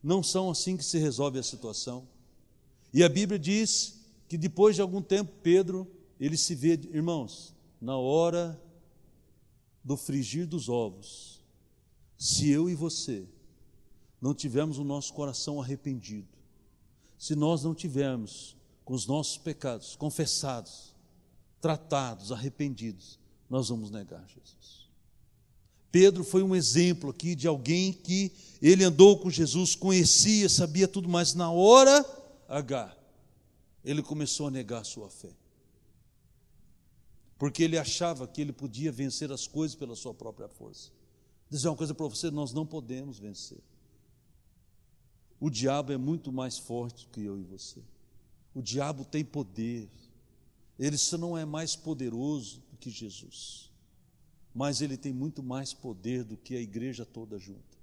Não 0.08 0.24
são 0.24 0.50
assim 0.50 0.78
que 0.78 0.86
se 0.86 0.98
resolve 0.98 1.38
a 1.38 1.44
situação. 1.44 2.08
E 2.94 3.04
a 3.04 3.10
Bíblia 3.10 3.38
diz 3.38 4.00
que 4.30 4.38
depois 4.38 4.74
de 4.74 4.82
algum 4.82 5.02
tempo, 5.02 5.34
Pedro, 5.44 5.86
ele 6.18 6.38
se 6.38 6.56
vê, 6.56 6.80
irmãos, 6.94 7.54
na 7.82 7.98
hora 7.98 8.58
do 9.84 9.98
frigir 9.98 10.48
dos 10.48 10.70
ovos, 10.70 11.44
se 12.18 12.50
eu 12.50 12.70
e 12.70 12.74
você 12.74 13.28
não 14.22 14.34
tivermos 14.34 14.78
o 14.78 14.86
nosso 14.86 15.14
coração 15.14 15.62
arrependido, 15.62 16.30
se 17.20 17.36
nós 17.36 17.66
não 17.66 17.76
tivermos 17.76 18.56
com 18.86 18.94
os 18.94 19.06
nossos 19.06 19.38
pecados 19.38 19.98
confessados, 19.98 20.96
tratados, 21.60 22.32
arrependidos, 22.32 23.20
nós 23.50 23.68
vamos 23.68 23.92
negar 23.92 24.26
Jesus. 24.30 24.87
Pedro 25.92 26.24
foi 26.24 26.44
um 26.44 26.56
exemplo 26.56 27.10
aqui 27.10 27.34
de 27.34 27.48
alguém 27.48 27.94
que 27.94 28.32
ele 28.62 28.84
andou 28.84 29.20
com 29.20 29.30
Jesus, 29.30 29.76
conhecia, 29.76 30.50
sabia 30.50 30.88
tudo, 30.88 31.08
mas 31.08 31.34
na 31.34 31.52
hora 31.52 32.06
H, 32.48 32.96
ele 33.84 34.02
começou 34.02 34.48
a 34.48 34.52
negar 34.52 34.82
a 34.82 34.84
sua 34.84 35.10
fé. 35.10 35.32
Porque 37.38 37.64
ele 37.64 37.78
achava 37.78 38.28
que 38.28 38.42
ele 38.42 38.52
podia 38.52 38.92
vencer 38.92 39.32
as 39.32 39.48
coisas 39.48 39.76
pela 39.76 39.96
sua 39.96 40.14
própria 40.14 40.48
força. 40.48 40.92
Dizer 41.50 41.70
uma 41.70 41.78
coisa 41.78 41.94
para 41.94 42.08
você: 42.08 42.32
nós 42.32 42.52
não 42.52 42.66
podemos 42.66 43.20
vencer. 43.20 43.60
O 45.40 45.50
diabo 45.50 45.94
é 45.94 45.98
muito 45.98 46.32
mais 46.32 46.58
forte 46.58 47.08
que 47.12 47.22
eu 47.22 47.40
e 47.40 47.44
você. 47.44 47.80
O 48.56 48.62
diabo 48.62 49.06
tem 49.06 49.24
poder. 49.24 49.88
Ele 50.80 50.98
só 50.98 51.16
não 51.18 51.38
é 51.38 51.46
mais 51.46 51.76
poderoso 51.76 52.64
do 52.72 52.78
que 52.78 52.90
Jesus 52.90 53.67
mas 54.58 54.82
ele 54.82 54.98
tem 54.98 55.14
muito 55.14 55.44
mais 55.44 55.72
poder 55.72 56.24
do 56.24 56.36
que 56.36 56.56
a 56.56 56.60
igreja 56.60 57.06
toda 57.06 57.38
junta. 57.38 57.78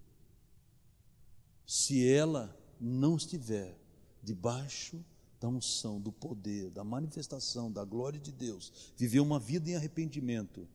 Se 1.65 2.05
ela 2.05 2.59
não 2.81 3.17
estiver 3.17 3.79
debaixo 4.21 5.01
da 5.41 5.47
unção, 5.47 6.01
do 6.01 6.11
poder, 6.11 6.71
da 6.71 6.83
manifestação, 6.83 7.71
da 7.71 7.85
glória 7.85 8.19
de 8.19 8.33
Deus, 8.33 8.73
viver 8.97 9.21
uma 9.21 9.39
vida 9.39 9.71
em 9.71 9.77
arrependimento, 9.77 10.67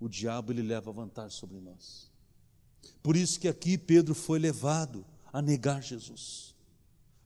o 0.00 0.08
diabo 0.08 0.50
ele 0.50 0.60
leva 0.60 0.90
vantagem 0.90 1.38
sobre 1.38 1.60
nós. 1.60 2.10
Por 3.00 3.14
isso 3.14 3.38
que 3.38 3.46
aqui 3.46 3.78
Pedro 3.78 4.12
foi 4.12 4.40
levado 4.40 5.06
a 5.32 5.40
negar 5.40 5.80
Jesus. 5.80 6.52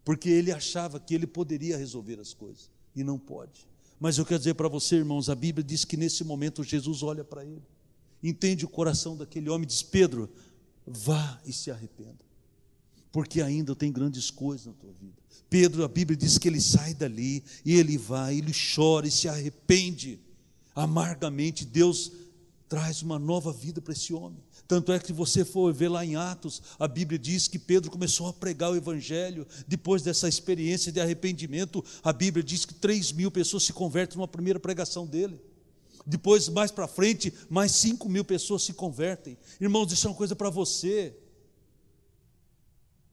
Porque 0.05 0.29
ele 0.29 0.53
achava 0.53 1.01
que 1.01 1.15
ele 1.15 1.27
poderia 1.27 1.79
resolver 1.79 2.21
as 2.21 2.35
coisas 2.35 2.71
e 2.95 3.03
não 3.03 3.19
pode. 3.19 3.67
Mas 3.99 4.19
eu 4.19 4.27
quero 4.27 4.39
dizer 4.39 4.53
para 4.53 4.69
você, 4.69 4.97
irmãos, 4.97 5.31
a 5.31 5.35
Bíblia 5.35 5.65
diz 5.65 5.83
que 5.83 5.97
nesse 5.97 6.23
momento 6.25 6.63
Jesus 6.63 7.03
olha 7.03 7.25
para 7.25 7.43
ele, 7.43 7.65
entende 8.23 8.65
o 8.65 8.69
coração 8.69 9.17
daquele 9.17 9.49
homem 9.49 9.67
diz: 9.67 9.83
Pedro, 9.83 10.29
vá 10.87 11.41
e 11.45 11.53
se 11.53 11.71
arrependa, 11.71 12.25
porque 13.13 13.41
ainda 13.41 13.75
tem 13.75 13.93
grandes 13.93 14.31
coisas 14.31 14.67
na 14.67 14.73
tua 14.73 14.93
vida. 14.93 15.17
Pedro, 15.51 15.83
a 15.85 15.89
Bíblia 15.89 16.17
diz 16.17 16.37
que 16.37 16.49
ele 16.49 16.61
sai 16.61 16.95
dali 16.95 17.43
e 17.65 17.75
ele 17.75 17.97
vai, 17.97 18.37
ele 18.37 18.53
chora 18.53 19.07
e 19.07 19.11
se 19.11 19.29
arrepende 19.29 20.21
amargamente. 20.75 21.65
Deus 21.65 22.13
traz 22.69 23.03
uma 23.03 23.19
nova 23.19 23.53
vida 23.53 23.81
para 23.81 23.95
esse 23.95 24.13
homem. 24.13 24.39
Tanto 24.67 24.93
é 24.93 24.99
que, 24.99 25.07
se 25.07 25.13
você 25.15 25.45
for 25.45 25.73
ver 25.73 25.89
lá 25.89 26.05
em 26.05 26.17
Atos, 26.17 26.63
a 26.79 26.87
Bíblia 26.87 27.19
diz 27.19 27.49
que 27.49 27.59
Pedro 27.59 27.91
começou 27.91 28.29
a 28.29 28.33
pregar 28.33 28.71
o 28.71 28.77
Evangelho. 28.77 29.47
Depois 29.67 30.03
dessa 30.03 30.29
experiência 30.29 30.93
de 30.93 31.01
arrependimento, 31.01 31.83
a 32.03 32.13
Bíblia 32.13 32.45
diz 32.45 32.67
que 32.67 32.75
3 32.75 33.13
mil 33.13 33.31
pessoas 33.31 33.63
se 33.63 33.73
convertem 33.73 34.19
numa 34.19 34.29
primeira 34.29 34.61
pregação 34.61 35.07
dele. 35.07 35.41
Depois, 36.07 36.49
mais 36.49 36.71
para 36.71 36.89
frente, 36.89 37.33
mais 37.49 37.73
5 37.73 38.09
mil 38.09 38.25
pessoas 38.25 38.63
se 38.63 38.73
convertem. 38.73 39.37
Irmãos, 39.61 39.93
isso 39.93 40.07
é 40.07 40.11
uma 40.11 40.17
coisa 40.17 40.35
para 40.35 40.51
você. 40.51 41.15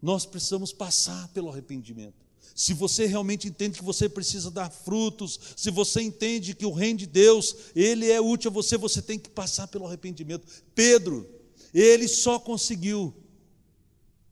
Nós 0.02 0.26
precisamos 0.26 0.72
passar 0.72 1.28
pelo 1.30 1.50
arrependimento 1.50 2.26
se 2.56 2.74
você 2.74 3.06
realmente 3.06 3.50
entende 3.50 3.80
que 3.80 3.84
você 3.84 4.08
precisa 4.08 4.50
dar 4.50 4.72
frutos, 4.72 5.38
se 5.58 5.70
você 5.70 6.02
entende 6.02 6.56
que 6.56 6.66
o 6.66 6.72
reino 6.72 7.00
de 7.00 7.06
Deus, 7.06 7.54
ele 7.76 8.10
é 8.10 8.22
útil 8.22 8.50
a 8.50 8.54
você, 8.54 8.78
você 8.78 9.02
tem 9.02 9.20
que 9.20 9.30
passar 9.30 9.68
pelo 9.68 9.86
arrependimento. 9.86 10.48
Pedro, 10.74 11.30
ele 11.74 12.08
só 12.08 12.40
conseguiu 12.40 13.14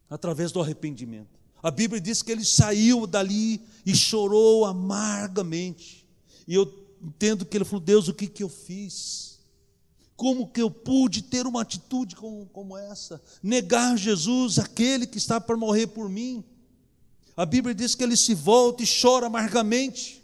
através 0.10 0.54
do 0.54 0.62
arrependimento. 0.62 1.38
A 1.62 1.70
Bíblia 1.70 2.00
diz 2.00 2.22
que 2.22 2.32
ele 2.32 2.46
saiu 2.46 3.06
dali 3.06 3.62
e 3.86 3.94
chorou 3.94 4.64
amargamente. 4.64 6.08
E 6.48 6.56
eu 6.56 6.66
entendo 7.04 7.46
que 7.46 7.58
ele 7.58 7.66
falou: 7.66 7.84
Deus, 7.84 8.08
o 8.08 8.14
que, 8.14 8.28
que 8.28 8.44
eu 8.44 8.50
fiz? 8.50 9.40
Como 10.16 10.48
que 10.48 10.62
eu 10.62 10.70
pude 10.70 11.24
ter 11.24 11.46
uma 11.46 11.62
atitude 11.62 12.16
como, 12.16 12.46
como 12.48 12.78
essa? 12.78 13.22
Negar 13.42 13.98
Jesus, 13.98 14.60
aquele 14.60 15.06
que 15.06 15.18
está 15.18 15.42
para 15.42 15.58
morrer 15.58 15.88
por 15.88 16.08
mim. 16.08 16.44
A 17.36 17.46
Bíblia 17.46 17.74
diz 17.74 17.96
que 17.96 18.04
ele 18.04 18.16
se 18.16 18.34
volta 18.34 18.84
e 18.84 18.88
chora 18.88 19.26
amargamente, 19.26 20.24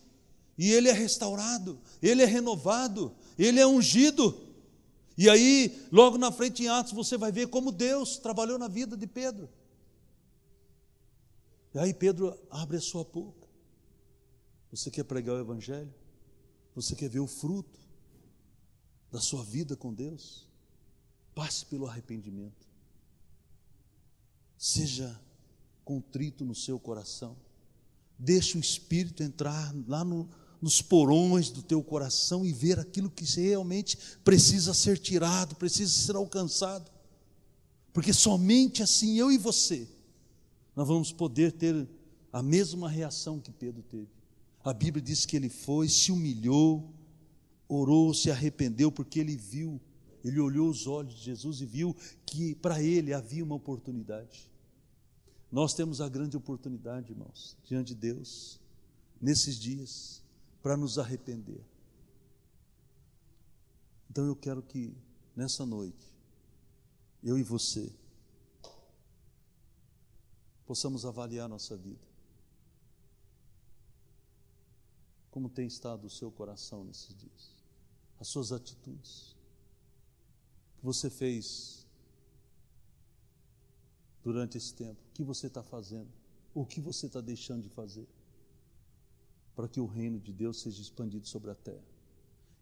e 0.58 0.72
ele 0.72 0.90
é 0.90 0.94
restaurado, 0.94 1.80
ele 2.02 2.22
é 2.22 2.26
renovado, 2.26 3.12
ele 3.38 3.60
é 3.60 3.66
ungido. 3.66 4.48
E 5.18 5.30
aí, 5.30 5.86
logo 5.92 6.18
na 6.18 6.32
frente 6.32 6.64
em 6.64 6.68
Atos, 6.68 6.94
você 6.94 7.18
vai 7.18 7.32
ver 7.32 7.48
como 7.48 7.72
Deus 7.72 8.18
trabalhou 8.18 8.60
na 8.60 8.68
vida 8.68 8.96
de 8.96 9.08
Pedro. 9.08 9.50
E 11.74 11.80
aí 11.80 11.94
Pedro 11.94 12.40
abre 12.50 12.78
a 12.78 12.82
sua 12.82 13.04
boca. 13.04 13.48
Você 14.72 14.90
quer 14.90 15.04
pregar 15.04 15.36
o 15.36 15.40
Evangelho? 15.40 15.94
Você 16.76 16.96
quer 16.96 17.10
ver 17.10 17.20
o 17.20 17.28
fruto 17.28 17.80
da 19.12 19.20
sua 19.20 19.44
vida 19.44 19.76
com 19.76 19.94
Deus? 19.94 20.48
Passe 21.34 21.66
pelo 21.66 21.88
arrependimento. 21.88 22.68
Seja 24.58 25.20
contrito 25.84 26.46
no 26.46 26.54
seu 26.54 26.80
coração. 26.80 27.36
Deixe 28.18 28.58
o 28.58 28.60
Espírito 28.60 29.24
entrar 29.24 29.74
lá 29.88 30.04
no, 30.04 30.30
nos 30.62 30.82
porões 30.82 31.50
do 31.50 31.64
teu 31.64 31.82
coração 31.82 32.46
e 32.46 32.52
ver 32.52 32.80
aquilo 32.80 33.10
que 33.10 33.24
realmente 33.40 33.98
precisa 34.24 34.74
ser 34.74 34.98
tirado, 34.98 35.56
precisa 35.56 35.92
ser 35.92 36.16
alcançado. 36.16 36.92
Porque 37.94 38.14
somente 38.14 38.84
assim 38.84 39.18
eu 39.18 39.32
e 39.32 39.38
você 39.38 39.88
nós 40.76 40.88
vamos 40.88 41.12
poder 41.12 41.52
ter 41.52 41.88
a 42.32 42.42
mesma 42.42 42.90
reação 42.90 43.40
que 43.40 43.52
Pedro 43.52 43.82
teve. 43.84 44.08
A 44.64 44.74
Bíblia 44.74 45.02
diz 45.02 45.26
que 45.26 45.36
ele 45.36 45.50
foi, 45.50 45.88
se 45.88 46.12
humilhou, 46.12 46.94
orou, 47.68 48.14
se 48.14 48.30
arrependeu, 48.30 48.92
porque 48.92 49.20
ele 49.20 49.36
viu, 49.36 49.80
ele 50.24 50.40
olhou 50.40 50.70
os 50.70 50.86
olhos 50.86 51.16
de 51.16 51.22
Jesus 51.24 51.62
e 51.62 51.66
viu 51.66 51.96
que 52.26 52.56
para 52.56 52.82
ele 52.82 53.14
havia 53.14 53.44
uma 53.44 53.56
oportunidade. 53.56 54.50
Nós 55.52 55.74
temos 55.74 56.02
a 56.02 56.10
grande 56.10 56.36
oportunidade, 56.36 57.12
irmãos, 57.12 57.58
diante 57.64 57.94
de 57.94 58.02
Deus, 58.02 58.60
nesses 59.22 59.56
dias, 59.56 60.22
para 60.62 60.76
nos 60.76 61.00
arrepender. 61.00 61.64
Então 64.10 64.26
eu 64.26 64.36
quero 64.36 64.62
que 64.62 64.94
nessa 65.36 65.66
noite, 65.66 66.06
eu 67.24 67.38
e 67.38 67.44
você, 67.44 67.92
possamos 70.66 71.06
avaliar 71.06 71.48
nossa 71.48 71.78
vida. 71.78 72.09
Como 75.32 75.50
tem 75.50 75.68
estado 75.68 76.06
o 76.06 76.10
seu 76.10 76.32
coração 76.32 76.84
nesses 76.84 77.16
dias? 77.16 77.56
As 78.20 78.28
suas 78.28 78.52
atitudes. 78.52 79.36
O 80.76 80.80
que 80.80 80.86
você 80.86 81.10
fez 81.10 81.86
durante 84.24 84.58
esse 84.58 84.74
tempo? 84.74 85.00
O 85.10 85.14
que 85.14 85.24
você 85.24 85.48
está 85.48 85.64
fazendo? 85.64 86.10
O 86.54 86.66
que 86.66 86.82
você 86.82 87.06
está 87.06 87.22
deixando 87.22 87.64
de 87.64 87.70
fazer? 87.70 88.08
Para 89.56 89.68
que 89.68 89.80
o 89.80 89.86
reino 89.86 90.20
de 90.20 90.34
Deus 90.34 90.62
seja 90.62 90.82
expandido 90.82 91.28
sobre 91.28 91.52
a 91.52 91.56
terra. 91.56 91.84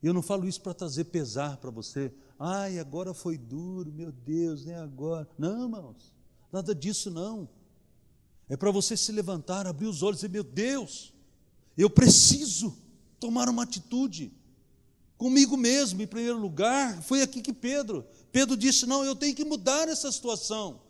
Eu 0.01 0.13
não 0.13 0.21
falo 0.21 0.47
isso 0.47 0.61
para 0.61 0.73
trazer 0.73 1.05
pesar 1.05 1.57
para 1.57 1.71
você. 1.71 2.13
Ai, 2.37 2.77
agora 2.77 3.13
foi 3.13 3.37
duro, 3.37 3.91
meu 3.91 4.11
Deus, 4.11 4.65
nem 4.65 4.75
agora. 4.75 5.27
Não, 5.37 5.63
irmãos, 5.63 6.13
nada 6.51 6.75
disso 6.75 7.09
não. 7.09 7.49
É 8.47 8.55
para 8.55 8.71
você 8.71 8.95
se 8.95 9.11
levantar, 9.11 9.65
abrir 9.65 9.87
os 9.87 10.03
olhos 10.03 10.19
e 10.19 10.27
dizer: 10.27 10.31
Meu 10.31 10.43
Deus, 10.43 11.13
eu 11.77 11.89
preciso 11.89 12.75
tomar 13.19 13.49
uma 13.49 13.63
atitude 13.63 14.31
comigo 15.17 15.57
mesmo, 15.57 16.01
em 16.01 16.07
primeiro 16.07 16.37
lugar. 16.37 17.01
Foi 17.03 17.21
aqui 17.21 17.41
que 17.41 17.53
Pedro, 17.53 18.05
Pedro 18.31 18.55
disse: 18.55 18.85
Não, 18.85 19.03
eu 19.03 19.15
tenho 19.15 19.35
que 19.35 19.45
mudar 19.45 19.87
essa 19.87 20.11
situação. 20.11 20.81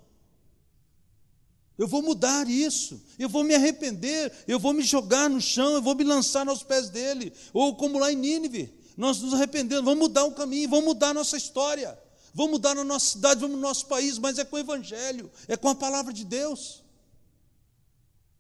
Eu 1.77 1.87
vou 1.87 2.01
mudar 2.01 2.49
isso, 2.49 2.99
eu 3.19 3.29
vou 3.29 3.43
me 3.43 3.53
arrepender, 3.53 4.33
eu 4.47 4.59
vou 4.59 4.73
me 4.73 4.81
jogar 4.81 5.29
no 5.29 5.39
chão, 5.39 5.73
eu 5.73 5.81
vou 5.81 5.93
me 5.93 6.03
lançar 6.03 6.47
aos 6.47 6.63
pés 6.63 6.89
dele. 6.89 7.31
Ou 7.53 7.75
como 7.75 7.99
lá 7.99 8.11
em 8.11 8.15
Nínive, 8.15 8.73
nós 8.97 9.21
nos 9.21 9.35
arrependemos, 9.35 9.85
vamos 9.85 9.99
mudar 9.99 10.23
o 10.23 10.31
caminho, 10.31 10.67
vamos 10.67 10.85
mudar 10.85 11.09
a 11.09 11.13
nossa 11.13 11.37
história, 11.37 11.97
vamos 12.33 12.53
mudar 12.53 12.73
na 12.73 12.83
nossa 12.83 13.11
cidade, 13.11 13.39
vamos 13.39 13.57
no 13.57 13.61
nosso 13.61 13.85
país, 13.85 14.17
mas 14.17 14.39
é 14.39 14.43
com 14.43 14.55
o 14.55 14.59
Evangelho, 14.59 15.29
é 15.47 15.55
com 15.55 15.69
a 15.69 15.75
palavra 15.75 16.11
de 16.11 16.25
Deus. 16.25 16.83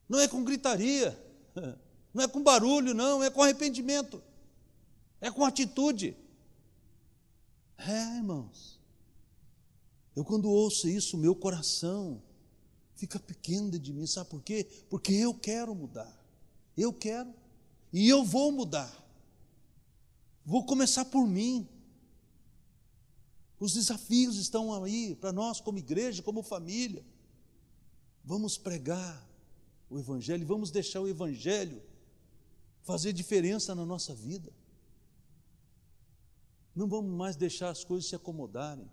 Não 0.09 0.19
é 0.19 0.27
com 0.27 0.43
gritaria, 0.43 1.15
não 2.17 2.23
é 2.23 2.27
com 2.27 2.41
barulho, 2.41 2.95
não, 2.95 3.23
é 3.23 3.29
com 3.29 3.43
arrependimento, 3.43 4.23
é 5.21 5.29
com 5.29 5.45
atitude. 5.45 6.17
É, 7.77 8.17
irmãos, 8.17 8.79
eu 10.15 10.25
quando 10.25 10.49
ouço 10.49 10.89
isso, 10.89 11.15
meu 11.15 11.35
coração 11.35 12.19
fica 12.95 13.19
pequena 13.19 13.77
de 13.77 13.93
mim, 13.93 14.07
sabe 14.07 14.31
por 14.31 14.41
quê? 14.41 14.67
Porque 14.89 15.13
eu 15.13 15.31
quero 15.31 15.75
mudar, 15.75 16.11
eu 16.75 16.91
quero, 16.91 17.31
e 17.93 18.09
eu 18.09 18.25
vou 18.25 18.51
mudar, 18.51 18.91
vou 20.43 20.65
começar 20.65 21.05
por 21.05 21.27
mim. 21.27 21.69
Os 23.59 23.75
desafios 23.75 24.37
estão 24.37 24.83
aí 24.83 25.15
para 25.15 25.31
nós, 25.31 25.61
como 25.61 25.77
igreja, 25.77 26.23
como 26.23 26.41
família. 26.41 27.05
Vamos 28.23 28.57
pregar 28.57 29.23
o 29.87 29.99
Evangelho, 29.99 30.47
vamos 30.47 30.71
deixar 30.71 30.99
o 31.01 31.07
Evangelho 31.07 31.79
fazer 32.87 33.11
diferença 33.11 33.75
na 33.75 33.85
nossa 33.85 34.15
vida. 34.15 34.49
Não 36.73 36.87
vamos 36.87 37.11
mais 37.11 37.35
deixar 37.35 37.69
as 37.69 37.83
coisas 37.83 38.09
se 38.09 38.15
acomodarem. 38.15 38.89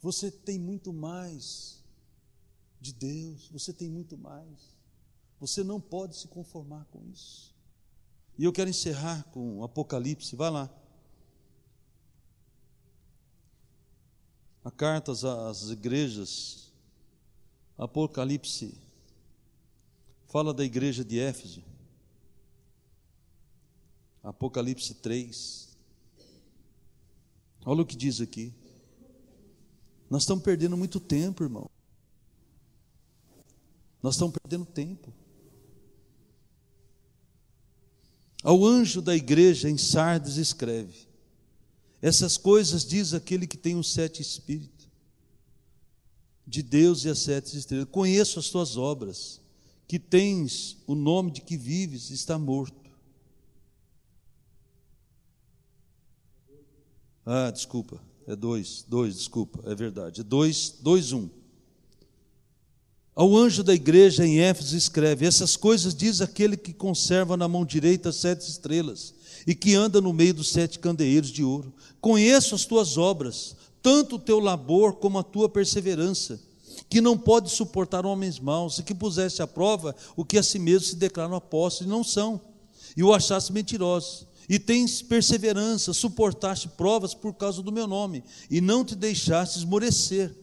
Você 0.00 0.30
tem 0.30 0.58
muito 0.58 0.94
mais 0.94 1.84
de 2.80 2.94
Deus, 2.94 3.50
você 3.50 3.70
tem 3.70 3.90
muito 3.90 4.16
mais. 4.16 4.78
Você 5.38 5.62
não 5.62 5.78
pode 5.78 6.16
se 6.16 6.26
conformar 6.26 6.86
com 6.86 7.04
isso. 7.04 7.54
E 8.38 8.44
eu 8.44 8.52
quero 8.52 8.70
encerrar 8.70 9.24
com 9.24 9.62
Apocalipse, 9.62 10.34
vai 10.34 10.50
lá. 10.50 10.74
A 14.64 14.70
cartas 14.70 15.22
às 15.22 15.68
igrejas, 15.68 16.72
Apocalipse, 17.76 18.80
fala 20.28 20.54
da 20.54 20.64
igreja 20.64 21.04
de 21.04 21.18
Éfeso. 21.20 21.75
Apocalipse 24.26 24.92
3. 24.94 25.68
Olha 27.64 27.82
o 27.82 27.86
que 27.86 27.96
diz 27.96 28.20
aqui. 28.20 28.52
Nós 30.10 30.22
estamos 30.22 30.42
perdendo 30.42 30.76
muito 30.76 30.98
tempo, 30.98 31.44
irmão. 31.44 31.70
Nós 34.02 34.16
estamos 34.16 34.34
perdendo 34.42 34.66
tempo. 34.66 35.12
Ao 38.42 38.64
anjo 38.64 39.00
da 39.00 39.14
igreja 39.14 39.70
em 39.70 39.78
Sardes 39.78 40.38
escreve: 40.38 41.06
Essas 42.02 42.36
coisas 42.36 42.84
diz 42.84 43.14
aquele 43.14 43.46
que 43.46 43.56
tem 43.56 43.76
os 43.76 43.92
sete 43.92 44.20
espíritos 44.20 44.88
de 46.44 46.64
Deus 46.64 47.04
e 47.04 47.08
as 47.08 47.20
sete 47.20 47.56
estrelas. 47.56 47.88
Conheço 47.92 48.40
as 48.40 48.50
tuas 48.50 48.76
obras, 48.76 49.40
que 49.86 50.00
tens 50.00 50.78
o 50.84 50.96
nome 50.96 51.30
de 51.30 51.42
que 51.42 51.56
vives, 51.56 52.10
está 52.10 52.36
morto. 52.36 52.85
Ah, 57.28 57.50
desculpa, 57.50 58.00
é 58.24 58.36
dois, 58.36 58.84
dois, 58.86 59.16
desculpa, 59.16 59.58
é 59.68 59.74
verdade. 59.74 60.20
É 60.20 60.24
dois, 60.24 60.76
dois, 60.80 61.12
um. 61.12 61.28
Ao 63.16 63.36
anjo 63.36 63.64
da 63.64 63.74
igreja 63.74 64.24
em 64.24 64.38
Éfeso 64.38 64.76
escreve: 64.76 65.26
Essas 65.26 65.56
coisas 65.56 65.92
diz 65.92 66.20
aquele 66.20 66.56
que 66.56 66.72
conserva 66.72 67.36
na 67.36 67.48
mão 67.48 67.64
direita 67.64 68.12
sete 68.12 68.48
estrelas 68.48 69.12
e 69.44 69.56
que 69.56 69.74
anda 69.74 70.00
no 70.00 70.12
meio 70.12 70.34
dos 70.34 70.50
sete 70.50 70.78
candeeiros 70.78 71.30
de 71.30 71.42
ouro. 71.42 71.74
Conheço 72.00 72.54
as 72.54 72.64
tuas 72.64 72.96
obras, 72.96 73.56
tanto 73.82 74.14
o 74.14 74.20
teu 74.20 74.38
labor 74.38 74.94
como 74.94 75.18
a 75.18 75.24
tua 75.24 75.48
perseverança, 75.48 76.38
que 76.88 77.00
não 77.00 77.18
pode 77.18 77.50
suportar 77.50 78.06
homens 78.06 78.38
maus, 78.38 78.78
e 78.78 78.84
que 78.84 78.94
puseste 78.94 79.42
à 79.42 79.48
prova 79.48 79.96
o 80.14 80.24
que 80.24 80.38
a 80.38 80.42
si 80.44 80.60
mesmo 80.60 80.86
se 80.88 80.96
declaram 80.96 81.34
apóstolos 81.34 81.90
e 81.90 81.96
não 81.96 82.04
são, 82.04 82.40
e 82.96 83.02
o 83.02 83.12
achaste 83.12 83.52
mentiroso. 83.52 84.28
E 84.48 84.58
tens 84.58 85.02
perseverança, 85.02 85.92
suportaste 85.92 86.68
provas 86.68 87.14
por 87.14 87.34
causa 87.34 87.62
do 87.62 87.72
meu 87.72 87.86
nome, 87.86 88.22
e 88.50 88.60
não 88.60 88.84
te 88.84 88.94
deixaste 88.94 89.58
esmorecer. 89.58 90.34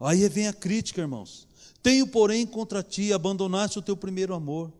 Aí 0.00 0.28
vem 0.28 0.48
a 0.48 0.52
crítica, 0.52 1.00
irmãos. 1.00 1.46
Tenho, 1.82 2.06
porém, 2.06 2.44
contra 2.44 2.82
ti, 2.82 3.12
abandonaste 3.12 3.78
o 3.78 3.82
teu 3.82 3.96
primeiro 3.96 4.34
amor. 4.34 4.72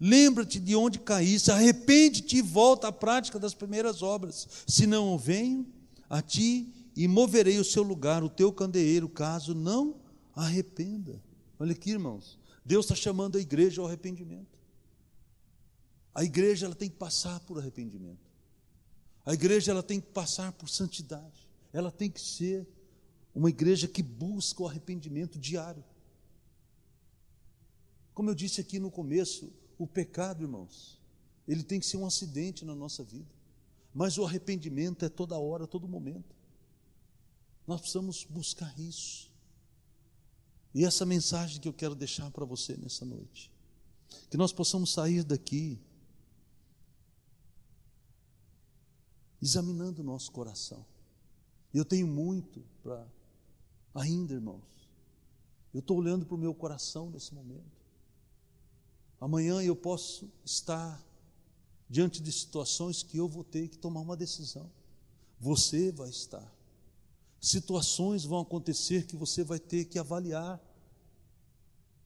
Lembra-te 0.00 0.58
de 0.58 0.74
onde 0.74 0.98
caíste, 0.98 1.50
arrepende-te 1.50 2.38
e 2.38 2.42
volta 2.42 2.88
à 2.88 2.92
prática 2.92 3.38
das 3.38 3.54
primeiras 3.54 4.02
obras. 4.02 4.48
Se 4.66 4.86
não 4.86 5.16
venho 5.18 5.66
a 6.08 6.20
ti 6.20 6.72
e 6.96 7.06
moverei 7.08 7.58
o 7.58 7.64
seu 7.64 7.82
lugar, 7.82 8.22
o 8.22 8.28
teu 8.28 8.52
candeeiro, 8.52 9.08
caso 9.08 9.54
não 9.54 9.96
arrependa. 10.34 11.22
Olha 11.58 11.72
aqui, 11.72 11.90
irmãos. 11.90 12.38
Deus 12.64 12.84
está 12.84 12.94
chamando 12.94 13.38
a 13.38 13.40
igreja 13.40 13.80
ao 13.80 13.86
arrependimento. 13.86 14.51
A 16.14 16.24
igreja 16.24 16.66
ela 16.66 16.74
tem 16.74 16.90
que 16.90 16.96
passar 16.96 17.40
por 17.40 17.58
arrependimento. 17.58 18.30
A 19.24 19.32
igreja 19.32 19.70
ela 19.70 19.82
tem 19.82 20.00
que 20.00 20.08
passar 20.08 20.52
por 20.52 20.68
santidade. 20.68 21.48
Ela 21.72 21.90
tem 21.90 22.10
que 22.10 22.20
ser 22.20 22.66
uma 23.34 23.48
igreja 23.48 23.88
que 23.88 24.02
busca 24.02 24.62
o 24.62 24.68
arrependimento 24.68 25.38
diário. 25.38 25.82
Como 28.12 28.28
eu 28.28 28.34
disse 28.34 28.60
aqui 28.60 28.78
no 28.78 28.90
começo, 28.90 29.50
o 29.78 29.86
pecado, 29.86 30.42
irmãos, 30.42 31.00
ele 31.48 31.62
tem 31.62 31.80
que 31.80 31.86
ser 31.86 31.96
um 31.96 32.06
acidente 32.06 32.64
na 32.64 32.74
nossa 32.74 33.02
vida. 33.02 33.30
Mas 33.94 34.18
o 34.18 34.24
arrependimento 34.24 35.04
é 35.04 35.08
toda 35.08 35.38
hora, 35.38 35.66
todo 35.66 35.88
momento. 35.88 36.34
Nós 37.66 37.80
precisamos 37.80 38.24
buscar 38.24 38.78
isso. 38.78 39.30
E 40.74 40.84
essa 40.84 41.06
mensagem 41.06 41.60
que 41.60 41.68
eu 41.68 41.72
quero 41.72 41.94
deixar 41.94 42.30
para 42.30 42.44
você 42.44 42.76
nessa 42.76 43.04
noite. 43.04 43.50
Que 44.30 44.36
nós 44.36 44.52
possamos 44.52 44.92
sair 44.92 45.22
daqui 45.22 45.78
examinando 49.42 50.00
o 50.00 50.04
nosso 50.04 50.30
coração. 50.30 50.86
Eu 51.74 51.84
tenho 51.84 52.06
muito 52.06 52.62
para 52.80 53.04
ainda, 53.92 54.34
irmãos. 54.34 54.62
Eu 55.74 55.80
estou 55.80 55.98
olhando 55.98 56.24
para 56.24 56.36
o 56.36 56.38
meu 56.38 56.54
coração 56.54 57.10
nesse 57.10 57.34
momento. 57.34 57.82
Amanhã 59.20 59.60
eu 59.62 59.74
posso 59.74 60.30
estar 60.44 61.02
diante 61.88 62.22
de 62.22 62.30
situações 62.30 63.02
que 63.02 63.18
eu 63.18 63.28
vou 63.28 63.42
ter 63.42 63.68
que 63.68 63.78
tomar 63.78 64.00
uma 64.00 64.16
decisão. 64.16 64.70
Você 65.40 65.90
vai 65.90 66.08
estar. 66.08 66.52
Situações 67.40 68.24
vão 68.24 68.40
acontecer 68.40 69.06
que 69.06 69.16
você 69.16 69.42
vai 69.42 69.58
ter 69.58 69.86
que 69.86 69.98
avaliar. 69.98 70.60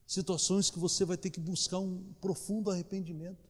Situações 0.07 0.71
que 0.71 0.79
você 0.79 1.05
vai 1.05 1.17
ter 1.17 1.29
que 1.29 1.39
buscar 1.39 1.79
um 1.79 2.01
profundo 2.19 2.71
arrependimento. 2.71 3.47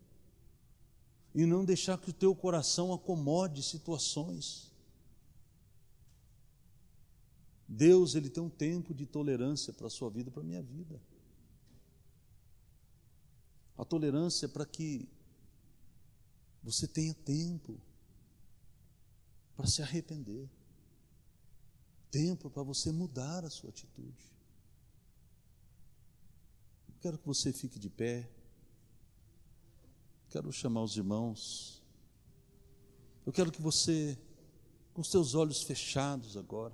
E 1.38 1.46
não 1.46 1.64
deixar 1.64 2.00
que 2.00 2.10
o 2.10 2.14
teu 2.14 2.36
coração 2.36 2.92
acomode 2.92 3.62
situações. 3.62 4.72
Deus, 7.68 8.16
ele 8.16 8.28
tem 8.28 8.42
um 8.42 8.50
tempo 8.50 8.92
de 8.92 9.06
tolerância 9.06 9.72
para 9.72 9.86
a 9.86 9.90
sua 9.92 10.10
vida, 10.10 10.32
para 10.32 10.42
a 10.42 10.44
minha 10.44 10.64
vida. 10.64 11.00
A 13.78 13.86
tolerância 13.86 14.48
é 14.48 14.50
para 14.50 14.66
que 14.66 15.08
você 16.64 16.88
tenha 16.88 17.14
tempo 17.14 17.80
para 19.56 19.68
se 19.68 19.84
arrepender, 19.84 20.50
tempo 22.10 22.50
para 22.50 22.64
você 22.64 22.92
mudar 22.92 23.46
a 23.46 23.50
sua 23.52 23.70
atitude. 23.70 24.26
Quero 27.00 27.20
que 27.20 27.28
você 27.28 27.54
fique 27.54 27.78
de 27.78 27.92
pé. 27.92 28.28
Quero 30.30 30.52
chamar 30.52 30.84
os 30.84 30.98
irmãos. 30.98 31.82
Eu 33.26 33.32
quero 33.32 33.52
que 33.52 33.62
você, 33.62 34.18
com 34.94 35.04
seus 35.04 35.36
olhos 35.36 35.64
fechados 35.64 36.38
agora, 36.38 36.74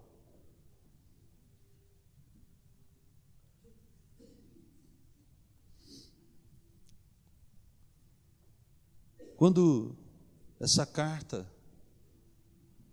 Quando 9.44 9.94
essa 10.58 10.86
carta, 10.86 11.46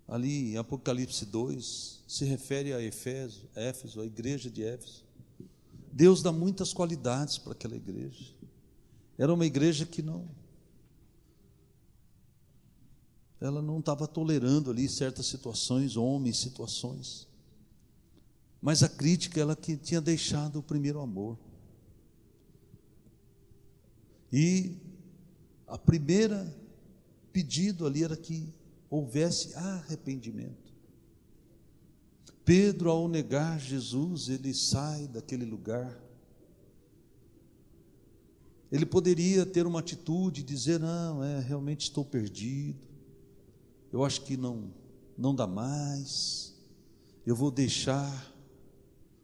ali 0.08 0.54
em 0.54 0.56
Apocalipse 0.56 1.24
2, 1.24 2.02
se 2.08 2.24
refere 2.24 2.72
a 2.72 2.82
Efésio, 2.82 3.48
Éfeso, 3.54 4.00
a 4.00 4.04
igreja 4.04 4.50
de 4.50 4.64
Éfeso, 4.64 5.04
Deus 5.92 6.24
dá 6.24 6.32
muitas 6.32 6.72
qualidades 6.72 7.38
para 7.38 7.52
aquela 7.52 7.76
igreja. 7.76 8.34
Era 9.16 9.32
uma 9.32 9.46
igreja 9.46 9.86
que 9.86 10.02
não. 10.02 10.28
Ela 13.40 13.62
não 13.62 13.78
estava 13.78 14.06
tolerando 14.06 14.70
ali 14.70 14.88
certas 14.88 15.26
situações, 15.26 15.96
homens, 15.96 16.36
situações. 16.36 17.26
Mas 18.60 18.82
a 18.82 18.88
crítica, 18.88 19.40
ela 19.40 19.56
que 19.56 19.76
tinha 19.76 20.00
deixado 20.00 20.58
o 20.58 20.62
primeiro 20.62 21.00
amor. 21.00 21.38
E 24.30 24.76
a 25.66 25.78
primeira 25.78 26.54
pedido 27.32 27.86
ali 27.86 28.04
era 28.04 28.16
que 28.16 28.52
houvesse 28.90 29.54
arrependimento. 29.54 30.70
Pedro, 32.44 32.90
ao 32.90 33.08
negar 33.08 33.58
Jesus, 33.58 34.28
ele 34.28 34.52
sai 34.52 35.06
daquele 35.06 35.44
lugar. 35.44 35.98
Ele 38.70 38.84
poderia 38.84 39.46
ter 39.46 39.66
uma 39.66 39.80
atitude, 39.80 40.42
dizer: 40.42 40.80
Não, 40.80 41.22
é, 41.22 41.40
realmente 41.40 41.82
estou 41.82 42.04
perdido, 42.04 42.89
eu 43.92 44.04
acho 44.04 44.22
que 44.22 44.36
não, 44.36 44.72
não 45.16 45.34
dá 45.34 45.46
mais, 45.46 46.54
eu 47.26 47.34
vou 47.34 47.50
deixar, 47.50 48.34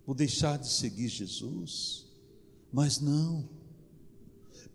vou 0.05 0.15
deixar 0.15 0.59
de 0.59 0.69
seguir 0.69 1.09
Jesus. 1.09 2.07
Mas 2.73 3.01
não, 3.01 3.49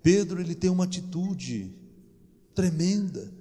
Pedro 0.01 0.41
ele 0.41 0.55
tem 0.55 0.69
uma 0.69 0.85
atitude 0.85 1.73
tremenda. 2.55 3.31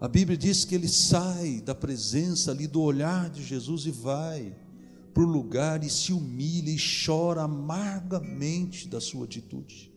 A 0.00 0.08
Bíblia 0.08 0.36
diz 0.36 0.64
que 0.64 0.74
ele 0.74 0.88
sai 0.88 1.60
da 1.60 1.74
presença 1.74 2.50
ali 2.50 2.66
do 2.66 2.80
olhar 2.80 3.30
de 3.30 3.42
Jesus 3.42 3.86
e 3.86 3.90
vai 3.90 4.54
para 5.14 5.22
o 5.22 5.26
lugar 5.26 5.84
e 5.84 5.88
se 5.88 6.12
humilha 6.12 6.70
e 6.70 6.76
chora 6.76 7.42
amargamente 7.42 8.88
da 8.88 9.00
sua 9.00 9.24
atitude. 9.24 9.93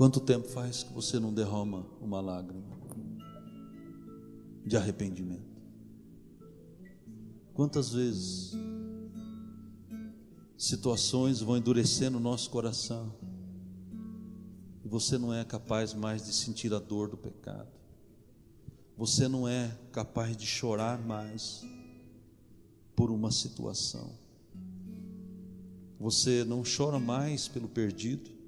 Quanto 0.00 0.18
tempo 0.18 0.48
faz 0.48 0.82
que 0.82 0.94
você 0.94 1.20
não 1.20 1.30
derrama 1.30 1.84
uma 2.00 2.22
lágrima 2.22 2.74
de 4.64 4.74
arrependimento? 4.74 5.60
Quantas 7.52 7.92
vezes 7.92 8.54
situações 10.56 11.40
vão 11.40 11.58
endurecendo 11.58 12.16
o 12.16 12.20
nosso 12.20 12.48
coração. 12.48 13.12
E 14.82 14.88
você 14.88 15.18
não 15.18 15.34
é 15.34 15.44
capaz 15.44 15.92
mais 15.92 16.24
de 16.24 16.32
sentir 16.32 16.72
a 16.72 16.78
dor 16.78 17.10
do 17.10 17.18
pecado. 17.18 17.68
Você 18.96 19.28
não 19.28 19.46
é 19.46 19.70
capaz 19.92 20.34
de 20.34 20.46
chorar 20.46 20.98
mais 20.98 21.62
por 22.96 23.10
uma 23.10 23.30
situação. 23.30 24.14
Você 25.98 26.42
não 26.42 26.62
chora 26.64 26.98
mais 26.98 27.48
pelo 27.48 27.68
perdido. 27.68 28.39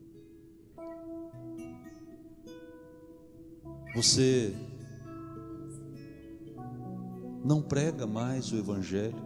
Você 3.95 4.55
não 7.45 7.61
prega 7.61 8.07
mais 8.07 8.51
o 8.51 8.57
Evangelho. 8.57 9.17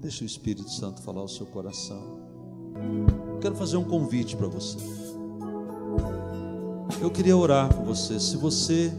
Deixa 0.00 0.24
o 0.24 0.26
Espírito 0.26 0.70
Santo 0.70 1.02
falar 1.02 1.22
o 1.22 1.28
seu 1.28 1.44
coração. 1.44 2.18
Quero 3.40 3.54
fazer 3.54 3.76
um 3.76 3.84
convite 3.84 4.36
para 4.36 4.48
você. 4.48 4.78
Eu 7.00 7.10
queria 7.10 7.36
orar 7.36 7.74
com 7.74 7.84
você. 7.84 8.18
Se 8.18 8.36
você 8.36 8.92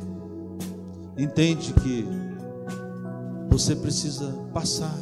entende 1.17 1.73
que 1.73 2.05
você 3.49 3.75
precisa 3.75 4.31
passar 4.53 4.95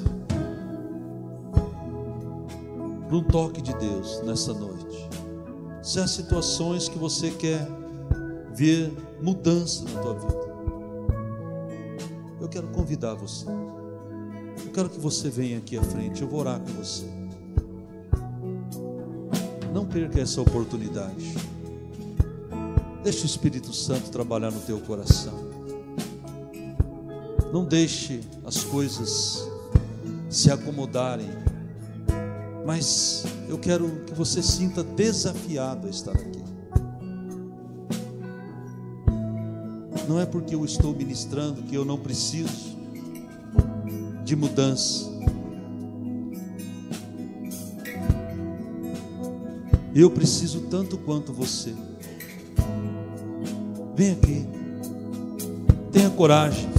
por 3.09 3.15
um 3.15 3.23
toque 3.23 3.59
de 3.59 3.73
Deus 3.73 4.21
nessa 4.23 4.53
noite. 4.53 5.09
Se 5.81 5.99
há 5.99 6.07
situações 6.07 6.87
que 6.87 6.97
você 6.99 7.31
quer 7.31 7.67
ver 8.53 8.93
mudança 9.19 9.83
na 9.85 9.99
tua 9.99 10.13
vida, 10.13 10.49
eu 12.39 12.47
quero 12.47 12.67
convidar 12.67 13.15
você. 13.15 13.47
Eu 14.63 14.71
quero 14.71 14.89
que 14.89 14.99
você 14.99 15.29
venha 15.29 15.57
aqui 15.57 15.75
à 15.75 15.81
frente, 15.81 16.21
eu 16.21 16.27
vou 16.27 16.41
orar 16.41 16.59
com 16.59 16.71
você. 16.73 17.05
Não 19.73 19.85
perca 19.85 20.19
essa 20.19 20.41
oportunidade. 20.41 21.33
Deixe 23.03 23.23
o 23.23 23.25
Espírito 23.25 23.73
Santo 23.73 24.11
trabalhar 24.11 24.51
no 24.51 24.59
teu 24.59 24.79
coração. 24.81 25.33
Não 27.51 27.65
deixe 27.65 28.21
as 28.45 28.63
coisas 28.63 29.47
se 30.29 30.51
acomodarem. 30.51 31.48
Mas 32.69 33.23
eu 33.47 33.57
quero 33.57 33.89
que 34.05 34.13
você 34.13 34.43
sinta 34.43 34.83
desafiado 34.83 35.87
a 35.87 35.89
estar 35.89 36.11
aqui. 36.11 36.43
Não 40.07 40.19
é 40.19 40.25
porque 40.27 40.53
eu 40.53 40.63
estou 40.63 40.93
ministrando 40.93 41.63
que 41.63 41.73
eu 41.73 41.83
não 41.83 41.97
preciso 41.97 42.77
de 44.23 44.35
mudança. 44.35 45.05
Eu 49.95 50.11
preciso 50.11 50.67
tanto 50.69 50.95
quanto 50.99 51.33
você. 51.33 51.73
Vem 53.95 54.11
aqui. 54.11 54.45
Tenha 55.91 56.11
coragem. 56.11 56.69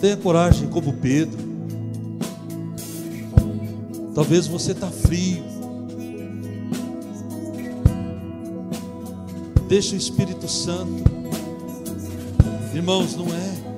Tenha 0.00 0.16
coragem 0.16 0.68
como 0.68 0.94
Pedro. 0.94 1.41
Talvez 4.14 4.46
você 4.46 4.72
está 4.72 4.88
frio. 4.88 5.42
Deixa 9.68 9.94
o 9.94 9.98
Espírito 9.98 10.48
Santo. 10.48 11.02
Irmãos, 12.74 13.16
não 13.16 13.26
é 13.26 13.72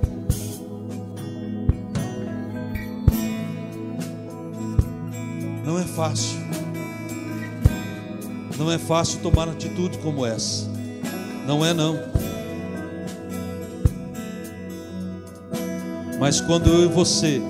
Não 5.65 5.79
é 5.79 5.85
fácil. 5.85 6.39
Não 8.59 8.71
é 8.71 8.79
fácil 8.79 9.21
tomar 9.21 9.49
atitude 9.49 9.99
como 9.99 10.27
essa. 10.27 10.69
Não 11.47 11.65
é 11.65 11.73
não. 11.73 11.99
Mas 16.21 16.41
quando 16.41 16.69
eu 16.69 16.85
e 16.85 16.87
você 16.87 17.43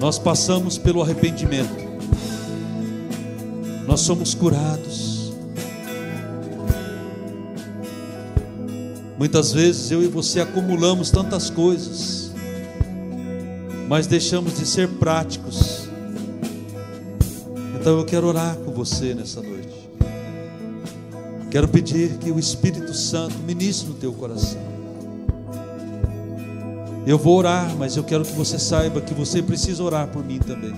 nós 0.00 0.18
passamos 0.18 0.78
pelo 0.78 1.02
arrependimento, 1.02 1.84
nós 3.86 4.00
somos 4.00 4.34
curados. 4.34 5.32
Muitas 9.18 9.52
vezes 9.52 9.90
eu 9.90 10.02
e 10.02 10.06
você 10.06 10.40
acumulamos 10.40 11.10
tantas 11.10 11.48
coisas, 11.48 12.32
mas 13.88 14.06
deixamos 14.06 14.58
de 14.58 14.66
ser 14.66 14.88
práticos 14.88 15.86
então 17.86 18.00
eu 18.00 18.04
quero 18.04 18.26
orar 18.26 18.56
com 18.56 18.72
você 18.72 19.14
nessa 19.14 19.40
noite. 19.40 19.88
Quero 21.52 21.68
pedir 21.68 22.18
que 22.18 22.32
o 22.32 22.38
Espírito 22.40 22.92
Santo 22.92 23.38
ministre 23.46 23.90
no 23.90 23.94
teu 23.94 24.12
coração. 24.12 24.60
Eu 27.06 27.16
vou 27.16 27.38
orar, 27.38 27.76
mas 27.76 27.96
eu 27.96 28.02
quero 28.02 28.24
que 28.24 28.32
você 28.32 28.58
saiba 28.58 29.00
que 29.00 29.14
você 29.14 29.40
precisa 29.40 29.80
orar 29.80 30.08
por 30.08 30.24
mim 30.24 30.40
também. 30.40 30.74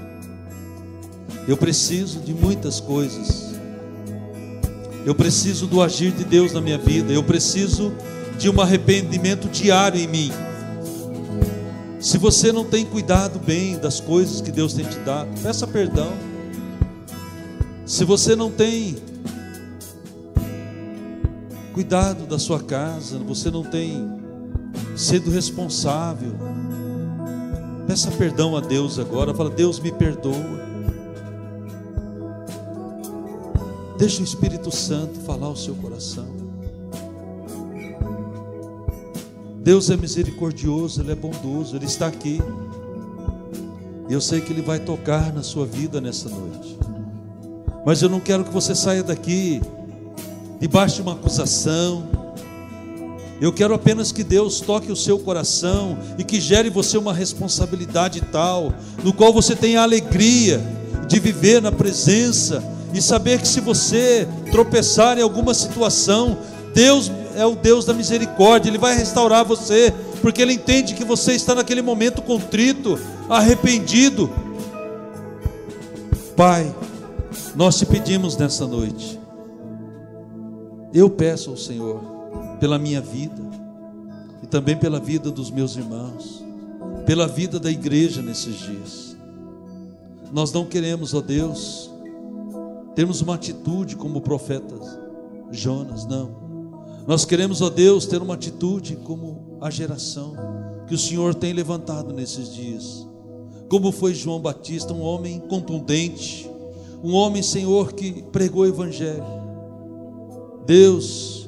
Eu 1.49 1.57
preciso 1.57 2.21
de 2.21 2.35
muitas 2.35 2.81
coisas. 2.81 3.55
Eu 5.07 5.15
preciso 5.15 5.67
do 5.67 5.81
agir 5.81 6.13
de 6.13 6.25
Deus 6.25 6.53
na 6.53 6.61
minha 6.61 6.77
vida. 6.77 7.11
Eu 7.11 7.25
preciso 7.25 7.95
de 8.39 8.51
um 8.51 8.61
arrependimento 8.61 9.49
diário 9.49 9.99
em 9.99 10.07
mim. 10.07 10.31
Se 11.99 12.19
você 12.19 12.53
não 12.53 12.67
tem 12.67 12.85
cuidado 12.85 13.39
bem 13.39 13.79
das 13.79 13.99
coisas 13.99 14.43
que 14.43 14.53
Deus 14.53 14.75
tem 14.75 14.85
te 14.85 14.99
dado, 14.99 15.31
peça 15.43 15.67
perdão. 15.67 16.13
Se 17.87 18.05
você 18.05 18.37
não 18.37 18.51
tem 18.51 18.99
cuidado 21.73 22.27
da 22.27 22.39
sua 22.39 22.63
casa, 22.63 23.19
você 23.19 23.51
não 23.51 23.65
tem 23.65 24.18
sido 24.99 25.31
responsável, 25.31 26.33
peça 27.87 28.11
perdão 28.11 28.57
a 28.57 28.61
Deus 28.61 28.99
agora. 28.99 29.33
Fala, 29.33 29.49
Deus 29.49 29.79
me 29.79 29.93
perdoa. 29.93 30.69
Deixa 33.97 34.21
o 34.21 34.25
Espírito 34.25 34.75
Santo 34.75 35.21
falar 35.21 35.49
o 35.49 35.57
seu 35.57 35.75
coração. 35.77 36.27
Deus 39.61 39.91
é 39.91 39.97
misericordioso, 39.97 41.01
Ele 41.01 41.13
é 41.13 41.15
bondoso, 41.15 41.77
Ele 41.77 41.85
está 41.85 42.07
aqui. 42.07 42.41
E 44.09 44.13
eu 44.13 44.21
sei 44.21 44.41
que 44.41 44.53
Ele 44.53 44.63
vai 44.63 44.79
tocar 44.79 45.33
na 45.33 45.43
sua 45.43 45.67
vida 45.67 46.01
nessa 46.01 46.29
noite. 46.29 46.79
Mas 47.85 48.03
eu 48.03 48.09
não 48.09 48.21
quero 48.21 48.45
que 48.45 48.53
você 48.53 48.75
saia 48.75 49.03
daqui 49.03 49.61
debaixo 50.61 50.97
de 50.97 51.03
uma 51.03 51.13
acusação. 51.13 52.18
Eu 53.41 53.53
quero 53.53 53.73
apenas 53.73 54.11
que 54.11 54.25
Deus 54.25 54.61
toque 54.61 54.91
o 54.91 54.97
seu 54.97 55.19
coração 55.19 55.97
e 56.19 56.25
que 56.25 56.41
gere 56.41 56.69
você 56.71 56.99
uma 56.99 57.15
responsabilidade 57.15 58.21
tal, 58.33 58.73
no 59.05 59.13
qual 59.13 59.33
você 59.33 59.55
tenha 59.55 59.81
a 59.81 59.85
alegria 59.85 60.61
de 61.07 61.21
viver 61.21 61.63
na 61.63 61.71
presença 61.71 62.63
e 62.93 63.01
saber 63.01 63.41
que 63.41 63.47
se 63.47 63.61
você 63.61 64.27
tropeçar 64.51 65.19
em 65.19 65.23
alguma 65.23 65.55
situação, 65.55 66.37
Deus 66.75 67.13
é 67.37 67.47
o 67.47 67.55
Deus 67.55 67.85
da 67.85 67.95
misericórdia, 67.95 68.71
Ele 68.71 68.79
vai 68.79 68.97
restaurar 68.97 69.45
você, 69.45 69.95
porque 70.21 70.43
Ele 70.43 70.55
entende 70.55 70.95
que 70.95 71.05
você 71.05 71.33
está 71.33 71.55
naquele 71.55 71.81
momento 71.81 72.21
contrito, 72.21 72.99
arrependido. 73.29 74.29
Pai, 76.37 76.75
nós 77.55 77.79
te 77.79 77.87
pedimos 77.87 78.37
nessa 78.37 78.67
noite. 78.67 79.19
Eu 80.93 81.09
peço 81.09 81.51
ao 81.51 81.57
Senhor 81.57 82.18
pela 82.59 82.79
minha 82.79 83.01
vida 83.01 83.43
e 84.43 84.47
também 84.47 84.77
pela 84.77 85.01
vida 85.01 85.31
dos 85.31 85.51
meus 85.51 85.77
irmãos, 85.77 86.45
pela 87.07 87.27
vida 87.27 87.59
da 87.59 87.71
igreja 87.71 88.23
nesses 88.23 88.57
dias. 88.57 89.17
Nós 90.33 90.53
não 90.53 90.67
queremos, 90.67 91.15
ó 91.15 91.21
Deus, 91.21 91.91
termos 92.95 93.21
uma 93.21 93.35
atitude 93.35 93.97
como 93.97 94.19
o 94.19 94.23
profeta 94.23 94.75
Jonas, 95.51 96.07
não. 96.07 96.49
Nós 97.07 97.25
queremos, 97.25 97.63
ó 97.63 97.71
Deus, 97.71 98.05
ter 98.07 98.21
uma 98.21 98.35
atitude 98.35 98.97
como 98.97 99.59
a 99.61 99.71
geração 99.71 100.35
que 100.87 100.95
o 100.95 100.99
Senhor 100.99 101.35
tem 101.35 101.53
levantado 101.53 102.13
nesses 102.13 102.53
dias. 102.53 103.07
Como 103.69 103.93
foi 103.93 104.15
João 104.15 104.41
Batista, 104.41 104.93
um 104.93 105.03
homem 105.03 105.41
contundente, 105.41 106.49
um 107.03 107.15
homem, 107.15 107.43
Senhor, 107.43 107.93
que 107.93 108.23
pregou 108.25 108.63
o 108.63 108.67
Evangelho. 108.67 109.25
Deus 110.67 111.48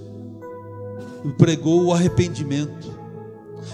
pregou 1.36 1.84
o 1.84 1.92
arrependimento. 1.92 3.00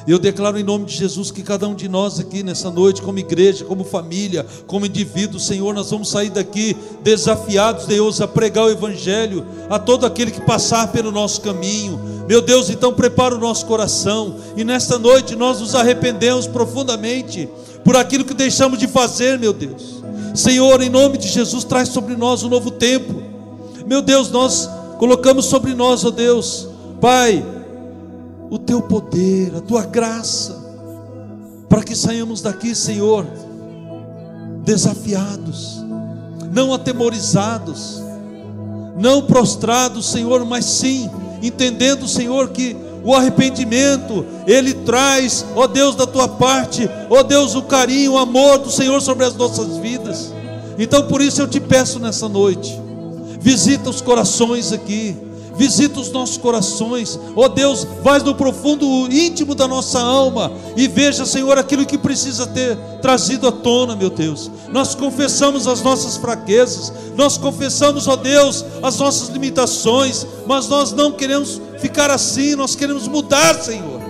Eu 0.06 0.20
declaro 0.20 0.56
em 0.56 0.62
nome 0.62 0.84
de 0.84 0.94
Jesus 0.96 1.32
que 1.32 1.42
cada 1.42 1.66
um 1.66 1.74
de 1.74 1.88
nós 1.88 2.20
aqui 2.20 2.44
nessa 2.44 2.70
noite, 2.70 3.02
como 3.02 3.18
igreja, 3.18 3.64
como 3.64 3.82
família, 3.82 4.46
como 4.66 4.86
indivíduo, 4.86 5.40
Senhor, 5.40 5.74
nós 5.74 5.90
vamos 5.90 6.08
sair 6.08 6.30
daqui 6.30 6.76
desafiados, 7.02 7.86
Deus, 7.86 8.20
a 8.20 8.28
pregar 8.28 8.66
o 8.66 8.70
Evangelho 8.70 9.44
a 9.68 9.80
todo 9.80 10.06
aquele 10.06 10.30
que 10.30 10.40
passar 10.40 10.92
pelo 10.92 11.10
nosso 11.10 11.40
caminho. 11.40 11.98
Meu 12.28 12.40
Deus, 12.40 12.70
então 12.70 12.92
prepara 12.92 13.34
o 13.34 13.40
nosso 13.40 13.66
coração 13.66 14.36
e 14.56 14.62
nesta 14.62 14.96
noite 14.96 15.34
nós 15.34 15.60
nos 15.60 15.74
arrependemos 15.74 16.46
profundamente 16.46 17.48
por 17.84 17.96
aquilo 17.96 18.24
que 18.24 18.34
deixamos 18.34 18.78
de 18.78 18.86
fazer, 18.86 19.38
meu 19.38 19.52
Deus. 19.52 20.02
Senhor, 20.36 20.82
em 20.82 20.90
nome 20.90 21.18
de 21.18 21.26
Jesus, 21.26 21.64
traz 21.64 21.88
sobre 21.88 22.14
nós 22.14 22.44
um 22.44 22.48
novo 22.48 22.70
tempo. 22.70 23.22
Meu 23.86 24.02
Deus, 24.02 24.30
nós 24.30 24.68
colocamos 24.98 25.46
sobre 25.46 25.74
nós, 25.74 26.04
ó 26.04 26.10
Deus, 26.10 26.68
Pai, 27.00 27.44
o 28.50 28.58
teu 28.58 28.82
poder, 28.82 29.54
a 29.56 29.60
tua 29.60 29.84
graça, 29.84 30.64
para 31.68 31.82
que 31.82 31.94
saiamos 31.94 32.40
daqui, 32.40 32.74
Senhor, 32.74 33.26
desafiados, 34.64 35.84
não 36.52 36.72
atemorizados, 36.72 38.02
não 38.96 39.22
prostrados, 39.22 40.06
Senhor, 40.10 40.44
mas 40.44 40.64
sim 40.64 41.10
entendendo, 41.42 42.08
Senhor, 42.08 42.48
que 42.48 42.76
o 43.04 43.14
arrependimento, 43.14 44.24
ele 44.46 44.74
traz, 44.74 45.44
ó 45.54 45.66
Deus, 45.66 45.94
da 45.94 46.06
tua 46.06 46.26
parte, 46.26 46.90
ó 47.08 47.22
Deus, 47.22 47.54
o 47.54 47.62
carinho, 47.62 48.14
o 48.14 48.18
amor 48.18 48.58
do 48.58 48.70
Senhor 48.70 49.00
sobre 49.00 49.24
as 49.24 49.34
nossas 49.34 49.76
vidas. 49.76 50.32
Então 50.78 51.06
por 51.06 51.20
isso 51.20 51.40
eu 51.40 51.46
te 51.46 51.60
peço 51.60 52.00
nessa 52.00 52.28
noite, 52.28 52.76
visita 53.40 53.88
os 53.88 54.00
corações 54.00 54.72
aqui, 54.72 55.16
visita 55.56 56.00
os 56.00 56.10
nossos 56.10 56.36
corações, 56.36 57.18
ó 57.34 57.44
oh 57.44 57.48
Deus, 57.48 57.86
vai 58.02 58.18
no 58.20 58.34
profundo 58.34 58.86
íntimo 59.10 59.54
da 59.54 59.66
nossa 59.66 60.00
alma 60.00 60.52
e 60.76 60.86
veja, 60.86 61.24
Senhor, 61.24 61.56
aquilo 61.58 61.86
que 61.86 61.98
precisa 61.98 62.46
ter 62.46 62.76
trazido 63.00 63.48
à 63.48 63.52
tona, 63.52 63.96
meu 63.96 64.10
Deus. 64.10 64.50
Nós 64.70 64.94
confessamos 64.94 65.66
as 65.66 65.82
nossas 65.82 66.16
fraquezas, 66.16 66.92
nós 67.16 67.36
confessamos, 67.38 68.06
ó 68.06 68.12
oh 68.12 68.16
Deus, 68.16 68.64
as 68.82 68.98
nossas 68.98 69.28
limitações, 69.28 70.26
mas 70.46 70.68
nós 70.68 70.92
não 70.92 71.12
queremos 71.12 71.60
ficar 71.78 72.10
assim, 72.10 72.54
nós 72.54 72.74
queremos 72.74 73.08
mudar, 73.08 73.54
Senhor. 73.54 74.00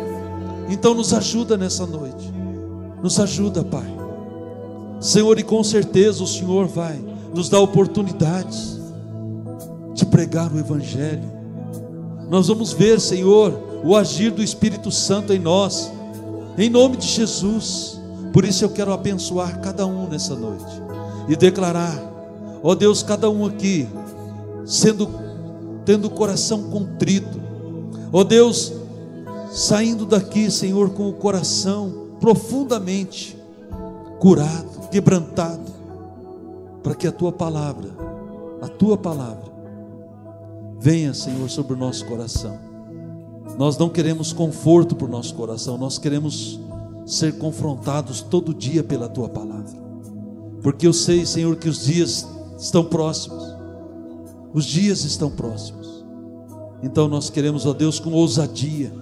Então 0.68 0.94
nos 0.94 1.12
ajuda 1.14 1.56
nessa 1.56 1.86
noite, 1.86 2.32
nos 3.02 3.20
ajuda, 3.20 3.62
Pai. 3.62 3.94
Senhor, 5.00 5.38
e 5.38 5.42
com 5.42 5.62
certeza 5.62 6.22
o 6.22 6.26
Senhor 6.26 6.66
vai 6.66 6.98
nos 7.34 7.48
dar 7.48 7.60
oportunidades 7.60 8.80
de 9.94 10.04
pregar 10.06 10.52
o 10.52 10.58
Evangelho, 10.58 11.35
nós 12.28 12.48
vamos 12.48 12.72
ver, 12.72 13.00
Senhor, 13.00 13.80
o 13.84 13.94
agir 13.94 14.30
do 14.30 14.42
Espírito 14.42 14.90
Santo 14.90 15.32
em 15.32 15.38
nós, 15.38 15.92
em 16.58 16.68
nome 16.68 16.96
de 16.96 17.06
Jesus. 17.06 18.00
Por 18.32 18.44
isso 18.44 18.64
eu 18.64 18.68
quero 18.68 18.92
abençoar 18.92 19.60
cada 19.60 19.86
um 19.86 20.08
nessa 20.08 20.34
noite 20.34 20.82
e 21.28 21.36
declarar, 21.36 21.96
ó 22.62 22.74
Deus, 22.74 23.02
cada 23.02 23.30
um 23.30 23.46
aqui 23.46 23.88
sendo 24.64 25.08
tendo 25.84 26.08
o 26.08 26.10
coração 26.10 26.64
contrito. 26.64 27.40
Ó 28.12 28.24
Deus, 28.24 28.72
saindo 29.52 30.04
daqui, 30.04 30.50
Senhor, 30.50 30.90
com 30.90 31.08
o 31.08 31.12
coração 31.12 32.08
profundamente 32.18 33.38
curado, 34.18 34.88
quebrantado, 34.90 35.72
para 36.82 36.94
que 36.94 37.06
a 37.06 37.12
tua 37.12 37.30
palavra, 37.30 37.90
a 38.60 38.66
tua 38.66 38.96
palavra 38.96 39.55
Venha, 40.78 41.14
Senhor, 41.14 41.48
sobre 41.48 41.74
o 41.74 41.76
nosso 41.76 42.04
coração. 42.06 42.58
Nós 43.58 43.78
não 43.78 43.88
queremos 43.88 44.32
conforto 44.32 44.94
para 44.94 45.06
o 45.06 45.10
nosso 45.10 45.34
coração, 45.34 45.78
nós 45.78 45.98
queremos 45.98 46.60
ser 47.06 47.38
confrontados 47.38 48.20
todo 48.20 48.52
dia 48.52 48.82
pela 48.82 49.08
tua 49.08 49.28
palavra. 49.28 49.76
Porque 50.62 50.86
eu 50.86 50.92
sei, 50.92 51.24
Senhor, 51.24 51.56
que 51.56 51.68
os 51.68 51.84
dias 51.84 52.26
estão 52.58 52.84
próximos. 52.84 53.44
Os 54.52 54.64
dias 54.64 55.04
estão 55.04 55.30
próximos. 55.30 56.04
Então 56.82 57.08
nós 57.08 57.30
queremos, 57.30 57.64
ó 57.64 57.72
Deus, 57.72 57.98
com 57.98 58.12
ousadia, 58.12 58.92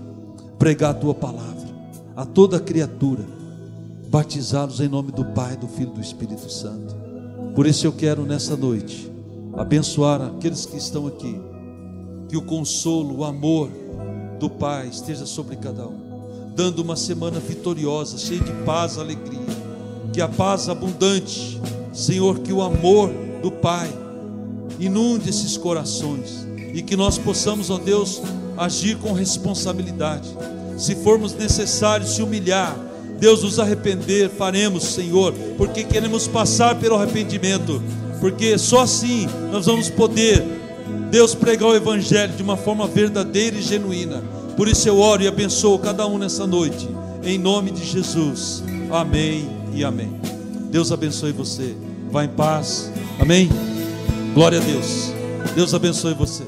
pregar 0.58 0.90
a 0.90 0.94
tua 0.94 1.14
palavra 1.14 1.64
a 2.16 2.24
toda 2.24 2.60
criatura, 2.60 3.24
batizá-los 4.08 4.80
em 4.80 4.88
nome 4.88 5.10
do 5.10 5.24
Pai, 5.24 5.56
do 5.56 5.66
Filho 5.66 5.90
e 5.90 5.94
do 5.94 6.00
Espírito 6.00 6.50
Santo. 6.50 6.94
Por 7.54 7.66
isso 7.66 7.86
eu 7.86 7.92
quero 7.92 8.24
nessa 8.24 8.56
noite 8.56 9.10
abençoar 9.54 10.22
aqueles 10.22 10.64
que 10.64 10.76
estão 10.76 11.06
aqui 11.06 11.40
que 12.34 12.38
o 12.38 12.42
consolo, 12.42 13.18
o 13.18 13.24
amor 13.24 13.70
do 14.40 14.50
Pai 14.50 14.88
esteja 14.88 15.24
sobre 15.24 15.54
cada 15.54 15.86
um, 15.86 16.50
dando 16.56 16.80
uma 16.80 16.96
semana 16.96 17.38
vitoriosa, 17.38 18.18
cheia 18.18 18.40
de 18.40 18.50
paz, 18.64 18.98
alegria. 18.98 19.38
Que 20.12 20.20
a 20.20 20.26
paz 20.26 20.68
abundante, 20.68 21.60
Senhor, 21.92 22.40
que 22.40 22.52
o 22.52 22.60
amor 22.60 23.08
do 23.40 23.52
Pai 23.52 23.88
inunde 24.80 25.30
esses 25.30 25.56
corações 25.56 26.44
e 26.72 26.82
que 26.82 26.96
nós 26.96 27.18
possamos, 27.18 27.70
ó 27.70 27.78
Deus, 27.78 28.20
agir 28.56 28.98
com 28.98 29.12
responsabilidade. 29.12 30.28
Se 30.76 30.96
formos 30.96 31.34
necessários 31.34 32.16
se 32.16 32.22
humilhar, 32.22 32.76
Deus 33.20 33.44
nos 33.44 33.60
arrepender, 33.60 34.28
faremos, 34.28 34.82
Senhor, 34.82 35.32
porque 35.56 35.84
queremos 35.84 36.26
passar 36.26 36.80
pelo 36.80 36.96
arrependimento, 36.96 37.80
porque 38.20 38.58
só 38.58 38.80
assim 38.80 39.28
nós 39.52 39.66
vamos 39.66 39.88
poder 39.88 40.63
Deus 41.14 41.32
pregar 41.32 41.68
o 41.68 41.76
Evangelho 41.76 42.32
de 42.32 42.42
uma 42.42 42.56
forma 42.56 42.88
verdadeira 42.88 43.56
e 43.56 43.62
genuína. 43.62 44.20
Por 44.56 44.66
isso 44.66 44.88
eu 44.88 44.98
oro 44.98 45.22
e 45.22 45.28
abençoo 45.28 45.78
cada 45.78 46.04
um 46.08 46.18
nessa 46.18 46.44
noite, 46.44 46.88
em 47.22 47.38
nome 47.38 47.70
de 47.70 47.84
Jesus. 47.84 48.64
Amém 48.90 49.48
e 49.72 49.84
amém. 49.84 50.12
Deus 50.72 50.90
abençoe 50.90 51.30
você. 51.30 51.76
Vá 52.10 52.24
em 52.24 52.28
paz. 52.28 52.90
Amém. 53.20 53.48
Glória 54.34 54.58
a 54.58 54.60
Deus. 54.60 55.12
Deus 55.54 55.72
abençoe 55.72 56.14
você. 56.14 56.42